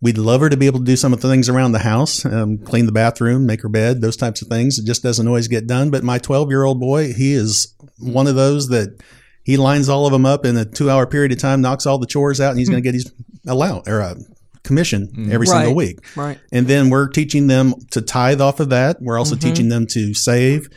We'd 0.05 0.19
love 0.19 0.41
her 0.41 0.49
to 0.49 0.55
be 0.55 0.67
able 0.67 0.77
to 0.77 0.85
do 0.85 0.95
some 0.95 1.13
of 1.13 1.21
the 1.21 1.27
things 1.27 1.49
around 1.49 1.71
the 1.71 1.79
house, 1.79 2.23
um, 2.25 2.59
clean 2.59 2.85
the 2.85 2.91
bathroom, 2.91 3.47
make 3.47 3.63
her 3.63 3.69
bed, 3.69 4.01
those 4.01 4.15
types 4.15 4.43
of 4.43 4.49
things. 4.49 4.77
It 4.77 4.85
just 4.85 5.01
doesn't 5.01 5.27
always 5.27 5.47
get 5.47 5.65
done. 5.65 5.89
But 5.89 6.03
my 6.03 6.19
12 6.19 6.51
year 6.51 6.63
old 6.63 6.79
boy, 6.79 7.11
he 7.11 7.33
is 7.33 7.73
one 7.97 8.27
of 8.27 8.35
those 8.35 8.67
that 8.67 9.01
he 9.41 9.57
lines 9.57 9.89
all 9.89 10.05
of 10.05 10.11
them 10.11 10.23
up 10.23 10.45
in 10.45 10.57
a 10.57 10.63
two 10.63 10.91
hour 10.91 11.07
period 11.07 11.31
of 11.31 11.39
time, 11.39 11.59
knocks 11.59 11.87
all 11.87 11.97
the 11.97 12.05
chores 12.05 12.39
out, 12.39 12.51
and 12.51 12.59
he's 12.59 12.69
going 12.69 12.83
to 12.83 12.87
get 12.87 12.93
his 12.93 13.11
allowance 13.47 13.87
or 13.87 14.01
a 14.01 14.15
commission 14.61 15.07
mm. 15.07 15.31
every 15.31 15.47
right. 15.47 15.61
single 15.61 15.73
week. 15.73 16.05
Right. 16.15 16.39
And 16.51 16.67
then 16.67 16.91
we're 16.91 17.09
teaching 17.09 17.47
them 17.47 17.73
to 17.89 17.99
tithe 18.03 18.41
off 18.41 18.59
of 18.59 18.69
that. 18.69 19.01
We're 19.01 19.17
also 19.17 19.33
mm-hmm. 19.33 19.49
teaching 19.49 19.69
them 19.69 19.87
to 19.87 20.13
save. 20.13 20.69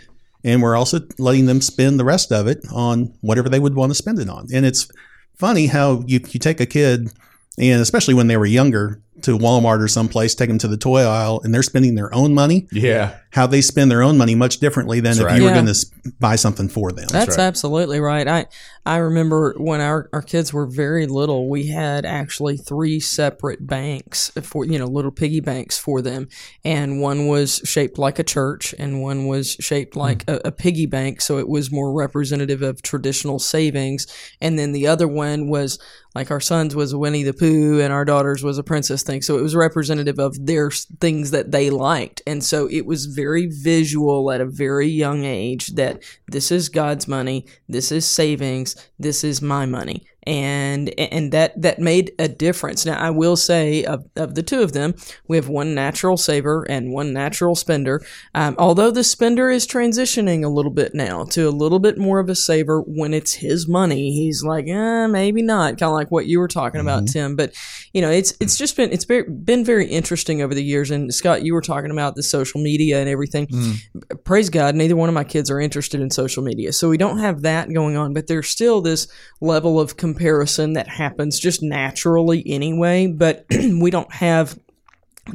And 0.43 0.63
we're 0.63 0.75
also 0.75 1.01
letting 1.19 1.45
them 1.45 1.61
spend 1.61 2.01
the 2.01 2.05
rest 2.07 2.33
of 2.33 2.47
it 2.47 2.65
on 2.73 3.13
whatever 3.21 3.51
they 3.51 3.61
would 3.61 3.75
want 3.75 3.91
to 3.91 3.95
spend 3.95 4.21
it 4.21 4.31
on. 4.31 4.47
And 4.55 4.65
it's 4.65 4.89
funny 5.37 5.67
how 5.67 6.03
you, 6.07 6.19
you 6.29 6.41
take 6.41 6.61
a 6.61 6.67
kid, 6.67 7.13
and 7.59 7.83
especially 7.83 8.15
when 8.15 8.29
they 8.29 8.39
were 8.39 8.47
younger, 8.47 9.03
to 9.23 9.39
Walmart 9.39 9.81
or 9.81 9.89
someplace, 9.89 10.35
take 10.35 10.49
them 10.49 10.59
to 10.59 10.69
the 10.69 10.77
toy 10.77 11.03
aisle, 11.03 11.41
and 11.43 11.55
they're 11.55 11.63
spending 11.63 11.95
their 11.95 12.15
own 12.15 12.35
money. 12.35 12.67
Yeah, 12.73 13.19
how 13.31 13.47
they 13.47 13.61
spend 13.61 13.91
their 13.91 14.03
own 14.03 14.17
money 14.17 14.35
much 14.35 14.59
differently 14.59 15.01
than 15.01 15.11
That's 15.11 15.19
if 15.21 15.27
right. 15.27 15.37
you 15.37 15.45
were 15.45 15.51
yeah. 15.51 15.63
going 15.63 15.75
to 15.75 16.13
buy 16.19 16.37
something 16.37 16.69
for 16.69 16.91
them. 16.91 17.07
That's, 17.09 17.13
That's 17.13 17.39
right. 17.39 17.45
absolutely 17.45 18.01
right. 18.01 18.27
I 18.27 18.47
I 18.87 18.97
remember 18.97 19.55
when 19.59 19.83
our, 19.83 20.09
our 20.15 20.23
kids 20.23 20.51
were 20.53 20.65
very 20.65 21.07
little, 21.07 21.49
we 21.49 21.67
had 21.67 22.07
actually 22.07 22.57
three 22.57 23.01
separate 23.01 23.67
banks 23.67 24.31
for 24.43 24.65
you 24.65 24.79
know 24.79 24.87
little 24.87 25.11
piggy 25.11 25.41
banks 25.41 25.79
for 25.79 26.01
them, 26.01 26.29
and 26.65 27.01
one 27.01 27.27
was 27.27 27.61
shaped 27.65 27.99
like 27.99 28.19
a 28.19 28.25
church, 28.25 28.75
and 28.79 29.03
one 29.03 29.27
was 29.27 29.53
shaped 29.61 29.95
hmm. 29.95 30.01
like 30.01 30.25
mm. 30.25 30.37
a, 30.37 30.49
a 30.49 30.53
piggy 30.53 30.87
bank, 30.87 31.21
so 31.21 31.39
it 31.39 31.49
was 31.49 31.71
more 31.71 31.93
representative 31.93 32.63
of 32.63 32.81
traditional 32.81 33.39
savings, 33.39 34.07
and 34.41 34.59
then 34.59 34.73
the 34.73 34.87
other 34.87 35.07
one 35.07 35.49
was 35.49 35.79
like 36.15 36.31
our 36.31 36.41
son's 36.41 36.75
was 36.75 36.95
Winnie 36.95 37.23
the 37.23 37.33
Pooh 37.33 37.81
and 37.81 37.93
our 37.93 38.05
daughter's 38.05 38.43
was 38.43 38.59
a 38.59 38.65
princess 38.65 39.03
So 39.23 39.39
it 39.39 39.43
was 39.43 39.55
representative 39.55 40.19
of 40.19 40.47
their 40.47 40.71
things 40.71 41.31
that 41.31 41.51
they 41.51 41.71
liked. 41.71 42.23
And 42.27 42.45
so 42.45 42.69
it 42.71 42.87
was 42.87 43.07
very 43.07 43.47
visual 43.47 44.31
at 44.31 44.41
a 44.41 44.47
very 44.47 44.89
young 44.89 45.25
age 45.25 45.69
that 45.69 46.03
this 46.29 46.51
is 46.51 46.69
God's 46.69 47.09
money, 47.09 47.47
this 47.69 47.91
is 47.91 48.07
savings, 48.07 48.77
this 48.99 49.25
is 49.25 49.41
my 49.41 49.67
money 49.67 50.07
and 50.29 50.91
and 50.99 51.33
that 51.33 51.61
that 51.61 51.79
made 51.79 52.13
a 52.19 52.29
difference. 52.29 52.85
Now 52.85 52.99
I 52.99 53.09
will 53.09 53.35
say 53.35 53.83
of, 53.85 54.05
of 54.15 54.35
the 54.35 54.43
two 54.43 54.61
of 54.61 54.73
them, 54.73 54.95
we 55.27 55.39
have 55.39 55.49
one 55.49 55.75
natural 55.75 56.19
saver 56.19 56.67
and 56.69 56.93
one 56.93 57.15
natural 57.15 57.55
spender. 57.55 58.05
Um, 58.35 58.55
although 58.59 58.91
the 58.91 59.03
spender 59.03 59.49
is 59.51 59.67
transitioning 59.67 60.45
a 60.45 60.49
little 60.49 60.71
bit 60.71 60.95
now 60.95 61.25
to 61.31 61.49
a 61.49 61.51
little 61.51 61.79
bit 61.79 61.97
more 61.97 62.21
of 62.21 62.29
a 62.29 62.35
saver 62.35 62.83
when 62.83 63.15
it's 63.15 63.33
his 63.33 63.67
money. 63.67 64.13
He's 64.13 64.45
like, 64.45 64.67
eh, 64.69 65.07
maybe 65.07 65.41
not, 65.41 65.79
kind 65.79 65.91
of 65.91 65.95
like 65.95 66.11
what 66.11 66.27
you 66.27 66.39
were 66.41 66.49
talking 66.49 66.81
mm-hmm. 66.81 66.89
about, 66.89 67.09
Tim. 67.09 67.35
But 67.35 67.55
you 67.95 68.03
know, 68.03 68.11
it's 68.11 68.35
it's 68.39 68.59
just 68.59 68.77
been 68.77 68.93
it's 68.93 69.07
very, 69.07 69.25
been 69.29 69.65
very 69.65 69.87
interesting 69.87 70.43
over 70.43 70.55
the 70.55 70.63
years. 70.63 70.91
And 70.91 71.13
Scott, 71.15 71.43
you 71.43 71.55
were 71.55 71.63
talking 71.63 71.91
about 71.91 72.17
the 72.17 72.23
social 72.23 72.61
media 72.61 73.01
and 73.01 73.09
everything. 73.09 73.47
Mm. 73.47 74.25
Praise 74.25 74.51
God, 74.51 74.75
neither 74.75 74.95
one 74.95 75.09
of 75.09 75.15
my 75.15 75.25
kids 75.25 75.51
are 75.51 75.59
interested 75.59 76.03
in 76.03 76.11
social 76.11 76.43
media, 76.43 76.75
so 76.75 76.91
we 76.91 76.99
don't 76.99 77.19
have 77.19 77.41
that 77.43 77.73
going 77.73 77.97
on. 77.97 78.13
But 78.13 78.27
there's 78.27 78.51
still 78.51 78.83
this 78.83 79.09
level 79.41 79.81
of 79.81 79.97
comparison 80.19 80.73
that 80.73 80.89
happens 80.89 81.39
just 81.39 81.63
naturally 81.63 82.43
anyway, 82.45 83.07
but 83.07 83.47
we 83.51 83.89
don't 83.89 84.13
have 84.13 84.59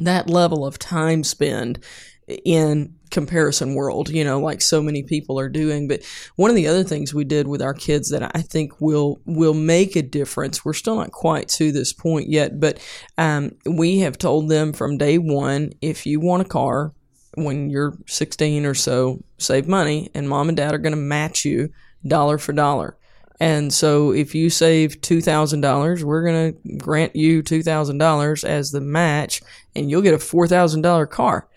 that 0.00 0.28
level 0.28 0.66
of 0.66 0.78
time 0.78 1.24
spent 1.24 1.82
in 2.44 2.94
comparison 3.10 3.74
world, 3.74 4.10
you 4.10 4.24
know, 4.24 4.38
like 4.40 4.60
so 4.60 4.82
many 4.82 5.02
people 5.02 5.40
are 5.40 5.48
doing. 5.48 5.88
But 5.88 6.02
one 6.36 6.50
of 6.50 6.56
the 6.56 6.66
other 6.66 6.84
things 6.84 7.14
we 7.14 7.24
did 7.24 7.48
with 7.48 7.62
our 7.62 7.72
kids 7.72 8.10
that 8.10 8.30
I 8.34 8.42
think 8.42 8.78
will 8.78 9.20
will 9.24 9.54
make 9.54 9.96
a 9.96 10.02
difference. 10.02 10.64
We're 10.64 10.74
still 10.74 10.96
not 10.96 11.12
quite 11.12 11.48
to 11.50 11.72
this 11.72 11.94
point 11.94 12.28
yet, 12.28 12.60
but 12.60 12.78
um, 13.16 13.52
we 13.64 14.00
have 14.00 14.18
told 14.18 14.50
them 14.50 14.74
from 14.74 14.98
day 14.98 15.16
one, 15.16 15.72
if 15.80 16.04
you 16.04 16.20
want 16.20 16.42
a 16.42 16.48
car 16.48 16.92
when 17.36 17.70
you're 17.70 17.96
16 18.06 18.66
or 18.66 18.74
so, 18.74 19.22
save 19.38 19.66
money, 19.66 20.10
and 20.14 20.28
mom 20.28 20.48
and 20.48 20.56
dad 20.56 20.74
are 20.74 20.78
going 20.78 20.94
to 20.94 21.00
match 21.00 21.44
you 21.46 21.70
dollar 22.06 22.36
for 22.36 22.52
dollar. 22.52 22.98
And 23.40 23.72
so 23.72 24.12
if 24.12 24.34
you 24.34 24.48
save 24.48 25.00
$2,000, 25.00 26.02
we're 26.02 26.24
going 26.24 26.52
to 26.52 26.76
grant 26.76 27.16
you 27.16 27.42
$2,000 27.42 28.44
as 28.44 28.70
the 28.70 28.80
match 28.80 29.42
and 29.74 29.90
you'll 29.90 30.02
get 30.02 30.14
a 30.14 30.18
$4,000 30.18 31.10
car. 31.10 31.48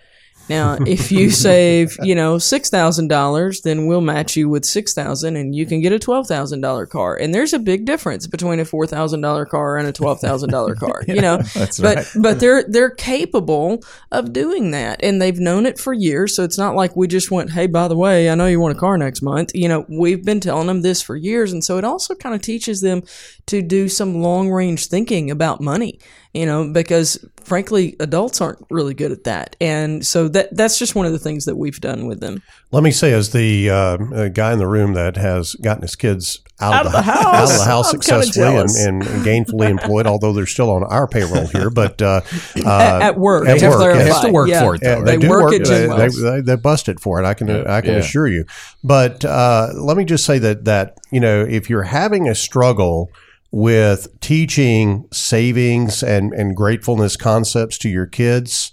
Now, 0.50 0.78
if 0.86 1.12
you 1.12 1.30
save, 1.48 1.98
you 2.02 2.16
know, 2.16 2.38
six 2.38 2.70
thousand 2.70 3.08
dollars, 3.08 3.62
then 3.62 3.86
we'll 3.86 4.02
match 4.02 4.36
you 4.36 4.50
with 4.50 4.66
six 4.66 4.94
thousand, 4.94 5.36
and 5.36 5.56
you 5.56 5.66
can 5.66 5.82
get 5.82 5.92
a 5.92 6.00
twelve 6.00 6.28
thousand 6.28 6.62
dollar 6.62 6.86
car. 6.86 7.16
And 7.16 7.34
there's 7.34 7.54
a 7.54 7.60
big 7.60 7.86
difference 7.86 8.28
between 8.28 8.60
a 8.60 8.66
four 8.66 8.88
thousand 8.88 9.22
dollar 9.22 9.46
car 9.46 9.78
and 9.78 9.88
a 9.88 9.94
twelve 9.94 10.20
thousand 10.20 10.50
dollar 10.50 10.76
car. 10.86 11.04
you 11.08 11.22
know, 11.22 11.38
but 11.56 11.80
right. 11.80 12.08
but 12.20 12.40
they're 12.40 12.64
they're 12.64 12.92
capable 12.92 13.84
of 14.12 14.34
doing 14.34 14.72
that, 14.72 15.04
and 15.04 15.22
they've 15.22 15.40
known 15.40 15.66
it 15.66 15.80
for 15.80 15.94
years. 15.94 16.36
So 16.36 16.44
it's 16.44 16.58
not 16.58 16.76
like 16.76 16.96
we 16.96 17.08
just 17.08 17.32
went, 17.32 17.52
hey, 17.52 17.68
by 17.68 17.88
the 17.88 17.98
way, 17.98 18.30
I 18.30 18.36
know 18.36 18.48
you 18.48 18.60
want 18.60 18.76
a 18.76 18.80
car 18.80 18.98
next 18.98 19.22
month. 19.22 19.52
You 19.54 19.68
know, 19.68 19.86
we've 19.90 20.24
been 20.24 20.40
telling 20.40 20.68
them 20.68 20.82
this 20.82 21.02
for 21.02 21.16
years, 21.16 21.52
and 21.52 21.64
so 21.64 21.78
it 21.78 21.84
also 21.84 22.16
kind 22.16 22.36
of 22.36 22.42
teaches 22.42 22.82
them 22.82 23.04
to 23.48 23.62
do 23.62 23.90
some 23.90 24.22
long 24.22 24.50
range 24.50 24.88
thinking 24.88 25.32
about 25.32 25.62
money 25.62 26.00
you 26.38 26.46
know, 26.46 26.72
because 26.72 27.26
frankly, 27.44 27.96
adults 28.00 28.42
aren't 28.42 28.60
really 28.70 28.94
good 28.94 29.12
at 29.12 29.24
that. 29.24 29.56
And 29.60 30.06
so 30.06 30.28
that 30.30 30.56
that's 30.56 30.78
just 30.78 30.94
one 30.94 31.08
of 31.08 31.12
the 31.12 31.20
things 31.20 31.46
that 31.46 31.56
we've 31.56 31.80
done 31.82 32.06
with 32.06 32.20
them. 32.20 32.44
Let 32.72 32.84
me 32.84 32.92
say, 32.92 33.12
as 33.14 33.32
the 33.32 33.70
uh, 33.72 33.76
uh, 33.76 34.28
guy 34.28 34.54
in 34.54 34.60
the 34.60 34.68
room 34.68 34.94
that 34.94 35.16
has 35.18 35.56
gotten 35.56 35.82
his 35.82 35.96
kids 35.96 36.42
out, 36.60 36.74
Out 36.74 36.86
of 36.86 36.92
the, 36.92 37.02
house. 37.02 37.26
out 37.26 37.44
of 37.44 37.58
the 37.58 37.64
house 37.66 37.94
I'm 37.94 38.02
successfully 38.02 38.58
and, 38.58 39.02
and, 39.04 39.26
gainfully 39.26 39.70
employed, 39.70 40.06
although 40.08 40.34
they're 40.34 40.46
still 40.46 40.70
on 40.70 40.84
our 40.84 41.08
payroll 41.08 41.48
here, 41.48 41.70
but 41.70 42.02
uh, 42.02 42.22
uh, 42.58 42.70
At, 42.70 43.02
at 43.02 43.18
work, 43.18 43.48
at 43.48 43.62
work. 43.62 43.96
They 43.96 44.06
have 44.06 44.22
to 44.22 44.32
work 44.32 44.50
Yeah. 44.50 44.62
for 44.62 44.76
it, 44.76 44.82
though, 44.82 45.04
they, 45.04 45.18
They 45.18 45.28
work 45.28 45.52
work. 45.52 45.62
at 45.62 45.68
they, 45.68 46.08
they, 46.10 46.42
they 46.42 46.56
busted 46.56 47.00
for 47.00 47.20
it. 47.20 47.26
I 47.26 47.34
can 47.34 47.50
I 47.50 47.82
can 47.82 47.94
yeah. 47.94 47.98
assure 48.00 48.28
you. 48.28 48.46
But 48.84 49.26
uh, 49.26 49.70
let 49.76 49.98
me 49.98 50.06
just 50.06 50.26
say 50.26 50.38
that 50.40 50.66
that 50.66 50.98
you 51.12 51.20
know 51.20 51.42
if 51.42 51.70
you're 51.70 51.84
having 51.84 52.28
a 52.28 52.36
struggle 52.36 53.12
with 53.52 54.20
teaching 54.20 55.08
savings 55.12 56.04
and 56.04 56.34
and 56.34 56.56
gratefulness 56.56 57.16
concepts 57.16 57.78
to 57.80 57.90
your 57.90 58.06
kids, 58.06 58.72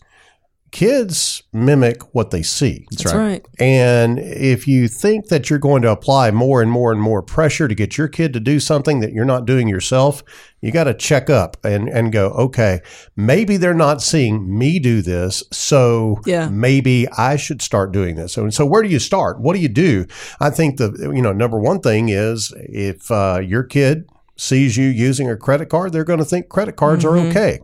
kids 0.75 1.45
mimic 1.53 2.03
what 2.17 2.33
they 2.33 2.43
see. 2.43 2.85
That's 2.91 3.15
right. 3.15 3.47
And 3.61 4.19
if 4.19 4.67
you 4.67 4.89
think 4.89 5.29
that 5.29 5.49
you're 5.49 5.61
going 5.61 5.83
to 5.83 5.91
apply 5.93 6.33
more 6.33 6.61
and 6.61 6.69
more 6.69 6.91
and 6.91 7.01
more 7.01 7.23
pressure 7.23 7.69
to 7.69 7.75
get 7.77 7.97
your 7.97 8.09
kid 8.09 8.33
to 8.33 8.41
do 8.41 8.59
something 8.59 8.99
that 8.99 9.13
you're 9.13 9.25
not 9.25 9.47
doing 9.47 9.69
yourself, 9.69 10.25
you 10.61 10.73
got 10.73 10.85
to 10.85 10.95
check 10.95 11.31
up 11.31 11.57
and, 11.65 11.89
and 11.89 12.11
go, 12.11 12.31
okay, 12.31 12.81
maybe 13.15 13.57
they're 13.57 13.73
not 13.73 14.03
seeing 14.03 14.59
me 14.59 14.81
do 14.81 15.01
this. 15.01 15.45
So 15.53 16.21
Yeah. 16.27 16.49
maybe 16.49 17.07
I 17.17 17.37
should 17.37 17.63
start 17.63 17.93
doing 17.93 18.17
this. 18.17 18.33
So, 18.33 18.51
so 18.51 18.67
where 18.67 18.83
do 18.83 18.89
you 18.89 18.99
start? 18.99 19.41
What 19.41 19.55
do 19.55 19.61
you 19.61 19.69
do? 19.69 20.07
I 20.41 20.51
think 20.51 20.79
the, 20.79 21.13
you 21.15 21.23
know, 21.23 21.33
number 21.33 21.61
one 21.61 21.81
thing 21.83 22.09
is 22.09 22.53
if 22.57 23.13
uh, 23.13 23.41
your 23.45 23.63
kid 23.63 24.09
sees 24.37 24.77
you 24.77 24.87
using 24.87 25.31
a 25.31 25.37
credit 25.37 25.69
card, 25.69 25.93
they're 25.93 26.05
going 26.05 26.19
to 26.19 26.25
think 26.25 26.49
credit 26.49 26.75
cards 26.77 27.05
are 27.05 27.17
okay. 27.17 27.61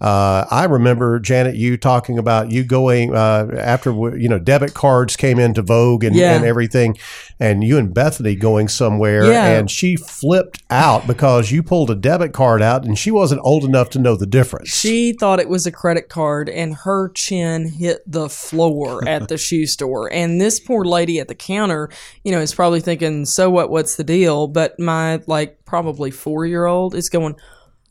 Uh, 0.00 0.44
I 0.50 0.64
remember 0.64 1.18
Janet, 1.20 1.56
you 1.56 1.76
talking 1.76 2.18
about 2.18 2.50
you 2.50 2.64
going 2.64 3.14
uh, 3.14 3.48
after 3.58 3.90
you 4.16 4.28
know 4.28 4.38
debit 4.38 4.74
cards 4.74 5.16
came 5.16 5.38
into 5.38 5.62
vogue 5.62 6.04
and, 6.04 6.16
Yeah. 6.16 6.34
and 6.34 6.44
everything, 6.44 6.96
and 7.38 7.62
you 7.62 7.76
and 7.78 7.92
Bethany 7.92 8.34
going 8.34 8.68
somewhere, 8.68 9.24
Yeah. 9.30 9.46
and 9.58 9.70
she 9.70 9.96
flipped 9.96 10.62
out 10.70 11.06
because 11.06 11.50
you 11.52 11.62
pulled 11.62 11.90
a 11.90 11.94
debit 11.94 12.32
card 12.32 12.62
out, 12.62 12.84
and 12.84 12.98
she 12.98 13.10
wasn't 13.10 13.40
old 13.44 13.64
enough 13.64 13.90
to 13.90 13.98
know 13.98 14.16
the 14.16 14.26
difference. 14.26 14.68
She 14.70 15.12
thought 15.12 15.40
it 15.40 15.48
was 15.48 15.66
a 15.66 15.72
credit 15.72 16.08
card, 16.08 16.48
and 16.48 16.74
her 16.74 17.10
chin 17.10 17.68
hit 17.68 18.00
the 18.10 18.28
floor 18.28 19.06
at 19.08 19.28
the 19.28 19.36
shoe 19.36 19.66
store. 19.66 20.12
And 20.12 20.40
this 20.40 20.60
poor 20.60 20.84
lady 20.84 21.20
at 21.20 21.28
the 21.28 21.34
counter, 21.34 21.90
you 22.24 22.32
know, 22.32 22.40
is 22.40 22.54
probably 22.54 22.80
thinking, 22.80 23.26
"So 23.26 23.50
what? 23.50 23.70
What's 23.70 23.96
the 23.96 24.04
deal?" 24.04 24.46
But 24.46 24.78
my 24.80 25.20
like 25.26 25.64
probably 25.66 26.10
four 26.10 26.46
year 26.46 26.66
old 26.66 26.94
is 26.94 27.08
going, 27.08 27.36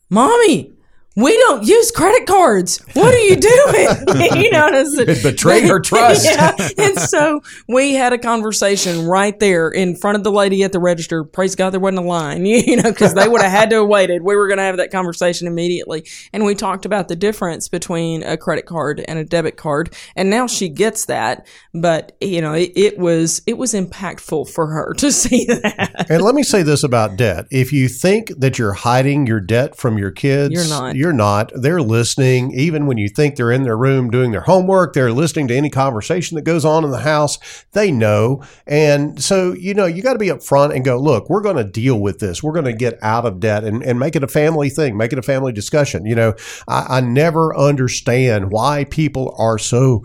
"Mommy." 0.09 0.73
We 1.15 1.37
don't 1.37 1.65
use 1.65 1.91
credit 1.91 2.27
cards. 2.27 2.79
What 2.93 3.13
are 3.13 3.19
you 3.19 3.37
doing? 3.37 3.87
you 4.43 4.51
know, 4.51 4.69
It 4.71 5.23
betrayed 5.23 5.63
her 5.63 5.79
trust. 5.79 6.25
yeah. 6.29 6.53
And 6.77 6.99
so 6.99 7.41
we 7.67 7.93
had 7.93 8.11
a 8.11 8.17
conversation 8.17 9.05
right 9.05 9.37
there 9.39 9.69
in 9.69 9.95
front 9.95 10.17
of 10.17 10.23
the 10.23 10.31
lady 10.31 10.63
at 10.63 10.73
the 10.73 10.79
register. 10.79 11.23
Praise 11.23 11.55
God, 11.55 11.69
there 11.69 11.79
wasn't 11.79 11.99
a 11.99 12.07
line, 12.07 12.45
you 12.45 12.75
know, 12.75 12.91
because 12.91 13.13
they 13.13 13.27
would 13.27 13.41
have 13.41 13.51
had 13.51 13.69
to 13.69 13.77
have 13.77 13.87
waited. 13.87 14.23
We 14.23 14.35
were 14.35 14.47
going 14.47 14.57
to 14.57 14.63
have 14.63 14.77
that 14.77 14.91
conversation 14.91 15.47
immediately. 15.47 16.05
And 16.33 16.43
we 16.43 16.53
talked 16.53 16.85
about 16.85 17.07
the 17.07 17.15
difference 17.15 17.69
between 17.69 18.23
a 18.23 18.35
credit 18.35 18.65
card 18.65 19.03
and 19.07 19.17
a 19.17 19.23
debit 19.23 19.55
card. 19.55 19.93
And 20.15 20.29
now 20.29 20.47
she 20.47 20.67
gets 20.67 21.05
that. 21.05 21.47
But, 21.73 22.17
you 22.19 22.41
know, 22.41 22.53
it, 22.53 22.73
it 22.75 22.97
was, 22.97 23.41
it 23.47 23.57
was 23.57 23.73
impactful 23.73 24.49
for 24.49 24.67
her 24.67 24.93
to 24.95 25.11
see 25.11 25.45
that. 25.45 26.07
and 26.09 26.21
let 26.21 26.35
me 26.35 26.43
say 26.43 26.63
this 26.63 26.83
about 26.83 27.15
debt: 27.15 27.45
if 27.51 27.71
you 27.71 27.87
think 27.87 28.31
that 28.37 28.57
you're 28.59 28.73
hiding 28.73 29.27
your 29.27 29.39
debt 29.39 29.77
from 29.77 29.97
your 29.97 30.11
kids, 30.11 30.53
You're 30.53 30.67
not. 30.67 30.95
You're 30.95 31.04
not. 31.13 31.51
They're 31.55 31.81
listening, 31.81 32.51
even 32.53 32.85
when 32.85 32.97
you 32.97 33.09
think 33.09 33.35
they're 33.35 33.51
in 33.51 33.63
their 33.63 33.77
room 33.77 34.09
doing 34.09 34.31
their 34.31 34.41
homework. 34.41 34.93
They're 34.93 35.11
listening 35.11 35.47
to 35.49 35.55
any 35.55 35.69
conversation 35.69 36.35
that 36.35 36.43
goes 36.43 36.65
on 36.65 36.83
in 36.83 36.91
the 36.91 36.99
house. 36.99 37.37
They 37.73 37.91
know, 37.91 38.43
and 38.65 39.21
so 39.21 39.53
you 39.53 39.73
know 39.73 39.85
you 39.85 40.01
got 40.01 40.13
to 40.13 40.19
be 40.19 40.27
upfront 40.27 40.75
and 40.75 40.85
go, 40.85 40.97
look, 40.99 41.29
we're 41.29 41.41
going 41.41 41.57
to 41.57 41.63
deal 41.63 41.99
with 41.99 42.19
this. 42.19 42.41
We're 42.41 42.53
going 42.53 42.65
to 42.65 42.73
get 42.73 42.97
out 43.01 43.25
of 43.25 43.39
debt 43.39 43.63
and, 43.63 43.83
and 43.83 43.99
make 43.99 44.15
it 44.15 44.23
a 44.23 44.27
family 44.27 44.69
thing, 44.69 44.97
make 44.97 45.13
it 45.13 45.19
a 45.19 45.23
family 45.23 45.51
discussion. 45.51 46.05
You 46.05 46.15
know, 46.15 46.33
I, 46.67 46.97
I 46.97 47.01
never 47.01 47.55
understand 47.55 48.51
why 48.51 48.85
people 48.85 49.35
are 49.37 49.57
so 49.57 50.03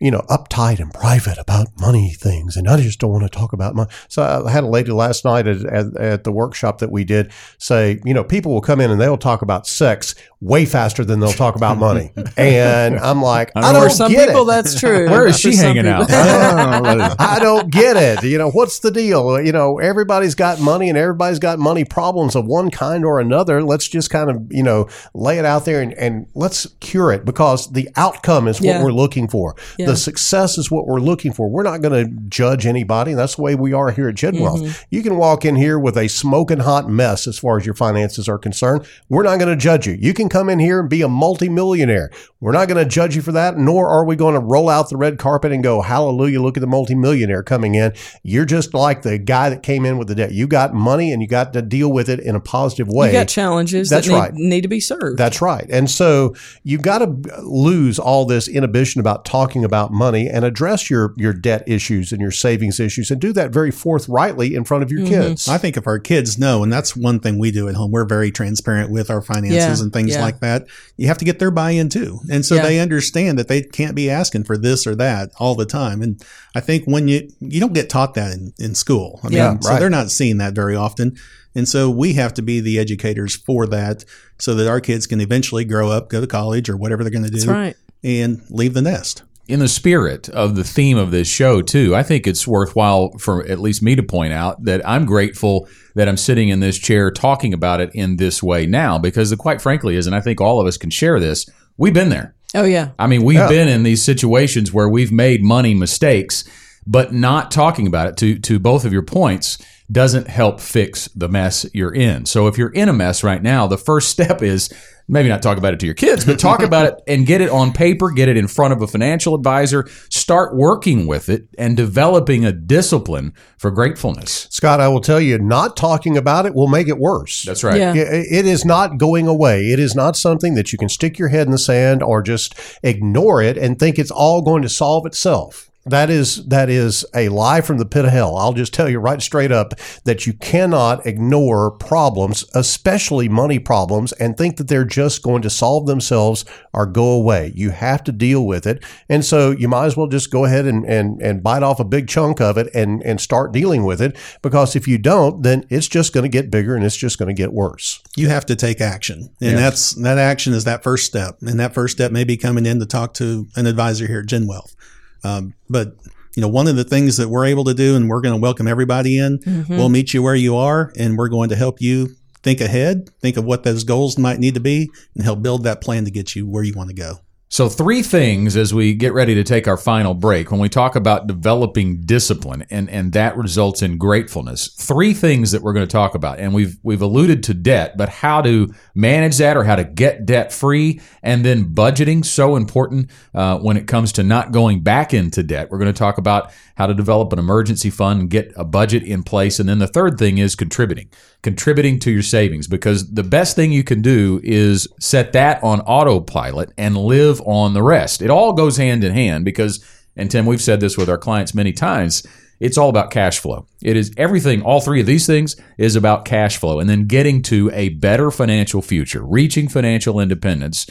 you 0.00 0.10
know, 0.10 0.20
uptight 0.30 0.80
and 0.80 0.92
private 0.94 1.36
about 1.38 1.68
money 1.78 2.10
things. 2.10 2.56
And 2.56 2.68
I 2.68 2.80
just 2.80 2.98
don't 2.98 3.10
want 3.12 3.22
to 3.24 3.28
talk 3.28 3.52
about 3.52 3.74
money. 3.74 3.90
So 4.08 4.22
I 4.46 4.50
had 4.50 4.64
a 4.64 4.68
lady 4.68 4.90
last 4.92 5.24
night 5.24 5.46
at, 5.46 5.64
at, 5.66 5.96
at 5.96 6.24
the 6.24 6.32
workshop 6.32 6.78
that 6.78 6.90
we 6.90 7.04
did 7.04 7.30
say, 7.58 8.00
you 8.04 8.14
know, 8.14 8.24
people 8.24 8.52
will 8.52 8.62
come 8.62 8.80
in 8.80 8.90
and 8.90 9.00
they'll 9.00 9.18
talk 9.18 9.42
about 9.42 9.66
sex 9.66 10.14
way 10.40 10.64
faster 10.64 11.04
than 11.04 11.20
they'll 11.20 11.32
talk 11.32 11.54
about 11.54 11.76
money. 11.76 12.12
and 12.38 12.98
I'm 12.98 13.20
like, 13.20 13.52
I, 13.54 13.72
don't 13.74 13.82
For 13.84 13.90
some 13.90 14.10
get 14.10 14.28
people, 14.28 14.44
it. 14.48 14.54
that's 14.54 14.80
true. 14.80 15.08
Where 15.10 15.26
is 15.26 15.38
she 15.38 15.52
some 15.52 15.66
hanging 15.76 15.86
out? 15.86 16.08
people- 16.08 16.14
I 17.18 17.38
don't 17.38 17.70
get 17.70 17.96
it. 17.98 18.24
You 18.24 18.38
know, 18.38 18.50
what's 18.50 18.78
the 18.78 18.90
deal? 18.90 19.38
You 19.40 19.52
know, 19.52 19.78
everybody's 19.78 20.34
got 20.34 20.60
money 20.60 20.88
and 20.88 20.96
everybody's 20.96 21.38
got 21.38 21.58
money 21.58 21.84
problems 21.84 22.34
of 22.34 22.46
one 22.46 22.70
kind 22.70 23.04
or 23.04 23.20
another. 23.20 23.62
Let's 23.62 23.86
just 23.86 24.08
kind 24.08 24.30
of, 24.30 24.46
you 24.50 24.62
know, 24.62 24.88
lay 25.12 25.38
it 25.38 25.44
out 25.44 25.66
there 25.66 25.82
and, 25.82 25.92
and 25.94 26.26
let's 26.34 26.66
cure 26.80 27.12
it 27.12 27.26
because 27.26 27.70
the 27.72 27.90
outcome 27.96 28.48
is 28.48 28.60
what 28.60 28.66
Yeah. 28.66 28.82
we're 28.82 28.92
looking 28.92 29.28
for. 29.28 29.56
Yeah. 29.78 29.89
The 29.90 29.96
success 29.96 30.58
is 30.58 30.70
what 30.70 30.86
we're 30.86 31.00
looking 31.00 31.32
for. 31.32 31.48
We're 31.48 31.62
not 31.62 31.82
going 31.82 32.04
to 32.04 32.12
judge 32.28 32.66
anybody. 32.66 33.14
That's 33.14 33.36
the 33.36 33.42
way 33.42 33.54
we 33.54 33.72
are 33.72 33.90
here 33.90 34.08
at 34.08 34.14
Genwealth. 34.14 34.62
Mm-hmm. 34.62 34.84
You 34.90 35.02
can 35.02 35.16
walk 35.16 35.44
in 35.44 35.56
here 35.56 35.78
with 35.78 35.96
a 35.96 36.08
smoking 36.08 36.60
hot 36.60 36.88
mess 36.88 37.26
as 37.26 37.38
far 37.38 37.58
as 37.58 37.66
your 37.66 37.74
finances 37.74 38.28
are 38.28 38.38
concerned. 38.38 38.86
We're 39.08 39.22
not 39.22 39.38
going 39.38 39.50
to 39.50 39.56
judge 39.56 39.86
you. 39.86 39.94
You 39.94 40.14
can 40.14 40.28
come 40.28 40.48
in 40.48 40.58
here 40.58 40.80
and 40.80 40.88
be 40.88 41.02
a 41.02 41.08
multimillionaire. 41.08 42.10
We're 42.40 42.52
not 42.52 42.68
going 42.68 42.82
to 42.82 42.88
judge 42.88 43.16
you 43.16 43.22
for 43.22 43.32
that, 43.32 43.58
nor 43.58 43.88
are 43.88 44.04
we 44.04 44.16
going 44.16 44.34
to 44.34 44.40
roll 44.40 44.68
out 44.68 44.88
the 44.88 44.96
red 44.96 45.18
carpet 45.18 45.52
and 45.52 45.62
go, 45.62 45.82
hallelujah, 45.82 46.40
look 46.40 46.56
at 46.56 46.60
the 46.60 46.66
multimillionaire 46.66 47.42
coming 47.42 47.74
in. 47.74 47.92
You're 48.22 48.46
just 48.46 48.72
like 48.72 49.02
the 49.02 49.18
guy 49.18 49.50
that 49.50 49.62
came 49.62 49.84
in 49.84 49.98
with 49.98 50.08
the 50.08 50.14
debt. 50.14 50.32
You 50.32 50.46
got 50.46 50.72
money 50.72 51.12
and 51.12 51.20
you 51.20 51.28
got 51.28 51.52
to 51.52 51.62
deal 51.62 51.92
with 51.92 52.08
it 52.08 52.20
in 52.20 52.34
a 52.34 52.40
positive 52.40 52.88
way. 52.88 53.08
You 53.08 53.12
got 53.12 53.28
challenges 53.28 53.90
That's 53.90 54.06
that 54.06 54.12
need, 54.12 54.18
right. 54.18 54.34
need 54.34 54.60
to 54.62 54.68
be 54.68 54.80
served. 54.80 55.18
That's 55.18 55.42
right. 55.42 55.66
And 55.70 55.90
so 55.90 56.34
you've 56.62 56.82
got 56.82 56.98
to 56.98 57.06
lose 57.42 57.98
all 57.98 58.24
this 58.24 58.48
inhibition 58.48 59.00
about 59.00 59.24
talking 59.24 59.64
about 59.64 59.79
money 59.88 60.28
and 60.28 60.44
address 60.44 60.90
your 60.90 61.14
your 61.16 61.32
debt 61.32 61.62
issues 61.66 62.12
and 62.12 62.20
your 62.20 62.30
savings 62.30 62.80
issues 62.80 63.10
and 63.10 63.20
do 63.20 63.32
that 63.32 63.50
very 63.52 63.70
forthrightly 63.70 64.54
in 64.54 64.64
front 64.64 64.82
of 64.82 64.90
your 64.90 65.00
mm-hmm. 65.00 65.28
kids. 65.28 65.48
I 65.48 65.58
think 65.58 65.76
if 65.76 65.86
our 65.86 65.98
kids 65.98 66.38
know, 66.38 66.62
and 66.62 66.72
that's 66.72 66.96
one 66.96 67.20
thing 67.20 67.38
we 67.38 67.50
do 67.50 67.68
at 67.68 67.74
home, 67.74 67.90
we're 67.90 68.04
very 68.04 68.30
transparent 68.30 68.90
with 68.90 69.10
our 69.10 69.22
finances 69.22 69.78
Yeah, 69.78 69.84
and 69.84 69.92
things 69.92 70.10
yeah. 70.10 70.20
like 70.22 70.40
that. 70.40 70.66
You 70.96 71.06
have 71.08 71.18
to 71.18 71.24
get 71.24 71.38
their 71.38 71.50
buy 71.50 71.70
in 71.70 71.88
too. 71.88 72.20
And 72.30 72.44
so 72.44 72.56
Yeah. 72.56 72.62
they 72.62 72.80
understand 72.80 73.38
that 73.38 73.48
they 73.48 73.62
can't 73.62 73.94
be 73.94 74.10
asking 74.10 74.44
for 74.44 74.56
this 74.56 74.86
or 74.86 74.94
that 74.96 75.30
all 75.38 75.54
the 75.54 75.66
time. 75.66 76.02
And 76.02 76.22
I 76.54 76.60
think 76.60 76.84
when 76.84 77.08
you, 77.08 77.30
you 77.40 77.60
don't 77.60 77.72
get 77.72 77.88
taught 77.88 78.14
that 78.14 78.32
in, 78.32 78.52
in 78.58 78.74
school. 78.74 79.20
I 79.22 79.28
mean, 79.28 79.36
Yeah, 79.38 79.58
so 79.60 79.70
right. 79.70 79.80
they're 79.80 79.90
not 79.90 80.10
seeing 80.10 80.38
that 80.38 80.54
very 80.54 80.76
often. 80.76 81.16
And 81.54 81.68
so 81.68 81.90
we 81.90 82.12
have 82.14 82.34
to 82.34 82.42
be 82.42 82.60
the 82.60 82.78
educators 82.78 83.34
for 83.34 83.66
that 83.68 84.04
so 84.38 84.54
that 84.54 84.68
our 84.68 84.80
kids 84.80 85.06
can 85.06 85.20
eventually 85.20 85.64
grow 85.64 85.90
up, 85.90 86.08
go 86.08 86.20
to 86.20 86.26
college 86.26 86.68
or 86.68 86.76
whatever 86.76 87.02
they're 87.02 87.10
going 87.10 87.24
to 87.24 87.30
do 87.30 87.38
That's 87.38 87.46
right. 87.48 87.76
and 88.04 88.42
leave 88.50 88.74
the 88.74 88.82
nest. 88.82 89.24
In 89.50 89.60
the 89.60 89.68
spirit 89.68 90.28
of 90.30 90.54
the 90.54 90.64
theme 90.64 90.96
of 90.96 91.10
this 91.10 91.28
show 91.28 91.60
too. 91.62 91.94
I 91.94 92.02
think 92.02 92.26
it's 92.26 92.46
worthwhile 92.46 93.10
for 93.18 93.46
at 93.46 93.58
least 93.58 93.82
me 93.82 93.94
to 93.96 94.02
point 94.02 94.32
out 94.32 94.64
that 94.64 94.86
i'm 94.88 95.04
grateful 95.04 95.68
that 95.94 96.08
i'm 96.08 96.16
sitting 96.16 96.48
in 96.48 96.60
this 96.60 96.78
chair 96.78 97.10
talking 97.10 97.52
about 97.54 97.80
it 97.80 97.90
in 97.94 98.16
this 98.16 98.42
way 98.42 98.66
now 98.66 98.98
because 98.98 99.32
it 99.32 99.38
quite 99.38 99.60
frankly 99.60 99.96
is 99.96 100.06
and 100.06 100.16
i 100.16 100.20
think 100.20 100.40
all 100.40 100.60
of 100.60 100.66
us 100.66 100.76
can 100.76 100.90
share 100.90 101.20
this 101.20 101.48
we've 101.76 101.94
been 101.94 102.08
there. 102.08 102.34
Oh, 102.54 102.64
yeah. 102.64 102.90
i 102.98 103.06
mean 103.06 103.22
we've 103.22 103.48
been 103.48 103.68
in 103.68 103.84
these 103.84 104.02
situations 104.02 104.72
where 104.72 104.88
we've 104.88 105.12
made 105.12 105.42
money 105.42 105.74
mistakes 105.74 106.44
but 106.86 107.12
not 107.12 107.50
talking 107.50 107.86
about 107.86 108.08
it 108.08 108.16
to 108.18 108.38
to 108.38 108.58
both 108.58 108.84
of 108.84 108.92
your 108.92 109.02
points 109.02 109.58
doesn't 109.90 110.28
help 110.28 110.60
fix 110.60 111.08
the 111.08 111.28
mess 111.28 111.66
you're 111.74 111.92
in. 111.92 112.24
So 112.24 112.46
if 112.46 112.56
you're 112.56 112.70
in 112.70 112.88
a 112.88 112.92
mess 112.92 113.24
right 113.24 113.42
now, 113.42 113.66
the 113.66 113.78
first 113.78 114.08
step 114.10 114.42
is 114.42 114.70
maybe 115.08 115.28
not 115.28 115.42
talk 115.42 115.58
about 115.58 115.74
it 115.74 115.80
to 115.80 115.86
your 115.86 115.94
kids, 115.94 116.24
but 116.24 116.38
talk 116.38 116.62
about 116.62 116.86
it 116.86 116.94
and 117.08 117.26
get 117.26 117.40
it 117.40 117.50
on 117.50 117.72
paper, 117.72 118.10
get 118.10 118.28
it 118.28 118.36
in 118.36 118.46
front 118.46 118.72
of 118.72 118.80
a 118.80 118.86
financial 118.86 119.34
advisor, 119.34 119.88
start 120.08 120.54
working 120.54 121.08
with 121.08 121.28
it 121.28 121.48
and 121.58 121.76
developing 121.76 122.44
a 122.44 122.52
discipline 122.52 123.34
for 123.58 123.72
gratefulness. 123.72 124.46
Scott, 124.50 124.80
I 124.80 124.86
will 124.86 125.00
tell 125.00 125.20
you, 125.20 125.38
not 125.38 125.76
talking 125.76 126.16
about 126.16 126.46
it 126.46 126.54
will 126.54 126.68
make 126.68 126.86
it 126.86 126.98
worse. 126.98 127.42
That's 127.42 127.64
right. 127.64 127.76
Yeah. 127.76 127.94
It 127.94 128.26
it 128.30 128.46
is 128.46 128.64
not 128.64 128.98
going 128.98 129.26
away. 129.26 129.70
It 129.70 129.80
is 129.80 129.96
not 129.96 130.16
something 130.16 130.54
that 130.54 130.72
you 130.72 130.78
can 130.78 130.88
stick 130.88 131.18
your 131.18 131.28
head 131.28 131.46
in 131.46 131.50
the 131.50 131.58
sand 131.58 132.02
or 132.02 132.22
just 132.22 132.54
ignore 132.84 133.42
it 133.42 133.58
and 133.58 133.78
think 133.78 133.98
it's 133.98 134.12
all 134.12 134.42
going 134.42 134.62
to 134.62 134.68
solve 134.68 135.06
itself. 135.06 135.69
That 135.86 136.10
is 136.10 136.46
that 136.46 136.68
is 136.68 137.06
a 137.14 137.30
lie 137.30 137.62
from 137.62 137.78
the 137.78 137.86
pit 137.86 138.04
of 138.04 138.10
hell. 138.10 138.36
I'll 138.36 138.52
just 138.52 138.74
tell 138.74 138.88
you 138.88 138.98
right 138.98 139.20
straight 139.22 139.50
up 139.50 139.72
that 140.04 140.26
you 140.26 140.34
cannot 140.34 141.06
ignore 141.06 141.70
problems, 141.70 142.44
especially 142.54 143.30
money 143.30 143.58
problems, 143.58 144.12
and 144.12 144.36
think 144.36 144.58
that 144.58 144.68
they're 144.68 144.84
just 144.84 145.22
going 145.22 145.40
to 145.40 145.48
solve 145.50 145.86
themselves 145.86 146.44
or 146.74 146.84
go 146.84 147.10
away. 147.10 147.52
You 147.54 147.70
have 147.70 148.04
to 148.04 148.12
deal 148.12 148.46
with 148.46 148.66
it. 148.66 148.84
And 149.08 149.24
so 149.24 149.52
you 149.52 149.68
might 149.68 149.86
as 149.86 149.96
well 149.96 150.06
just 150.06 150.30
go 150.30 150.44
ahead 150.44 150.66
and, 150.66 150.84
and, 150.84 151.20
and 151.22 151.42
bite 151.42 151.62
off 151.62 151.80
a 151.80 151.84
big 151.84 152.08
chunk 152.08 152.42
of 152.42 152.58
it 152.58 152.68
and, 152.74 153.02
and 153.02 153.18
start 153.18 153.52
dealing 153.52 153.84
with 153.84 154.02
it. 154.02 154.16
Because 154.42 154.76
if 154.76 154.86
you 154.86 154.98
don't, 154.98 155.42
then 155.42 155.64
it's 155.70 155.88
just 155.88 156.12
going 156.12 156.24
to 156.24 156.28
get 156.28 156.50
bigger 156.50 156.76
and 156.76 156.84
it's 156.84 156.96
just 156.96 157.18
going 157.18 157.34
to 157.34 157.34
get 157.34 157.54
worse. 157.54 158.02
you 158.16 158.28
have 158.28 158.44
to 158.46 158.56
take 158.56 158.82
action. 158.82 159.30
And 159.40 159.56
that's 159.56 159.94
that 159.94 160.18
action 160.18 160.52
is 160.52 160.64
that 160.64 160.82
first 160.82 161.06
step. 161.06 161.38
And 161.40 161.58
that 161.58 161.72
first 161.72 161.96
step 161.96 162.12
may 162.12 162.24
be 162.24 162.36
coming 162.36 162.66
in 162.66 162.80
to 162.80 162.86
talk 162.86 163.14
to 163.14 163.48
an 163.56 163.66
advisor 163.66 164.06
here 164.06 164.20
at 164.20 164.26
Gen 164.26 164.46
Wealth. 164.46 164.76
Um, 165.24 165.54
but 165.68 165.96
you 166.36 166.42
know, 166.42 166.48
one 166.48 166.68
of 166.68 166.76
the 166.76 166.84
things 166.84 167.16
that 167.16 167.28
we're 167.28 167.46
able 167.46 167.64
to 167.64 167.74
do, 167.74 167.96
and 167.96 168.08
we're 168.08 168.20
going 168.20 168.34
to 168.34 168.40
welcome 168.40 168.68
everybody 168.68 169.18
in. 169.18 169.40
We'll 169.68 169.88
meet 169.88 170.14
you 170.14 170.22
where 170.22 170.34
you 170.36 170.56
are, 170.56 170.92
and 170.98 171.18
we're 171.18 171.28
going 171.28 171.48
to 171.48 171.56
help 171.56 171.80
you 171.80 172.10
think 172.42 172.60
ahead, 172.60 173.10
think 173.20 173.36
of 173.36 173.44
what 173.44 173.64
those 173.64 173.84
goals 173.84 174.16
might 174.16 174.38
need 174.38 174.54
to 174.54 174.60
be, 174.60 174.90
and 175.14 175.24
help 175.24 175.42
build 175.42 175.64
that 175.64 175.80
plan 175.80 176.04
to 176.04 176.10
get 176.10 176.34
you 176.36 176.48
where 176.48 176.62
you 176.62 176.72
want 176.74 176.88
to 176.88 176.94
go. 176.94 177.16
So, 177.52 177.68
three 177.68 178.04
things 178.04 178.56
as 178.56 178.72
we 178.72 178.94
get 178.94 179.12
ready 179.12 179.34
to 179.34 179.42
take 179.42 179.66
our 179.66 179.76
final 179.76 180.14
break. 180.14 180.52
When 180.52 180.60
we 180.60 180.68
talk 180.68 180.94
about 180.94 181.26
developing 181.26 182.02
discipline 182.02 182.64
and, 182.70 182.88
and 182.88 183.12
that 183.14 183.36
results 183.36 183.82
in 183.82 183.98
gratefulness, 183.98 184.68
three 184.68 185.12
things 185.14 185.50
that 185.50 185.60
we're 185.60 185.72
going 185.72 185.84
to 185.84 185.90
talk 185.90 186.14
about. 186.14 186.38
And 186.38 186.54
we've, 186.54 186.78
we've 186.84 187.02
alluded 187.02 187.42
to 187.42 187.54
debt, 187.54 187.96
but 187.96 188.08
how 188.08 188.40
to 188.42 188.72
manage 188.94 189.38
that 189.38 189.56
or 189.56 189.64
how 189.64 189.74
to 189.74 189.82
get 189.82 190.26
debt 190.26 190.52
free. 190.52 191.00
And 191.24 191.44
then 191.44 191.74
budgeting, 191.74 192.24
so 192.24 192.54
important 192.54 193.10
uh, 193.34 193.58
when 193.58 193.76
it 193.76 193.88
comes 193.88 194.12
to 194.12 194.22
not 194.22 194.52
going 194.52 194.84
back 194.84 195.12
into 195.12 195.42
debt. 195.42 195.72
We're 195.72 195.78
going 195.78 195.92
to 195.92 195.98
talk 195.98 196.18
about 196.18 196.52
how 196.80 196.86
to 196.86 196.94
develop 196.94 197.30
an 197.30 197.38
emergency 197.38 197.90
fund 197.90 198.20
and 198.22 198.30
get 198.30 198.50
a 198.56 198.64
budget 198.64 199.02
in 199.02 199.22
place. 199.22 199.60
And 199.60 199.68
then 199.68 199.80
the 199.80 199.86
third 199.86 200.16
thing 200.18 200.38
is 200.38 200.56
contributing, 200.56 201.10
contributing 201.42 201.98
to 201.98 202.10
your 202.10 202.22
savings 202.22 202.66
because 202.66 203.12
the 203.12 203.22
best 203.22 203.54
thing 203.54 203.70
you 203.70 203.84
can 203.84 204.00
do 204.00 204.40
is 204.42 204.88
set 204.98 205.34
that 205.34 205.62
on 205.62 205.82
autopilot 205.82 206.72
and 206.78 206.96
live 206.96 207.38
on 207.42 207.74
the 207.74 207.82
rest. 207.82 208.22
It 208.22 208.30
all 208.30 208.54
goes 208.54 208.78
hand 208.78 209.04
in 209.04 209.12
hand 209.12 209.44
because, 209.44 209.84
and 210.16 210.30
Tim, 210.30 210.46
we've 210.46 210.62
said 210.62 210.80
this 210.80 210.96
with 210.96 211.10
our 211.10 211.18
clients 211.18 211.54
many 211.54 211.74
times. 211.74 212.26
It's 212.60 212.78
all 212.78 212.88
about 212.88 213.10
cash 213.10 213.40
flow. 213.40 213.66
It 213.82 213.98
is 213.98 214.10
everything, 214.16 214.62
all 214.62 214.80
three 214.80 215.00
of 215.00 215.06
these 215.06 215.26
things 215.26 215.56
is 215.76 215.96
about 215.96 216.24
cash 216.24 216.56
flow 216.56 216.80
and 216.80 216.88
then 216.88 217.06
getting 217.06 217.42
to 217.42 217.70
a 217.74 217.90
better 217.90 218.30
financial 218.30 218.80
future, 218.80 219.22
reaching 219.22 219.68
financial 219.68 220.18
independence 220.18 220.86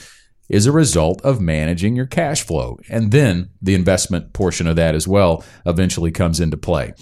is 0.49 0.65
a 0.65 0.71
result 0.71 1.21
of 1.21 1.39
managing 1.39 1.95
your 1.95 2.07
cash 2.07 2.41
flow. 2.41 2.77
And 2.89 3.11
then 3.11 3.49
the 3.61 3.75
investment 3.75 4.33
portion 4.33 4.67
of 4.67 4.75
that 4.75 4.95
as 4.95 5.07
well 5.07 5.43
eventually 5.65 6.11
comes 6.11 6.39
into 6.39 6.57
play. 6.57 6.93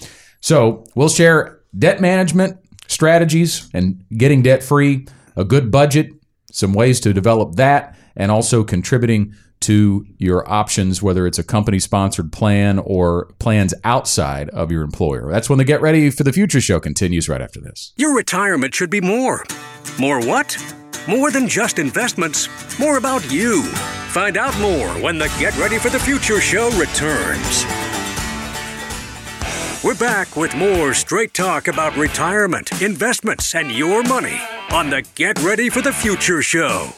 So 0.41 0.85
we'll 0.95 1.09
share 1.09 1.61
debt 1.77 2.01
management 2.01 2.59
strategies 2.87 3.69
and 3.73 4.03
getting 4.15 4.41
debt 4.41 4.63
free, 4.63 5.07
a 5.35 5.43
good 5.43 5.71
budget, 5.71 6.11
some 6.51 6.73
ways 6.73 6.99
to 7.01 7.13
develop 7.13 7.55
that, 7.55 7.97
and 8.15 8.31
also 8.31 8.63
contributing 8.63 9.33
to 9.59 10.05
your 10.17 10.47
options, 10.49 11.01
whether 11.01 11.25
it's 11.25 11.39
a 11.39 11.43
company 11.43 11.79
sponsored 11.79 12.31
plan 12.31 12.79
or 12.79 13.33
plans 13.39 13.73
outside 13.83 14.49
of 14.49 14.71
your 14.71 14.83
employer. 14.83 15.31
That's 15.31 15.49
when 15.49 15.57
the 15.57 15.65
Get 15.65 15.81
Ready 15.81 16.09
for 16.09 16.23
the 16.23 16.31
Future 16.31 16.61
show 16.61 16.79
continues 16.79 17.27
right 17.27 17.41
after 17.41 17.59
this. 17.59 17.93
Your 17.97 18.15
retirement 18.15 18.75
should 18.75 18.91
be 18.91 19.01
more. 19.01 19.43
More 19.99 20.19
what? 20.19 20.55
More 21.07 21.31
than 21.31 21.47
just 21.47 21.79
investments. 21.79 22.49
More 22.77 22.97
about 22.97 23.31
you. 23.31 23.63
Find 24.11 24.35
out 24.35 24.59
more 24.59 24.89
when 25.01 25.17
the 25.17 25.33
Get 25.39 25.57
Ready 25.57 25.77
for 25.77 25.89
the 25.89 25.97
Future 25.97 26.41
show 26.41 26.69
returns. 26.71 27.63
We're 29.81 29.95
back 29.95 30.35
with 30.35 30.53
more 30.53 30.93
straight 30.93 31.33
talk 31.33 31.69
about 31.69 31.95
retirement, 31.95 32.81
investments, 32.81 33.55
and 33.55 33.71
your 33.71 34.03
money 34.03 34.37
on 34.71 34.89
the 34.89 35.01
Get 35.15 35.41
Ready 35.41 35.69
for 35.69 35.81
the 35.81 35.93
Future 35.93 36.41
show. 36.41 36.89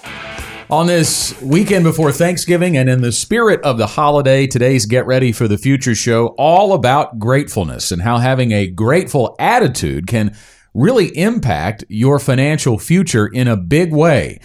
On 0.71 0.87
this 0.87 1.39
weekend 1.43 1.83
before 1.83 2.11
Thanksgiving 2.11 2.77
and 2.77 2.89
in 2.89 3.01
the 3.01 3.11
spirit 3.11 3.61
of 3.61 3.77
the 3.77 3.85
holiday, 3.85 4.47
today's 4.47 4.87
Get 4.87 5.05
Ready 5.05 5.31
for 5.31 5.47
the 5.47 5.57
Future 5.59 5.93
show 5.93 6.29
all 6.29 6.73
about 6.73 7.19
gratefulness 7.19 7.91
and 7.91 8.01
how 8.01 8.17
having 8.17 8.53
a 8.53 8.65
grateful 8.65 9.35
attitude 9.37 10.07
can 10.07 10.35
really 10.73 11.17
impact 11.17 11.83
your 11.89 12.19
financial 12.19 12.77
future 12.77 13.27
in 13.27 13.47
a 13.47 13.57
big 13.57 13.93
way. 13.93 14.39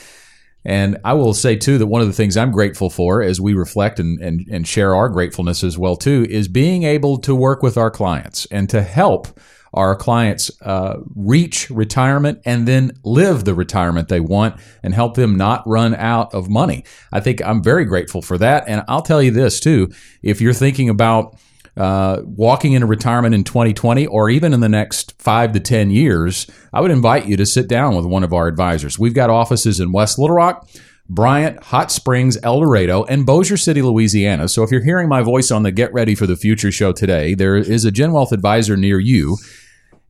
And 0.65 0.99
I 1.05 1.13
will 1.13 1.35
say 1.35 1.57
too 1.57 1.79
that 1.79 1.87
one 1.87 2.01
of 2.01 2.07
the 2.07 2.15
things 2.15 2.37
I'm 2.37 2.51
grateful 2.51 2.89
for 2.89 3.23
as 3.23 3.41
we 3.41 3.53
reflect 3.53 4.01
and, 4.01 4.19
and, 4.21 4.47
and 4.51 4.67
share 4.67 4.95
our 4.95 5.09
gratefulness 5.09 5.63
as 5.63 5.77
well 5.77 5.97
too 5.97 6.27
is 6.31 6.49
being 6.49 6.85
able 6.85 7.19
to 7.19 7.35
work 7.35 7.63
with 7.63 7.77
our 7.77 7.91
clients 7.91 8.47
and 8.47 8.69
to 8.71 8.83
help 8.83 9.39
our 9.75 9.97
clients 9.97 10.51
uh, 10.63 11.01
reach 11.15 11.69
retirement 11.69 12.41
and 12.47 12.67
then 12.67 12.93
live 13.05 13.45
the 13.45 13.55
retirement 13.55 14.09
they 14.09 14.21
want 14.21 14.59
and 14.83 14.95
help 14.95 15.17
them 15.17 15.37
not 15.37 15.67
run 15.67 15.95
out 15.97 16.33
of 16.33 16.49
money. 16.49 16.85
I 17.13 17.21
think 17.21 17.45
I'm 17.45 17.63
very 17.63 17.85
grateful 17.85 18.23
for 18.23 18.39
that. 18.39 18.65
And 18.69 18.85
I'll 18.89 19.03
tell 19.03 19.23
you 19.23 19.33
this 19.33 19.61
too 19.61 19.93
if 20.23 20.41
you're 20.41 20.55
thinking 20.55 20.89
about 20.89 21.37
uh, 21.77 22.21
walking 22.25 22.73
into 22.73 22.87
retirement 22.87 23.35
in 23.35 23.45
2020 23.45 24.07
or 24.07 24.31
even 24.31 24.53
in 24.53 24.61
the 24.61 24.69
next 24.69 25.21
five 25.21 25.53
to 25.53 25.61
10 25.61 25.91
years, 25.91 26.47
I 26.73 26.81
would 26.81 26.91
invite 26.91 27.27
you 27.27 27.37
to 27.37 27.47
sit 27.47 27.69
down 27.69 27.97
with 27.97 28.07
one 28.07 28.25
of 28.25 28.33
our 28.33 28.47
advisors. 28.47 28.99
We've 28.99 29.15
got 29.15 29.31
offices 29.31 29.81
in 29.81 29.93
West 29.93 30.19
Little 30.19 30.37
Rock. 30.37 30.69
Bryant, 31.07 31.63
Hot 31.65 31.93
Springs, 31.93 32.39
El 32.43 32.61
Dorado, 32.61 33.05
and 33.05 33.27
Bossier 33.27 33.59
City, 33.59 33.83
Louisiana. 33.83 34.49
So 34.49 34.63
if 34.63 34.71
you're 34.71 34.83
hearing 34.83 35.07
my 35.07 35.21
voice 35.21 35.51
on 35.51 35.63
the 35.63 35.71
Get 35.71 35.93
Ready 35.93 36.15
for 36.15 36.27
the 36.27 36.35
Future 36.35 36.73
show 36.73 36.93
today, 36.93 37.35
there 37.35 37.57
is 37.57 37.85
a 37.85 37.91
Gen 37.91 38.13
Wealth 38.13 38.33
advisor 38.33 38.75
near 38.75 38.99
you 38.99 39.37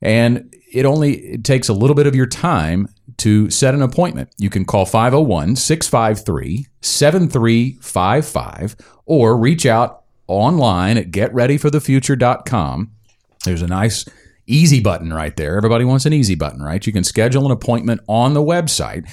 and 0.04 0.54
it 0.72 0.84
only 0.84 1.14
it 1.14 1.44
takes 1.44 1.68
a 1.68 1.72
little 1.72 1.96
bit 1.96 2.06
of 2.06 2.14
your 2.14 2.26
time 2.26 2.86
to 3.16 3.50
set 3.50 3.74
an 3.74 3.82
appointment. 3.82 4.28
You 4.38 4.50
can 4.50 4.64
call 4.64 4.86
501 4.86 5.56
653 5.56 6.66
7355 6.80 8.76
or 9.06 9.36
reach 9.36 9.66
out 9.66 10.03
online 10.26 10.96
at 10.96 11.10
getreadyforthefuture.com. 11.10 12.90
There's 13.44 13.62
a 13.62 13.66
nice 13.66 14.04
easy 14.46 14.80
button 14.80 15.12
right 15.12 15.36
there. 15.36 15.56
Everybody 15.56 15.84
wants 15.84 16.06
an 16.06 16.12
easy 16.12 16.34
button, 16.34 16.62
right? 16.62 16.86
You 16.86 16.92
can 16.92 17.04
schedule 17.04 17.44
an 17.46 17.50
appointment 17.50 18.00
on 18.08 18.34
the 18.34 18.42
website 18.42 19.08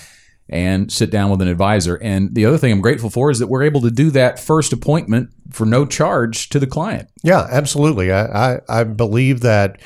and 0.49 0.91
sit 0.91 1.09
down 1.09 1.29
with 1.29 1.41
an 1.41 1.47
advisor. 1.47 1.95
And 1.95 2.35
the 2.35 2.45
other 2.45 2.57
thing 2.57 2.73
I'm 2.73 2.81
grateful 2.81 3.09
for 3.09 3.31
is 3.31 3.39
that 3.39 3.47
we're 3.47 3.63
able 3.63 3.81
to 3.81 3.91
do 3.91 4.11
that 4.11 4.39
first 4.39 4.73
appointment 4.73 5.29
for 5.49 5.65
no 5.65 5.85
charge 5.85 6.49
to 6.49 6.59
the 6.59 6.67
client. 6.67 7.09
Yeah, 7.23 7.47
absolutely. 7.49 8.11
I, 8.11 8.55
I, 8.55 8.59
I 8.67 8.83
believe 8.83 9.39
that 9.41 9.81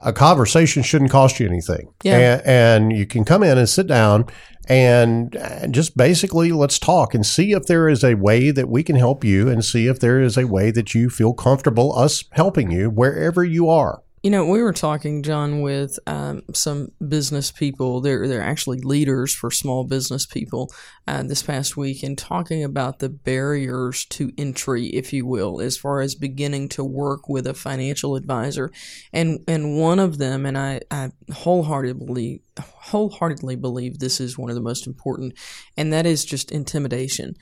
a 0.00 0.12
conversation 0.12 0.82
shouldn't 0.82 1.10
cost 1.10 1.40
you 1.40 1.46
anything. 1.46 1.92
Yeah. 2.02 2.40
And, 2.44 2.46
and 2.46 2.92
you 2.98 3.06
can 3.06 3.24
come 3.24 3.42
in 3.42 3.58
and 3.58 3.68
sit 3.68 3.86
down 3.86 4.26
and 4.68 5.36
just 5.70 5.96
basically 5.96 6.52
let's 6.52 6.78
talk 6.78 7.14
and 7.14 7.26
see 7.26 7.52
if 7.52 7.66
there 7.66 7.88
is 7.88 8.04
a 8.04 8.14
way 8.14 8.50
that 8.50 8.68
we 8.68 8.82
can 8.82 8.96
help 8.96 9.24
you 9.24 9.48
and 9.48 9.64
see 9.64 9.88
if 9.88 9.98
there 9.98 10.20
is 10.20 10.38
a 10.38 10.46
way 10.46 10.70
that 10.70 10.94
you 10.94 11.10
feel 11.10 11.34
comfortable 11.34 11.96
us 11.98 12.24
helping 12.32 12.70
you 12.70 12.88
wherever 12.88 13.42
you 13.44 13.68
are. 13.68 14.02
You 14.22 14.30
know, 14.30 14.44
we 14.44 14.62
were 14.62 14.74
talking, 14.74 15.22
John, 15.22 15.62
with 15.62 15.98
um, 16.06 16.42
some 16.52 16.92
business 17.08 17.50
people. 17.50 18.02
They're 18.02 18.28
they're 18.28 18.42
actually 18.42 18.80
leaders 18.80 19.34
for 19.34 19.50
small 19.50 19.84
business 19.84 20.26
people 20.26 20.70
uh, 21.08 21.22
this 21.22 21.42
past 21.42 21.74
week, 21.74 22.02
and 22.02 22.18
talking 22.18 22.62
about 22.62 22.98
the 22.98 23.08
barriers 23.08 24.04
to 24.06 24.30
entry, 24.36 24.88
if 24.88 25.14
you 25.14 25.24
will, 25.24 25.62
as 25.62 25.78
far 25.78 26.02
as 26.02 26.14
beginning 26.14 26.68
to 26.70 26.84
work 26.84 27.30
with 27.30 27.46
a 27.46 27.54
financial 27.54 28.14
advisor. 28.14 28.70
And 29.10 29.40
and 29.48 29.78
one 29.78 29.98
of 29.98 30.18
them, 30.18 30.44
and 30.44 30.58
I, 30.58 30.82
I 30.90 31.12
wholeheartedly 31.32 32.42
wholeheartedly 32.60 33.56
believe 33.56 33.98
this 33.98 34.20
is 34.20 34.38
one 34.38 34.50
of 34.50 34.56
the 34.56 34.62
most 34.62 34.86
important, 34.86 35.34
and 35.76 35.92
that 35.92 36.06
is 36.06 36.24
just 36.24 36.50
intimidation. 36.50 37.36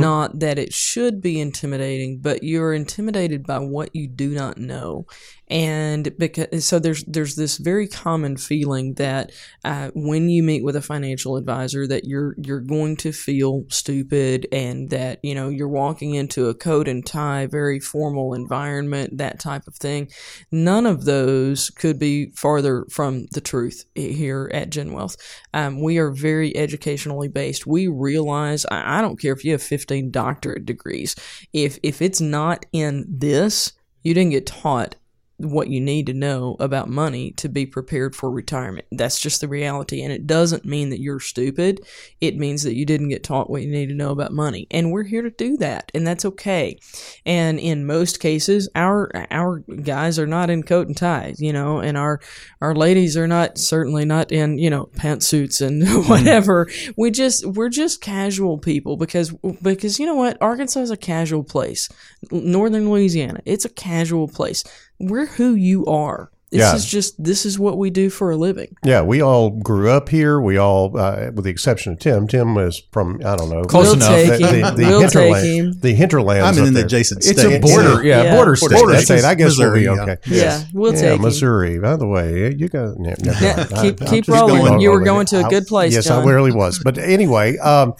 Not 0.00 0.40
that 0.40 0.58
it 0.58 0.72
should 0.72 1.20
be 1.20 1.40
intimidating, 1.40 2.18
but 2.20 2.42
you're 2.42 2.72
intimidated 2.74 3.46
by 3.46 3.58
what 3.58 3.94
you 3.94 4.08
do 4.08 4.30
not 4.30 4.58
know, 4.58 5.06
and 5.48 6.16
because 6.18 6.64
so 6.66 6.78
there's 6.78 7.04
there's 7.04 7.36
this 7.36 7.58
very 7.58 7.86
common 7.86 8.36
feeling 8.36 8.94
that 8.94 9.32
uh, 9.64 9.90
when 9.94 10.30
you 10.30 10.42
meet 10.42 10.64
with 10.64 10.76
a 10.76 10.80
financial 10.80 11.36
advisor 11.36 11.86
that 11.86 12.04
you're 12.04 12.34
you're 12.38 12.60
going 12.60 12.96
to 12.96 13.12
feel 13.12 13.64
stupid 13.68 14.46
and 14.50 14.88
that 14.88 15.20
you 15.22 15.34
know 15.34 15.50
you're 15.50 15.68
walking 15.68 16.14
into 16.14 16.48
a 16.48 16.54
coat 16.54 16.88
and 16.88 17.04
tie 17.04 17.46
very 17.46 17.78
formal 17.80 18.32
environment 18.32 19.18
that 19.18 19.38
type 19.38 19.66
of 19.66 19.74
thing. 19.74 20.10
None 20.50 20.86
of 20.86 21.04
those 21.04 21.70
could 21.70 21.98
be 21.98 22.30
farther 22.30 22.86
from 22.90 23.26
the 23.32 23.40
truth 23.40 23.84
here 23.94 24.50
at 24.62 24.70
Gen 24.70 24.92
Wealth. 24.92 25.16
Um, 25.52 25.82
we 25.82 25.98
are 25.98 26.10
very 26.10 26.56
educationally 26.56 27.28
based. 27.28 27.66
We 27.66 27.88
realize 27.88 28.64
I, 28.66 28.98
I 28.98 29.00
don't 29.00 29.20
care 29.20 29.32
if 29.32 29.44
you 29.44 29.52
have 29.52 29.62
15 29.62 30.10
doctorate 30.10 30.64
degrees. 30.64 31.14
If 31.52 31.78
if 31.82 32.00
it's 32.00 32.20
not 32.20 32.64
in 32.72 33.04
this, 33.08 33.72
you 34.02 34.14
didn't 34.14 34.30
get 34.30 34.46
taught 34.46 34.96
what 35.44 35.68
you 35.68 35.80
need 35.80 36.06
to 36.06 36.14
know 36.14 36.56
about 36.60 36.88
money 36.88 37.32
to 37.32 37.48
be 37.48 37.66
prepared 37.66 38.14
for 38.14 38.30
retirement. 38.30 38.86
That's 38.92 39.20
just 39.20 39.40
the 39.40 39.48
reality. 39.48 40.02
And 40.02 40.12
it 40.12 40.26
doesn't 40.26 40.64
mean 40.64 40.90
that 40.90 41.00
you're 41.00 41.20
stupid. 41.20 41.80
It 42.20 42.36
means 42.36 42.62
that 42.62 42.74
you 42.74 42.86
didn't 42.86 43.08
get 43.08 43.24
taught 43.24 43.50
what 43.50 43.62
you 43.62 43.70
need 43.70 43.88
to 43.88 43.94
know 43.94 44.10
about 44.10 44.32
money. 44.32 44.66
And 44.70 44.92
we're 44.92 45.04
here 45.04 45.22
to 45.22 45.30
do 45.30 45.56
that. 45.58 45.90
And 45.94 46.06
that's 46.06 46.24
okay. 46.24 46.78
And 47.26 47.58
in 47.58 47.86
most 47.86 48.20
cases, 48.20 48.68
our 48.74 49.10
our 49.30 49.58
guys 49.82 50.18
are 50.18 50.26
not 50.26 50.50
in 50.50 50.62
coat 50.62 50.86
and 50.86 50.96
ties, 50.96 51.40
you 51.40 51.52
know, 51.52 51.78
and 51.78 51.96
our 51.96 52.20
our 52.60 52.74
ladies 52.74 53.16
are 53.16 53.28
not 53.28 53.58
certainly 53.58 54.04
not 54.04 54.30
in, 54.32 54.58
you 54.58 54.70
know, 54.70 54.88
pantsuits 54.96 55.64
and 55.66 55.82
mm-hmm. 55.86 56.08
whatever. 56.08 56.68
We 56.96 57.10
just 57.10 57.46
we're 57.46 57.68
just 57.68 58.00
casual 58.00 58.58
people 58.58 58.96
because 58.96 59.32
because 59.62 59.98
you 59.98 60.06
know 60.06 60.14
what? 60.14 60.38
Arkansas 60.40 60.80
is 60.80 60.90
a 60.90 60.96
casual 60.96 61.44
place. 61.44 61.88
Northern 62.30 62.88
Louisiana, 62.88 63.40
it's 63.44 63.64
a 63.64 63.70
casual 63.70 64.28
place 64.28 64.64
we're 65.02 65.26
who 65.26 65.54
you 65.54 65.84
are. 65.86 66.30
This 66.50 66.58
Yeah. 66.60 66.74
is 66.74 66.84
just 66.84 67.22
this 67.24 67.46
is 67.46 67.58
what 67.58 67.78
we 67.78 67.88
do 67.88 68.10
for 68.10 68.30
a 68.30 68.36
living. 68.36 68.76
Yeah, 68.84 69.00
we 69.00 69.22
all 69.22 69.48
grew 69.48 69.88
up 69.88 70.10
here. 70.10 70.38
We 70.38 70.58
all, 70.58 70.94
uh, 70.98 71.30
with 71.34 71.44
the 71.46 71.50
exception 71.50 71.94
of 71.94 71.98
Tim, 71.98 72.28
Tim 72.28 72.54
was 72.54 72.82
from 72.92 73.22
I 73.24 73.36
don't 73.36 73.48
know, 73.48 73.62
Close 73.62 73.86
we'll 73.86 73.94
enough. 73.94 74.08
take 74.10 74.38
the, 74.38 74.46
him. 74.48 74.60
the, 74.60 74.70
the 74.82 74.86
we'll 74.86 75.00
hinterland, 75.00 75.42
take 75.42 75.54
him. 75.54 75.80
the 75.80 75.94
hinterlands. 75.94 76.46
I'm 76.46 76.54
in 76.58 76.60
up 76.64 76.68
an 76.68 76.74
there. 76.74 76.84
adjacent 76.84 77.24
It's 77.24 77.42
a 77.42 77.58
border, 77.58 78.04
yeah, 78.04 78.22
Yeah. 78.24 78.34
border 78.36 78.54
Border 78.54 78.56
state. 78.56 78.78
border 78.84 79.00
state. 79.00 79.24
I 79.24 79.34
guess 79.34 79.46
Missouri, 79.46 79.86
we'll 79.88 79.94
be 79.94 79.96
yeah. 79.96 80.12
okay. 80.12 80.16
Yeah, 80.26 80.62
we'll 80.74 80.92
yeah, 80.94 81.00
take 81.00 81.16
him. 81.16 81.22
Missouri. 81.22 81.78
By 81.78 81.96
the 81.96 82.06
way, 82.06 82.54
you 82.54 82.68
got 82.68 82.96
yeah, 83.00 83.14
never 83.18 83.44
Yeah, 83.44 83.64
keep- 83.80 84.02
I- 84.02 84.06
keep 84.10 84.28
I'm 84.28 84.34
rolling. 84.34 84.62
going 84.66 84.80
You 84.80 84.90
were 84.90 85.00
going 85.00 85.24
to 85.28 85.46
a 85.46 85.48
good 85.48 85.66
place, 85.66 85.94
Yes, 85.94 86.04
John. 86.04 86.22
I 86.22 86.30
really 86.30 86.52
was. 86.52 86.78
But 86.84 86.98
anyway, 86.98 87.56
um, 87.58 87.94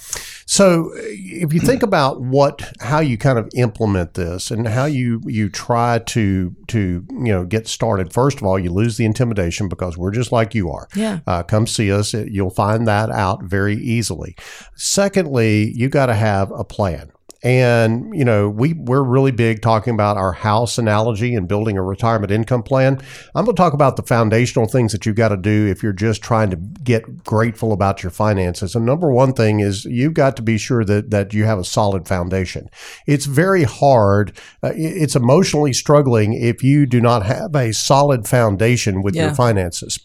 so 0.53 0.91
if 0.95 1.55
you 1.55 1.61
think 1.61 1.83
about 1.83 2.21
what 2.21 2.75
how 2.83 3.01
you 3.01 3.17
kind 3.17 3.39
of 3.39 3.49
implement 3.55 4.13
this 4.13 4.51
and 4.51 4.69
how 4.69 4.85
you 4.85 5.23
you 5.25 5.49
try 5.49 5.99
to 6.01 6.55
to 6.69 7.07
you 7.09 7.33
know 7.33 7.47
get 7.47 7.67
started. 7.67 8.13
First 8.13 8.37
of 8.37 8.43
all, 8.43 8.59
you 8.59 8.71
lose 8.71 8.99
the 8.99 9.07
intimidation 9.07 9.67
because 9.67 9.97
we're 9.97 10.11
just 10.11 10.31
like 10.31 10.55
you 10.55 10.71
are. 10.71 10.89
Yeah. 10.95 11.21
Uh, 11.27 11.43
come 11.43 11.67
see 11.67 11.91
us. 11.91 12.13
You'll 12.13 12.51
find 12.51 12.87
that 12.87 13.09
out 13.09 13.45
very 13.45 13.77
easily. 13.77 14.37
Secondly, 14.75 15.73
you 15.75 15.89
got 15.89 16.07
to 16.07 16.15
have 16.15 16.51
a 16.51 16.65
plan. 16.65 17.13
And 17.45 18.15
you 18.17 18.25
know 18.25 18.49
we 18.49 18.73
we're 18.75 19.03
really 19.03 19.33
big 19.33 19.63
talking 19.63 19.95
about 19.95 20.17
our 20.17 20.33
house 20.33 20.79
analogy 20.79 21.35
and 21.35 21.49
building 21.49 21.77
a 21.77 21.83
retirement 21.83 22.31
income 22.31 22.63
plan. 22.63 23.01
I'm 23.35 23.45
going 23.45 23.57
to 23.57 23.61
talk 23.61 23.73
about 23.73 23.97
the 23.97 24.05
foundational 24.05 24.67
things 24.67 24.93
that 24.93 25.05
you've 25.07 25.17
got 25.17 25.31
to 25.31 25.37
do 25.37 25.67
if 25.67 25.83
you're 25.83 25.93
just 25.93 26.23
trying 26.23 26.51
to 26.51 26.57
get 26.57 27.25
grateful 27.25 27.73
about 27.73 28.03
your 28.03 28.11
finances. 28.11 28.77
And 28.77 28.87
number 28.87 29.11
one 29.11 29.33
thing 29.33 29.59
is 29.59 29.85
you've 29.85 30.15
got 30.15 30.37
to 30.37 30.43
be 30.43 30.57
sure 30.57 30.85
that 30.85 31.11
that 31.11 31.35
you 31.35 31.45
have 31.45 31.59
a 31.59 31.65
solid 31.65 32.07
foundation. 32.07 32.69
It's 33.09 33.27
very 33.27 33.65
hard. 33.65 34.39
Uh, 34.63 34.71
it's 34.75 35.17
emotionally 35.17 35.73
struggling 35.73 36.35
if 36.35 36.63
you 36.63 36.87
do 36.87 37.01
not 37.01 37.27
have 37.27 37.57
a 37.57 37.73
solid 37.73 38.29
foundation 38.29 39.03
with 39.03 39.17
Yeah. 39.17 39.27
your 39.27 39.35
finances. 39.35 39.99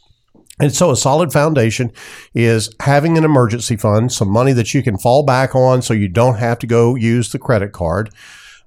And 0.59 0.73
so 0.73 0.91
a 0.91 0.97
solid 0.97 1.31
foundation 1.31 1.91
is 2.33 2.73
having 2.79 3.17
an 3.17 3.23
emergency 3.23 3.75
fund, 3.75 4.11
some 4.11 4.29
money 4.29 4.53
that 4.53 4.73
you 4.73 4.81
can 4.81 4.97
fall 4.97 5.23
back 5.23 5.53
on 5.55 5.81
so 5.81 5.93
you 5.93 6.07
don't 6.07 6.37
have 6.37 6.57
to 6.59 6.67
go 6.67 6.95
use 6.95 7.31
the 7.31 7.39
credit 7.39 7.73
card. 7.73 8.09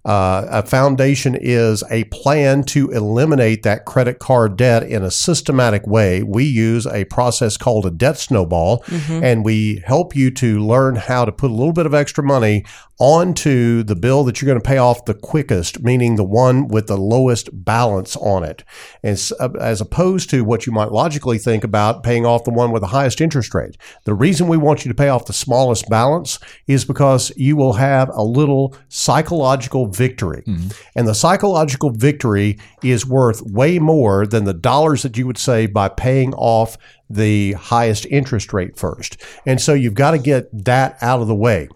Uh, 0.03 0.47
a 0.49 0.63
foundation 0.63 1.37
is 1.39 1.85
a 1.91 2.05
plan 2.05 2.63
to 2.65 2.91
eliminate 2.91 3.65
that 3.65 3.85
credit 3.85 4.19
card 4.19 4.57
debt 4.57 4.83
in 4.83 5.03
a 5.03 5.11
systematic 5.11 5.87
way. 5.87 6.23
We 6.23 6.45
use 6.45 6.87
a 6.87 7.05
process 7.05 7.59
called 7.59 7.85
a 7.85 7.91
debt 7.91 8.17
snowball, 8.17 8.83
and 9.23 9.45
we 9.45 9.83
help 9.85 10.17
you 10.17 10.31
to 10.31 10.59
learn 10.59 10.97
how 10.97 11.27
to 11.27 11.33
put 11.33 11.51
a 11.51 11.55
little 11.55 11.75
bit 11.75 11.85
of 11.85 11.93
extra 11.93 12.25
money 12.25 12.65
onto 13.01 13.83
the 13.83 13.97
bill 13.97 14.25
that 14.25 14.41
you're 14.41 14.47
going 14.47 14.61
to 14.61 14.69
pay 14.69 14.77
off 14.77 15.07
the 15.07 15.15
quickest, 15.15 15.83
meaning 15.83 16.17
the 16.17 16.23
one 16.23 16.69
with 16.69 16.87
the 16.87 16.99
lowest 16.99 17.49
balance 17.65 18.15
on 18.17 18.45
it, 18.45 18.63
as, 19.03 19.33
uh, 19.41 19.49
as 19.59 19.81
opposed 19.81 20.29
to 20.29 20.45
what 20.45 20.67
you 20.67 20.73
might 20.73 20.93
logically 20.93 21.39
think 21.39 21.65
about 21.65 22.03
paying 22.03 22.27
off 22.27 22.45
the 22.45 22.51
one 22.51 22.71
with 22.71 22.83
the 22.83 22.89
highest 22.89 23.23
interest 23.23 23.55
rate. 23.55 23.79
The 24.05 24.13
reason 24.13 24.49
we 24.49 24.59
want 24.59 24.85
you 24.85 24.91
to 24.91 24.95
pay 24.95 25.09
off 25.09 25.25
the 25.25 25.33
smallest 25.33 25.89
balance 25.89 26.39
is 26.67 26.85
because 26.85 27.33
you 27.37 27.57
will 27.57 27.73
have 27.73 28.11
a 28.11 28.23
little 28.23 28.77
psychological 28.89 29.87
victory. 29.87 30.43
Mm-hmm. 30.47 30.69
And 30.95 31.09
the 31.09 31.15
psychological 31.15 31.91
victory 31.91 32.59
is 32.85 33.07
worth 33.07 33.41
way 33.43 33.79
more 33.79 34.27
than 34.27 34.45
the 34.45 34.53
dollars 34.53 35.03
that 35.03 35.17
you 35.17 35.27
would 35.27 35.39
save 35.39 35.73
by 35.73 35.89
paying 35.89 36.35
off 36.35 36.77
the 37.09 37.53
highest 37.55 38.07
interest 38.07 38.53
rate 38.53 38.77
first. 38.77 39.21
And 39.45 39.61
so 39.61 39.75
you've 39.75 39.95
got 39.95 40.13
to 40.13 40.19
get 40.19 40.49
that 40.65 40.97
out 41.01 41.21
of 41.21 41.27
the 41.27 41.35
way 41.35 41.69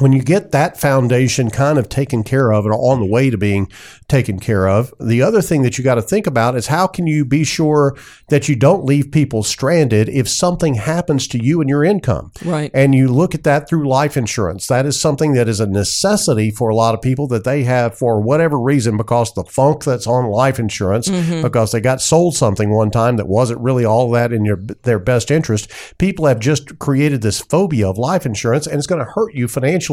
when 0.00 0.12
you 0.12 0.22
get 0.22 0.50
that 0.52 0.80
foundation 0.80 1.50
kind 1.50 1.78
of 1.78 1.88
taken 1.88 2.24
care 2.24 2.52
of 2.52 2.64
and 2.64 2.74
on 2.74 3.00
the 3.00 3.06
way 3.06 3.28
to 3.30 3.36
being 3.36 3.70
taken 4.08 4.40
care 4.40 4.68
of, 4.68 4.92
the 4.98 5.22
other 5.22 5.42
thing 5.42 5.62
that 5.62 5.76
you 5.76 5.84
got 5.84 5.96
to 5.96 6.02
think 6.02 6.26
about 6.26 6.56
is 6.56 6.68
how 6.68 6.86
can 6.86 7.06
you 7.06 7.24
be 7.24 7.44
sure 7.44 7.96
that 8.28 8.48
you 8.48 8.56
don't 8.56 8.84
leave 8.84 9.12
people 9.12 9.42
stranded 9.42 10.08
if 10.08 10.28
something 10.28 10.74
happens 10.74 11.28
to 11.28 11.42
you 11.42 11.60
and 11.60 11.68
your 11.68 11.84
income? 11.84 12.32
Right. 12.44 12.70
And 12.72 12.94
you 12.94 13.08
look 13.08 13.34
at 13.34 13.44
that 13.44 13.68
through 13.68 13.88
life 13.88 14.16
insurance. 14.16 14.66
That 14.66 14.86
is 14.86 14.98
something 14.98 15.34
that 15.34 15.48
is 15.48 15.60
a 15.60 15.66
necessity 15.66 16.50
for 16.50 16.70
a 16.70 16.74
lot 16.74 16.94
of 16.94 17.02
people 17.02 17.26
that 17.28 17.44
they 17.44 17.64
have 17.64 17.96
for 17.96 18.20
whatever 18.20 18.58
reason 18.58 18.96
because 18.96 19.32
the 19.34 19.44
funk 19.44 19.84
that's 19.84 20.06
on 20.06 20.26
life 20.26 20.58
insurance, 20.58 21.08
mm-hmm. 21.08 21.42
because 21.42 21.72
they 21.72 21.80
got 21.80 22.00
sold 22.00 22.34
something 22.34 22.70
one 22.70 22.90
time 22.90 23.16
that 23.16 23.28
wasn't 23.28 23.60
really 23.60 23.84
all 23.84 24.10
that 24.10 24.32
in 24.32 24.44
your 24.44 24.56
their 24.82 24.98
best 24.98 25.30
interest. 25.30 25.70
People 25.98 26.26
have 26.26 26.40
just 26.40 26.78
created 26.78 27.22
this 27.22 27.40
phobia 27.40 27.88
of 27.88 27.98
life 27.98 28.24
insurance 28.24 28.66
and 28.66 28.78
it's 28.78 28.86
going 28.86 29.04
to 29.04 29.12
hurt 29.12 29.34
you 29.34 29.46
financially. 29.46 29.89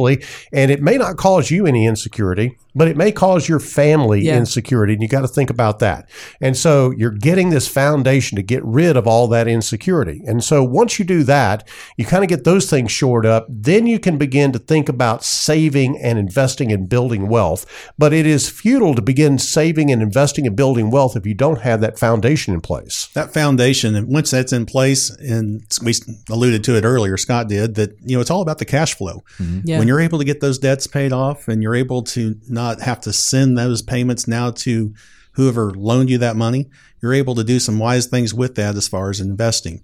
And 0.54 0.70
it 0.72 0.82
may 0.82 0.98
not 0.98 1.18
cause 1.18 1.50
you 1.52 1.66
any 1.66 1.86
insecurity, 1.86 2.56
but 2.76 2.88
it 2.88 2.96
may 2.98 3.12
cause 3.12 3.50
your 3.50 3.60
family 3.60 4.22
Yeah. 4.26 4.38
insecurity. 4.38 4.94
And 4.94 5.02
you 5.02 5.08
got 5.08 5.22
to 5.22 5.28
think 5.28 5.50
about 5.50 5.80
that. 5.80 6.08
And 6.42 6.56
so 6.56 6.92
you're 6.98 7.12
getting 7.12 7.50
this 7.50 7.68
foundation 7.68 8.36
to 8.36 8.44
get 8.44 8.64
rid 8.64 8.96
of 8.96 9.08
all 9.08 9.28
that 9.30 9.48
insecurity. 9.48 10.22
And 10.28 10.44
so 10.44 10.64
once 10.64 11.00
you 11.00 11.06
do 11.06 11.24
that, 11.24 11.68
you 11.98 12.06
kind 12.06 12.24
of 12.24 12.30
get 12.30 12.44
those 12.44 12.70
things 12.70 12.92
shored 12.92 13.26
up. 13.26 13.48
Then 13.50 13.88
you 13.88 14.00
can 14.00 14.18
begin 14.18 14.52
to 14.52 14.60
think 14.60 14.90
about 14.90 15.24
saving 15.24 15.98
and 16.00 16.20
investing 16.20 16.72
and 16.72 16.88
building 16.88 17.28
wealth. 17.28 17.66
But 17.98 18.14
it 18.14 18.26
is 18.28 18.50
futile 18.50 18.94
to 18.96 19.02
begin 19.02 19.40
saving 19.40 19.92
and 19.92 20.02
investing 20.02 20.46
and 20.46 20.56
building 20.56 20.92
wealth 20.92 21.16
if 21.16 21.26
you 21.26 21.34
don't 21.34 21.62
have 21.62 21.82
that 21.82 21.98
foundation 21.98 22.54
in 22.54 22.62
place. 22.62 23.08
that 23.14 23.34
foundation 23.34 23.96
and 23.96 24.08
once 24.08 24.32
that's 24.32 24.54
in 24.54 24.66
place 24.66 25.10
and 25.20 25.64
we 25.84 25.94
alluded 26.30 26.64
to 26.64 26.76
it 26.76 26.84
earlier 26.84 27.18
scott 27.18 27.48
did 27.48 27.76
that 27.76 27.96
you 28.06 28.16
know 28.16 28.22
it's 28.22 28.30
all 28.30 28.42
about 28.42 28.58
the 28.58 28.66
cash 28.66 28.94
flow 28.96 29.24
Yeah. 29.64 29.80
when 29.80 29.87
you're 29.88 30.00
able 30.00 30.20
to 30.20 30.26
get 30.26 30.42
those 30.42 30.60
debts 30.60 30.88
paid 30.88 31.12
off 31.14 31.48
and 31.48 31.62
you're 31.64 31.76
able 31.76 32.02
to 32.04 32.36
not 32.50 32.82
have 32.82 33.00
to 33.02 33.14
send 33.14 33.58
those 33.58 33.82
payments 33.82 34.28
now 34.28 34.52
to 34.52 34.94
whoever 35.34 35.72
loaned 35.72 36.10
you 36.10 36.18
that 36.18 36.36
money 36.36 36.70
you're 37.02 37.14
able 37.14 37.36
to 37.36 37.44
do 37.44 37.60
some 37.60 37.80
wise 37.80 38.08
things 38.08 38.34
with 38.34 38.56
that 38.56 38.76
as 38.76 38.88
far 38.88 39.10
as 39.10 39.20
investing 39.20 39.82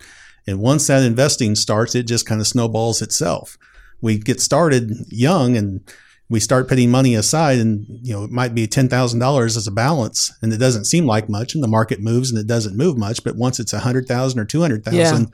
and 0.48 0.60
once 0.60 0.88
that 0.88 1.04
investing 1.04 1.56
starts 1.56 1.96
it 1.96 2.04
just 2.04 2.26
kind 2.26 2.42
of 2.42 2.48
snowballs 2.48 3.02
itself 3.02 3.58
we 4.02 4.18
get 4.18 4.42
started 4.42 4.92
young 5.10 5.56
and 5.56 5.82
we 6.30 6.40
start 6.40 6.68
putting 6.68 6.90
money 6.90 7.14
aside 7.16 7.60
and 7.60 7.86
you 7.88 8.14
know 8.14 8.24
it 8.24 8.32
might 8.32 8.56
be 8.56 8.66
$10,000 8.68 9.46
as 9.46 9.68
a 9.68 9.72
balance 9.72 10.32
and 10.42 10.52
it 10.52 10.58
doesn't 10.58 10.86
seem 10.86 11.06
like 11.06 11.30
much 11.30 11.54
and 11.54 11.64
the 11.64 11.68
market 11.68 12.02
moves 12.02 12.32
and 12.32 12.40
it 12.40 12.48
doesn't 12.48 12.76
move 12.76 12.98
much 12.98 13.24
but 13.24 13.36
once 13.36 13.60
it's 13.60 13.74
100,000 13.74 14.40
or 14.40 14.46
200,000 14.46 15.00
Yeah. 15.00 15.26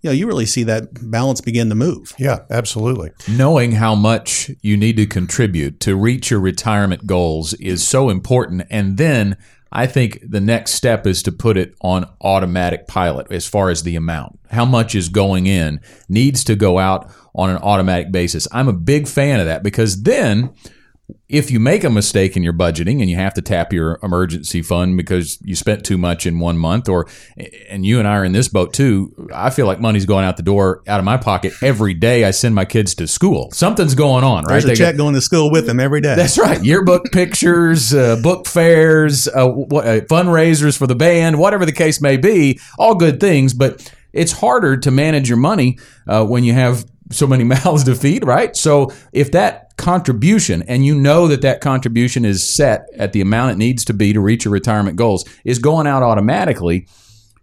You 0.00 0.10
know 0.10 0.14
you 0.14 0.26
really 0.26 0.46
see 0.46 0.62
that 0.64 0.88
balance 1.10 1.40
begin 1.40 1.68
to 1.68 1.74
move 1.74 2.14
Yeah, 2.18 2.40
absolutely. 2.50 3.10
knowing 3.28 3.72
how 3.72 3.94
much 3.94 4.50
you 4.62 4.76
need 4.76 4.96
to 4.96 5.06
contribute 5.06 5.80
to 5.80 5.96
reach 5.96 6.30
your 6.30 6.40
retirement 6.40 7.06
goals 7.06 7.54
is 7.54 7.86
so 7.86 8.08
important. 8.10 8.62
And 8.70 8.96
then 8.96 9.36
I 9.70 9.86
think 9.86 10.20
the 10.26 10.40
next 10.40 10.72
step 10.72 11.06
is 11.06 11.22
to 11.24 11.32
put 11.32 11.56
it 11.58 11.74
on 11.82 12.06
automatic 12.22 12.86
pilot 12.86 13.26
as 13.30 13.46
far 13.46 13.68
as 13.70 13.82
the 13.82 13.96
amount. 13.96 14.38
How 14.50 14.64
much 14.64 14.94
is 14.94 15.08
going 15.10 15.46
in 15.46 15.80
needs 16.08 16.42
to 16.44 16.54
go 16.56 16.78
out 16.78 17.10
on 17.34 17.50
an 17.50 17.58
automatic 17.58 18.10
basis. 18.10 18.48
I'm 18.50 18.68
a 18.68 18.72
big 18.72 19.06
fan 19.06 19.40
of 19.40 19.46
that 19.46 19.62
because 19.62 20.02
then 20.04 20.54
if 21.28 21.50
you 21.50 21.60
make 21.60 21.84
a 21.84 21.90
mistake 21.90 22.36
in 22.36 22.42
your 22.42 22.52
budgeting 22.52 23.00
and 23.00 23.08
you 23.10 23.16
have 23.16 23.34
to 23.34 23.42
tap 23.42 23.72
your 23.72 23.98
emergency 24.02 24.62
fund 24.62 24.96
because 24.96 25.38
you 25.42 25.54
spent 25.54 25.84
too 25.84 25.96
much 25.98 26.26
in 26.26 26.38
one 26.38 26.56
month 26.58 26.88
or 26.88 27.06
and 27.68 27.84
you 27.86 27.98
and 27.98 28.06
I 28.08 28.12
are 28.16 28.24
in 28.24 28.32
this 28.32 28.48
boat 28.48 28.72
too 28.74 29.28
I 29.34 29.50
feel 29.50 29.66
like 29.66 29.80
money's 29.80 30.06
going 30.06 30.24
out 30.24 30.36
the 30.36 30.42
door 30.42 30.82
out 30.86 30.98
of 30.98 31.04
my 31.04 31.16
pocket 31.16 31.52
every 31.62 31.94
day 31.94 32.24
I 32.24 32.30
send 32.30 32.54
my 32.54 32.64
kids 32.64 32.94
to 32.96 33.06
school. 33.06 33.50
Something's 33.52 33.94
going 33.94 34.24
on 34.24 34.44
right? 34.44 34.52
There's 34.52 34.64
a 34.64 34.68
They 34.68 34.74
check 34.74 34.94
get- 34.94 34.98
going 34.98 35.14
to 35.14 35.20
school 35.20 35.50
with 35.50 35.66
them 35.66 35.80
every 35.80 36.00
day. 36.00 36.14
that's 36.14 36.38
right. 36.38 36.62
Yearbook 36.62 37.04
pictures 37.12 37.94
uh, 37.94 38.16
book 38.22 38.46
fairs 38.46 39.28
uh, 39.28 39.46
what, 39.48 39.86
uh, 39.86 40.00
fundraisers 40.02 40.76
for 40.78 40.86
the 40.86 40.94
band 40.96 41.38
whatever 41.38 41.64
the 41.66 41.72
case 41.72 42.00
may 42.00 42.16
be 42.16 42.58
all 42.78 42.94
good 42.94 43.20
things 43.20 43.54
but 43.54 43.92
it's 44.12 44.32
harder 44.32 44.76
to 44.78 44.90
manage 44.90 45.28
your 45.28 45.38
money 45.38 45.78
uh, 46.06 46.24
when 46.24 46.42
you 46.44 46.52
have 46.54 46.84
so 47.10 47.26
many 47.26 47.44
mouths 47.64 47.84
to 47.84 47.94
feed, 47.94 48.24
right? 48.24 48.56
So 48.56 48.92
if 49.12 49.32
that 49.32 49.76
contribution, 49.76 50.62
and 50.62 50.84
you 50.84 50.94
know 50.94 51.28
that 51.28 51.42
that 51.42 51.60
contribution 51.60 52.24
is 52.24 52.56
set 52.56 52.88
at 52.96 53.12
the 53.12 53.20
amount 53.20 53.52
it 53.52 53.58
needs 53.58 53.84
to 53.86 53.94
be 53.94 54.12
to 54.12 54.20
reach 54.20 54.44
your 54.44 54.52
retirement 54.52 54.96
goals, 54.96 55.24
is 55.44 55.58
going 55.58 55.86
out 55.86 56.02
automatically, 56.02 56.86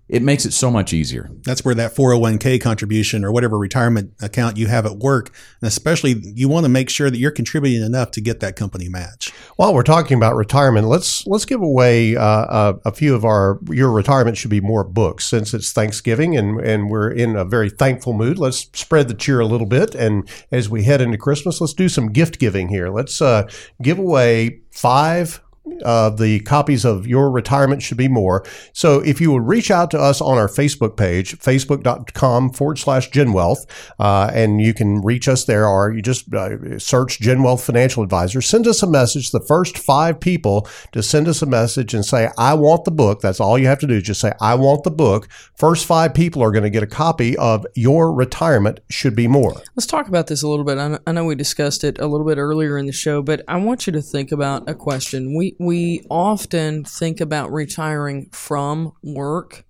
it 0.07 0.21
makes 0.21 0.45
it 0.45 0.51
so 0.51 0.69
much 0.69 0.93
easier. 0.93 1.29
That's 1.43 1.65
where 1.65 1.73
that 1.75 1.95
401k 1.95 2.61
contribution 2.61 3.25
or 3.25 3.31
whatever 3.31 3.57
retirement 3.57 4.13
account 4.21 4.55
you 4.55 4.67
have 4.67 4.85
at 4.85 4.97
work, 4.97 5.35
and 5.61 5.67
especially 5.67 6.15
you 6.23 6.47
want 6.47 6.65
to 6.65 6.69
make 6.69 6.89
sure 6.89 7.09
that 7.09 7.17
you're 7.17 7.31
contributing 7.31 7.83
enough 7.83 8.11
to 8.11 8.21
get 8.21 8.39
that 8.41 8.55
company 8.55 8.87
match. 8.87 9.31
While 9.55 9.73
we're 9.73 9.83
talking 9.83 10.17
about 10.17 10.35
retirement, 10.35 10.87
let's 10.87 11.25
let's 11.25 11.45
give 11.45 11.61
away 11.61 12.15
uh, 12.15 12.21
a, 12.23 12.75
a 12.85 12.91
few 12.91 13.15
of 13.15 13.25
our 13.25 13.59
your 13.69 13.91
retirement 13.91 14.37
should 14.37 14.51
be 14.51 14.61
more 14.61 14.83
books 14.83 15.25
since 15.25 15.53
it's 15.53 15.71
Thanksgiving 15.71 16.37
and 16.37 16.59
and 16.59 16.89
we're 16.89 17.09
in 17.09 17.35
a 17.35 17.45
very 17.45 17.69
thankful 17.69 18.13
mood. 18.13 18.37
Let's 18.37 18.69
spread 18.73 19.07
the 19.07 19.15
cheer 19.15 19.39
a 19.39 19.45
little 19.45 19.67
bit, 19.67 19.95
and 19.95 20.29
as 20.51 20.69
we 20.69 20.83
head 20.83 21.01
into 21.01 21.17
Christmas, 21.17 21.59
let's 21.59 21.73
do 21.73 21.89
some 21.89 22.11
gift 22.11 22.39
giving 22.39 22.69
here. 22.69 22.89
Let's 22.89 23.21
uh, 23.21 23.49
give 23.81 23.97
away 23.97 24.61
five 24.71 25.41
uh, 25.83 26.09
the 26.09 26.39
copies 26.41 26.85
of 26.85 27.07
Your 27.07 27.29
Retirement 27.31 27.81
Should 27.81 27.97
Be 27.97 28.07
More. 28.07 28.45
So 28.73 28.99
if 28.99 29.19
you 29.19 29.31
would 29.31 29.47
reach 29.47 29.71
out 29.71 29.91
to 29.91 29.99
us 29.99 30.21
on 30.21 30.37
our 30.37 30.47
Facebook 30.47 30.97
page, 30.97 31.37
facebook.com 31.37 32.51
forward 32.51 32.79
slash 32.79 33.09
GenWealth, 33.11 33.65
uh, 33.99 34.29
and 34.33 34.61
you 34.61 34.73
can 34.73 35.01
reach 35.01 35.27
us 35.27 35.45
there, 35.45 35.67
or 35.67 35.91
you 35.91 36.01
just 36.01 36.33
uh, 36.33 36.79
search 36.79 37.19
GenWealth 37.19 37.61
Financial 37.61 38.03
Advisor. 38.03 38.41
Send 38.41 38.67
us 38.67 38.83
a 38.83 38.87
message. 38.87 39.31
The 39.31 39.39
first 39.39 39.77
five 39.77 40.19
people 40.19 40.67
to 40.91 41.01
send 41.01 41.27
us 41.27 41.41
a 41.41 41.45
message 41.45 41.93
and 41.93 42.05
say, 42.05 42.29
I 42.37 42.53
want 42.53 42.85
the 42.85 42.91
book. 42.91 43.21
That's 43.21 43.39
all 43.39 43.57
you 43.57 43.67
have 43.67 43.79
to 43.79 43.87
do. 43.87 44.01
Just 44.01 44.21
say, 44.21 44.33
I 44.41 44.55
want 44.55 44.83
the 44.83 44.91
book. 44.91 45.27
First 45.57 45.85
five 45.85 46.13
people 46.13 46.41
are 46.43 46.51
going 46.51 46.63
to 46.63 46.69
get 46.69 46.83
a 46.83 46.87
copy 46.87 47.35
of 47.37 47.65
Your 47.75 48.13
Retirement 48.13 48.79
Should 48.89 49.15
Be 49.15 49.27
More. 49.27 49.53
Let's 49.75 49.87
talk 49.87 50.07
about 50.07 50.27
this 50.27 50.43
a 50.43 50.47
little 50.47 50.65
bit. 50.65 50.77
I 50.77 50.87
know, 50.89 50.99
I 51.07 51.11
know 51.11 51.25
we 51.25 51.35
discussed 51.35 51.83
it 51.83 51.99
a 51.99 52.07
little 52.07 52.25
bit 52.25 52.37
earlier 52.37 52.77
in 52.77 52.85
the 52.85 52.91
show, 52.91 53.21
but 53.21 53.41
I 53.47 53.57
want 53.57 53.87
you 53.87 53.93
to 53.93 54.01
think 54.01 54.31
about 54.31 54.69
a 54.69 54.73
question. 54.73 55.35
We 55.35 55.54
we 55.59 56.05
often 56.09 56.83
think 56.83 57.21
about 57.21 57.51
retiring 57.51 58.29
from 58.31 58.93
work, 59.03 59.65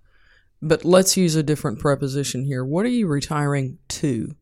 but 0.62 0.86
let's 0.86 1.18
use 1.18 1.36
a 1.36 1.44
different 1.44 1.80
preposition 1.80 2.44
here. 2.44 2.64
What 2.66 2.86
are 2.86 2.90
you 2.90 3.08
retiring 3.08 3.78
to? 3.90 4.36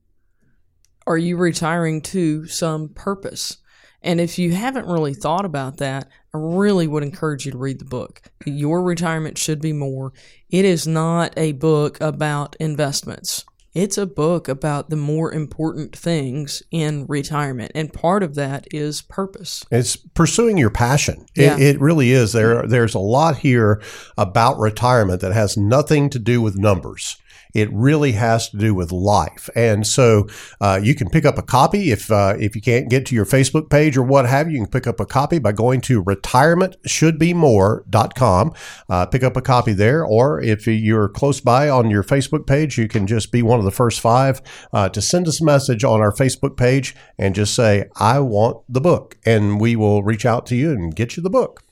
Are 1.06 1.18
you 1.18 1.36
retiring 1.36 2.02
to 2.02 2.48
some 2.48 2.90
purpose? 2.90 3.58
And 4.02 4.20
if 4.20 4.38
you 4.38 4.52
haven't 4.52 4.88
really 4.88 5.14
thought 5.14 5.46
about 5.46 5.78
that, 5.78 6.10
I 6.34 6.38
really 6.38 6.88
would 6.88 7.04
encourage 7.04 7.46
you 7.46 7.54
to 7.54 7.58
read 7.58 7.80
the 7.80 7.86
book. 7.86 8.22
Your 8.46 8.84
retirement 8.84 9.38
should 9.38 9.62
be 9.62 9.72
more. 9.72 10.12
It 10.50 10.66
is 10.66 10.86
not 10.86 11.34
a 11.38 11.54
book 11.54 12.00
about 12.02 12.58
investments. 12.60 13.46
It's 13.74 13.98
a 13.98 14.06
book 14.06 14.48
about 14.48 14.90
the 14.90 14.96
more 14.96 15.34
important 15.34 15.96
things 15.96 16.62
in 16.70 17.08
retirement. 17.08 17.72
And 17.74 17.92
part 17.92 18.22
of 18.22 18.36
that 18.36 18.68
is 18.72 19.02
purpose. 19.02 19.64
It's 19.72 19.96
pursuing 19.96 20.58
your 20.58 20.70
passion. 20.70 21.26
Yeah. 21.36 21.56
It, 21.56 21.62
it 21.76 21.82
really 21.82 22.12
is. 22.12 22.34
There, 22.34 22.68
there's 22.68 22.94
a 22.94 23.00
lot 23.00 23.38
here 23.38 23.82
about 24.18 24.60
retirement 24.60 25.22
that 25.22 25.34
has 25.34 25.58
nothing 25.58 26.10
to 26.12 26.20
do 26.20 26.42
with 26.42 26.56
numbers. 26.58 27.18
It 27.54 27.72
really 27.72 28.14
has 28.14 28.50
to 28.50 28.58
do 28.58 28.74
with 28.74 28.92
life, 28.92 29.48
and 29.56 29.86
so 29.86 30.28
uh, 30.60 30.80
you 30.82 30.96
can 30.96 31.08
pick 31.10 31.26
up 31.26 31.38
a 31.38 31.44
copy 31.44 31.92
if 31.92 32.12
uh, 32.12 32.36
if 32.40 32.56
you 32.56 32.62
can't 32.62 32.90
get 32.90 33.06
to 33.08 33.16
your 33.16 33.26
Facebook 33.26 33.70
page 33.70 33.98
or 33.98 34.04
what 34.04 34.26
have 34.26 34.48
you. 34.48 34.54
You 34.54 34.60
can 34.64 34.72
pick 34.72 34.88
up 34.88 35.00
a 35.00 35.06
copy 35.06 35.40
by 35.40 35.52
going 35.52 35.82
to 35.82 36.04
retirementshouldbemore.com. 36.04 38.54
Uh, 38.90 39.06
pick 39.06 39.24
up 39.24 39.38
a 39.38 39.42
copy 39.42 39.74
there, 39.74 40.06
or 40.06 40.42
if 40.42 40.68
you're 40.68 41.10
close 41.10 41.42
by 41.42 41.70
on 41.70 41.90
your 41.90 42.04
Facebook 42.04 42.46
page, 42.48 42.78
you 42.78 42.88
can 42.88 43.08
just 43.08 43.32
be 43.32 43.42
one 43.42 43.58
of 43.60 43.66
the 43.66 43.72
first 43.72 44.00
five 44.00 44.42
uh, 44.72 44.88
to 44.90 45.02
send 45.02 45.28
us 45.28 45.42
a 45.42 45.46
message 45.46 45.84
on 45.84 46.00
our 46.02 46.12
Facebook 46.12 46.56
page 46.58 46.96
and 47.18 47.34
just 47.36 47.56
say, 47.56 47.86
"I 47.96 48.20
want 48.20 48.64
the 48.68 48.82
book," 48.82 49.18
and 49.26 49.60
we 49.60 49.76
will 49.76 50.04
reach 50.04 50.26
out 50.26 50.46
to 50.48 50.56
you 50.56 50.72
and 50.72 50.96
get 50.96 51.18
you 51.18 51.24
the 51.24 51.30
book. 51.30 51.64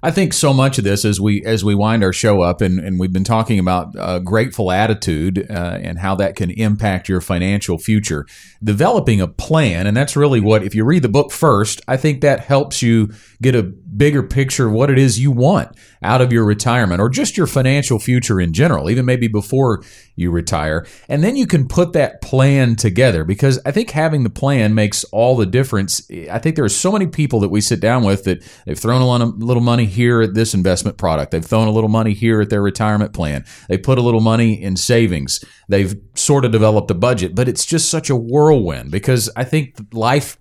I 0.00 0.12
think 0.12 0.32
so 0.32 0.54
much 0.54 0.78
of 0.78 0.84
this 0.84 1.04
as 1.04 1.20
we 1.20 1.44
as 1.44 1.64
we 1.64 1.74
wind 1.74 2.04
our 2.04 2.12
show 2.12 2.40
up, 2.40 2.60
and, 2.60 2.78
and 2.78 3.00
we've 3.00 3.12
been 3.12 3.24
talking 3.24 3.58
about 3.58 3.94
a 3.98 4.20
grateful 4.20 4.70
attitude 4.70 5.50
uh, 5.50 5.78
and 5.82 5.98
how 5.98 6.14
that 6.16 6.36
can 6.36 6.50
impact 6.52 7.08
your 7.08 7.20
financial 7.20 7.78
future. 7.78 8.24
Developing 8.62 9.20
a 9.20 9.26
plan, 9.26 9.88
and 9.88 9.96
that's 9.96 10.16
really 10.16 10.38
what 10.40 10.62
if 10.62 10.72
you 10.74 10.84
read 10.84 11.02
the 11.02 11.08
book 11.08 11.32
first, 11.32 11.80
I 11.88 11.96
think 11.96 12.20
that 12.20 12.40
helps 12.40 12.80
you 12.80 13.12
get 13.42 13.56
a 13.56 13.74
bigger 13.96 14.22
picture 14.22 14.66
of 14.66 14.72
what 14.72 14.90
it 14.90 14.98
is 14.98 15.18
you 15.18 15.30
want 15.30 15.74
out 16.02 16.20
of 16.20 16.32
your 16.32 16.44
retirement 16.44 17.00
or 17.00 17.08
just 17.08 17.36
your 17.36 17.46
financial 17.46 17.98
future 17.98 18.40
in 18.40 18.52
general, 18.52 18.90
even 18.90 19.04
maybe 19.04 19.28
before 19.28 19.82
you 20.14 20.30
retire. 20.30 20.86
And 21.08 21.24
then 21.24 21.36
you 21.36 21.46
can 21.46 21.66
put 21.66 21.92
that 21.94 22.20
plan 22.20 22.76
together 22.76 23.24
because 23.24 23.58
I 23.64 23.70
think 23.70 23.90
having 23.90 24.24
the 24.24 24.30
plan 24.30 24.74
makes 24.74 25.04
all 25.04 25.36
the 25.36 25.46
difference. 25.46 26.08
I 26.30 26.38
think 26.38 26.56
there 26.56 26.64
are 26.64 26.68
so 26.68 26.92
many 26.92 27.06
people 27.06 27.40
that 27.40 27.48
we 27.48 27.60
sit 27.60 27.80
down 27.80 28.04
with 28.04 28.24
that 28.24 28.42
they've 28.66 28.78
thrown 28.78 29.00
a 29.00 29.24
little 29.24 29.62
money 29.62 29.86
here 29.86 30.20
at 30.22 30.34
this 30.34 30.54
investment 30.54 30.98
product. 30.98 31.30
They've 31.30 31.44
thrown 31.44 31.68
a 31.68 31.72
little 31.72 31.88
money 31.88 32.14
here 32.14 32.40
at 32.40 32.50
their 32.50 32.62
retirement 32.62 33.12
plan. 33.12 33.44
They 33.68 33.78
put 33.78 33.98
a 33.98 34.02
little 34.02 34.20
money 34.20 34.60
in 34.60 34.76
savings. 34.76 35.44
They've 35.68 35.94
sort 36.14 36.44
of 36.44 36.52
developed 36.52 36.90
a 36.90 36.94
budget, 36.94 37.34
but 37.34 37.48
it's 37.48 37.64
just 37.64 37.88
such 37.88 38.10
a 38.10 38.16
whirlwind 38.16 38.90
because 38.90 39.30
I 39.36 39.44
think 39.44 39.76
life 39.92 40.36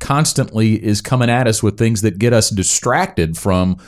constantly 0.00 0.82
is 0.82 1.00
coming 1.00 1.30
at 1.30 1.46
us 1.46 1.62
with 1.62 1.78
things 1.78 2.02
that 2.02 2.18
get 2.18 2.32
us 2.32 2.50
distracted 2.50 3.36
from 3.36 3.78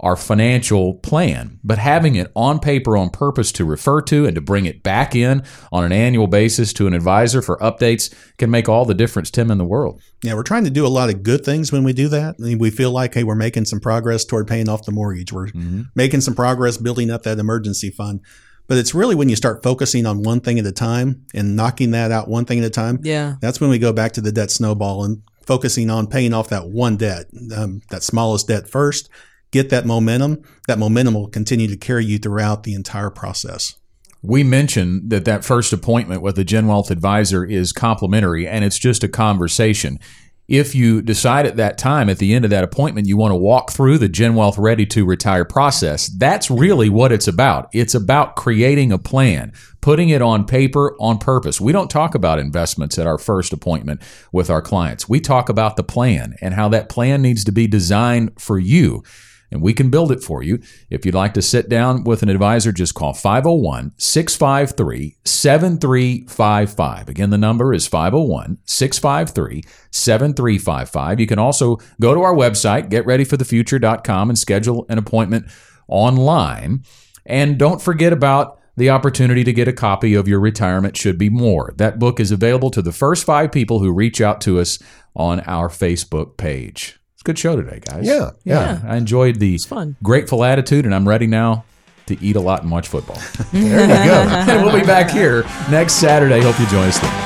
our 0.00 0.16
financial 0.16 0.94
plan. 0.94 1.58
But 1.64 1.78
having 1.78 2.16
it 2.16 2.30
on 2.34 2.60
paper 2.60 2.96
on 2.96 3.10
purpose 3.10 3.50
to 3.52 3.64
refer 3.64 4.02
to 4.02 4.26
and 4.26 4.34
to 4.34 4.40
bring 4.40 4.66
it 4.66 4.82
back 4.82 5.14
in 5.14 5.42
on 5.72 5.84
an 5.84 5.92
annual 5.92 6.26
basis 6.26 6.72
to 6.74 6.86
an 6.86 6.94
advisor 6.94 7.40
for 7.40 7.56
updates 7.58 8.14
can 8.36 8.50
make 8.50 8.68
all 8.68 8.84
the 8.84 8.94
difference, 8.94 9.30
Tim, 9.30 9.50
in 9.50 9.58
the 9.58 9.64
world. 9.64 10.02
Yeah, 10.22 10.34
we're 10.34 10.42
trying 10.42 10.64
to 10.64 10.70
do 10.70 10.86
a 10.86 10.88
lot 10.88 11.08
of 11.08 11.22
good 11.22 11.44
things 11.44 11.72
when 11.72 11.82
we 11.82 11.92
do 11.92 12.08
that. 12.08 12.36
I 12.38 12.42
mean, 12.42 12.58
we 12.58 12.70
feel 12.70 12.90
like, 12.90 13.14
hey, 13.14 13.24
we're 13.24 13.34
making 13.34 13.64
some 13.64 13.80
progress 13.80 14.24
toward 14.24 14.46
paying 14.46 14.68
off 14.68 14.84
the 14.84 14.92
mortgage. 14.92 15.32
We're 15.32 15.46
mm-hmm. 15.46 15.82
making 15.94 16.20
some 16.20 16.34
progress 16.34 16.76
building 16.76 17.10
up 17.10 17.22
that 17.22 17.38
emergency 17.38 17.90
fund. 17.90 18.20
But 18.68 18.78
it's 18.78 18.94
really 18.94 19.14
when 19.14 19.28
you 19.28 19.36
start 19.36 19.62
focusing 19.62 20.06
on 20.06 20.22
one 20.22 20.40
thing 20.40 20.58
at 20.58 20.66
a 20.66 20.72
time 20.72 21.24
and 21.32 21.54
knocking 21.54 21.92
that 21.92 22.10
out 22.10 22.28
one 22.28 22.44
thing 22.44 22.58
at 22.58 22.64
a 22.64 22.70
time. 22.70 22.98
Yeah. 23.02 23.36
That's 23.40 23.60
when 23.60 23.70
we 23.70 23.78
go 23.78 23.92
back 23.92 24.12
to 24.12 24.20
the 24.20 24.32
debt 24.32 24.50
snowball 24.50 25.04
and 25.04 25.22
focusing 25.46 25.90
on 25.90 26.06
paying 26.06 26.34
off 26.34 26.48
that 26.48 26.68
one 26.68 26.96
debt, 26.96 27.26
um, 27.54 27.82
that 27.90 28.02
smallest 28.02 28.48
debt 28.48 28.68
first. 28.68 29.08
Get 29.52 29.70
that 29.70 29.86
momentum. 29.86 30.42
That 30.66 30.78
momentum 30.78 31.14
will 31.14 31.28
continue 31.28 31.68
to 31.68 31.76
carry 31.76 32.04
you 32.04 32.18
throughout 32.18 32.64
the 32.64 32.74
entire 32.74 33.10
process. 33.10 33.74
We 34.22 34.42
mentioned 34.42 35.10
that 35.10 35.24
that 35.26 35.44
first 35.44 35.72
appointment 35.72 36.20
with 36.20 36.38
a 36.38 36.44
Gen 36.44 36.66
Wealth 36.66 36.90
advisor 36.90 37.44
is 37.44 37.72
complimentary 37.72 38.48
and 38.48 38.64
it's 38.64 38.78
just 38.78 39.04
a 39.04 39.08
conversation. 39.08 40.00
If 40.48 40.76
you 40.76 41.02
decide 41.02 41.44
at 41.44 41.56
that 41.56 41.76
time, 41.76 42.08
at 42.08 42.18
the 42.18 42.32
end 42.32 42.44
of 42.44 42.52
that 42.52 42.62
appointment, 42.62 43.08
you 43.08 43.16
want 43.16 43.32
to 43.32 43.36
walk 43.36 43.72
through 43.72 43.98
the 43.98 44.08
Gen 44.08 44.36
Wealth 44.36 44.56
Ready 44.56 44.86
to 44.86 45.04
Retire 45.04 45.44
process, 45.44 46.06
that's 46.06 46.50
really 46.50 46.88
what 46.88 47.10
it's 47.10 47.26
about. 47.26 47.68
It's 47.72 47.96
about 47.96 48.36
creating 48.36 48.92
a 48.92 48.98
plan, 48.98 49.52
putting 49.80 50.08
it 50.08 50.22
on 50.22 50.44
paper 50.44 50.96
on 51.00 51.18
purpose. 51.18 51.60
We 51.60 51.72
don't 51.72 51.90
talk 51.90 52.14
about 52.14 52.38
investments 52.38 52.96
at 52.96 53.08
our 53.08 53.18
first 53.18 53.52
appointment 53.52 54.00
with 54.30 54.48
our 54.48 54.62
clients. 54.62 55.08
We 55.08 55.18
talk 55.18 55.48
about 55.48 55.76
the 55.76 55.82
plan 55.82 56.36
and 56.40 56.54
how 56.54 56.68
that 56.68 56.88
plan 56.88 57.22
needs 57.22 57.42
to 57.44 57.52
be 57.52 57.66
designed 57.66 58.40
for 58.40 58.56
you 58.56 59.02
and 59.50 59.62
we 59.62 59.72
can 59.72 59.90
build 59.90 60.12
it 60.12 60.22
for 60.22 60.42
you. 60.42 60.60
If 60.90 61.04
you'd 61.04 61.14
like 61.14 61.34
to 61.34 61.42
sit 61.42 61.68
down 61.68 62.04
with 62.04 62.22
an 62.22 62.28
advisor, 62.28 62.72
just 62.72 62.94
call 62.94 63.12
501 63.12 63.92
653 63.96 65.16
7355. 65.24 67.08
Again, 67.08 67.30
the 67.30 67.38
number 67.38 67.72
is 67.72 67.86
501 67.86 68.58
653 68.64 69.62
7355. 69.90 71.20
You 71.20 71.26
can 71.26 71.38
also 71.38 71.78
go 72.00 72.14
to 72.14 72.22
our 72.22 72.34
website, 72.34 72.90
getreadyforthefuture.com, 72.90 74.30
and 74.30 74.38
schedule 74.38 74.86
an 74.88 74.98
appointment 74.98 75.46
online. 75.88 76.84
And 77.24 77.58
don't 77.58 77.82
forget 77.82 78.12
about 78.12 78.60
the 78.76 78.90
opportunity 78.90 79.42
to 79.42 79.52
get 79.52 79.68
a 79.68 79.72
copy 79.72 80.14
of 80.14 80.28
your 80.28 80.38
retirement 80.38 80.96
should 80.96 81.18
be 81.18 81.30
more. 81.30 81.72
That 81.76 81.98
book 81.98 82.20
is 82.20 82.30
available 82.30 82.70
to 82.70 82.82
the 82.82 82.92
first 82.92 83.24
five 83.24 83.50
people 83.50 83.80
who 83.80 83.90
reach 83.90 84.20
out 84.20 84.40
to 84.42 84.60
us 84.60 84.78
on 85.14 85.40
our 85.40 85.68
Facebook 85.68 86.36
page. 86.36 86.95
It's 87.26 87.30
a 87.30 87.32
good 87.32 87.38
show 87.40 87.56
today, 87.56 87.80
guys. 87.80 88.06
Yeah, 88.06 88.30
yeah. 88.44 88.80
I 88.86 88.96
enjoyed 88.96 89.40
the 89.40 89.58
fun. 89.58 89.96
grateful 90.00 90.44
attitude, 90.44 90.84
and 90.84 90.94
I'm 90.94 91.08
ready 91.08 91.26
now 91.26 91.64
to 92.06 92.16
eat 92.22 92.36
a 92.36 92.40
lot 92.40 92.62
and 92.62 92.70
watch 92.70 92.86
football. 92.86 93.20
There 93.52 93.80
you 93.80 93.86
go. 93.86 93.92
and 94.30 94.64
we'll 94.64 94.78
be 94.78 94.86
back 94.86 95.10
here 95.10 95.42
next 95.68 95.94
Saturday. 95.94 96.40
Hope 96.40 96.58
you 96.60 96.66
join 96.66 96.86
us 96.86 97.00
then. 97.00 97.25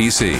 PC. 0.01 0.33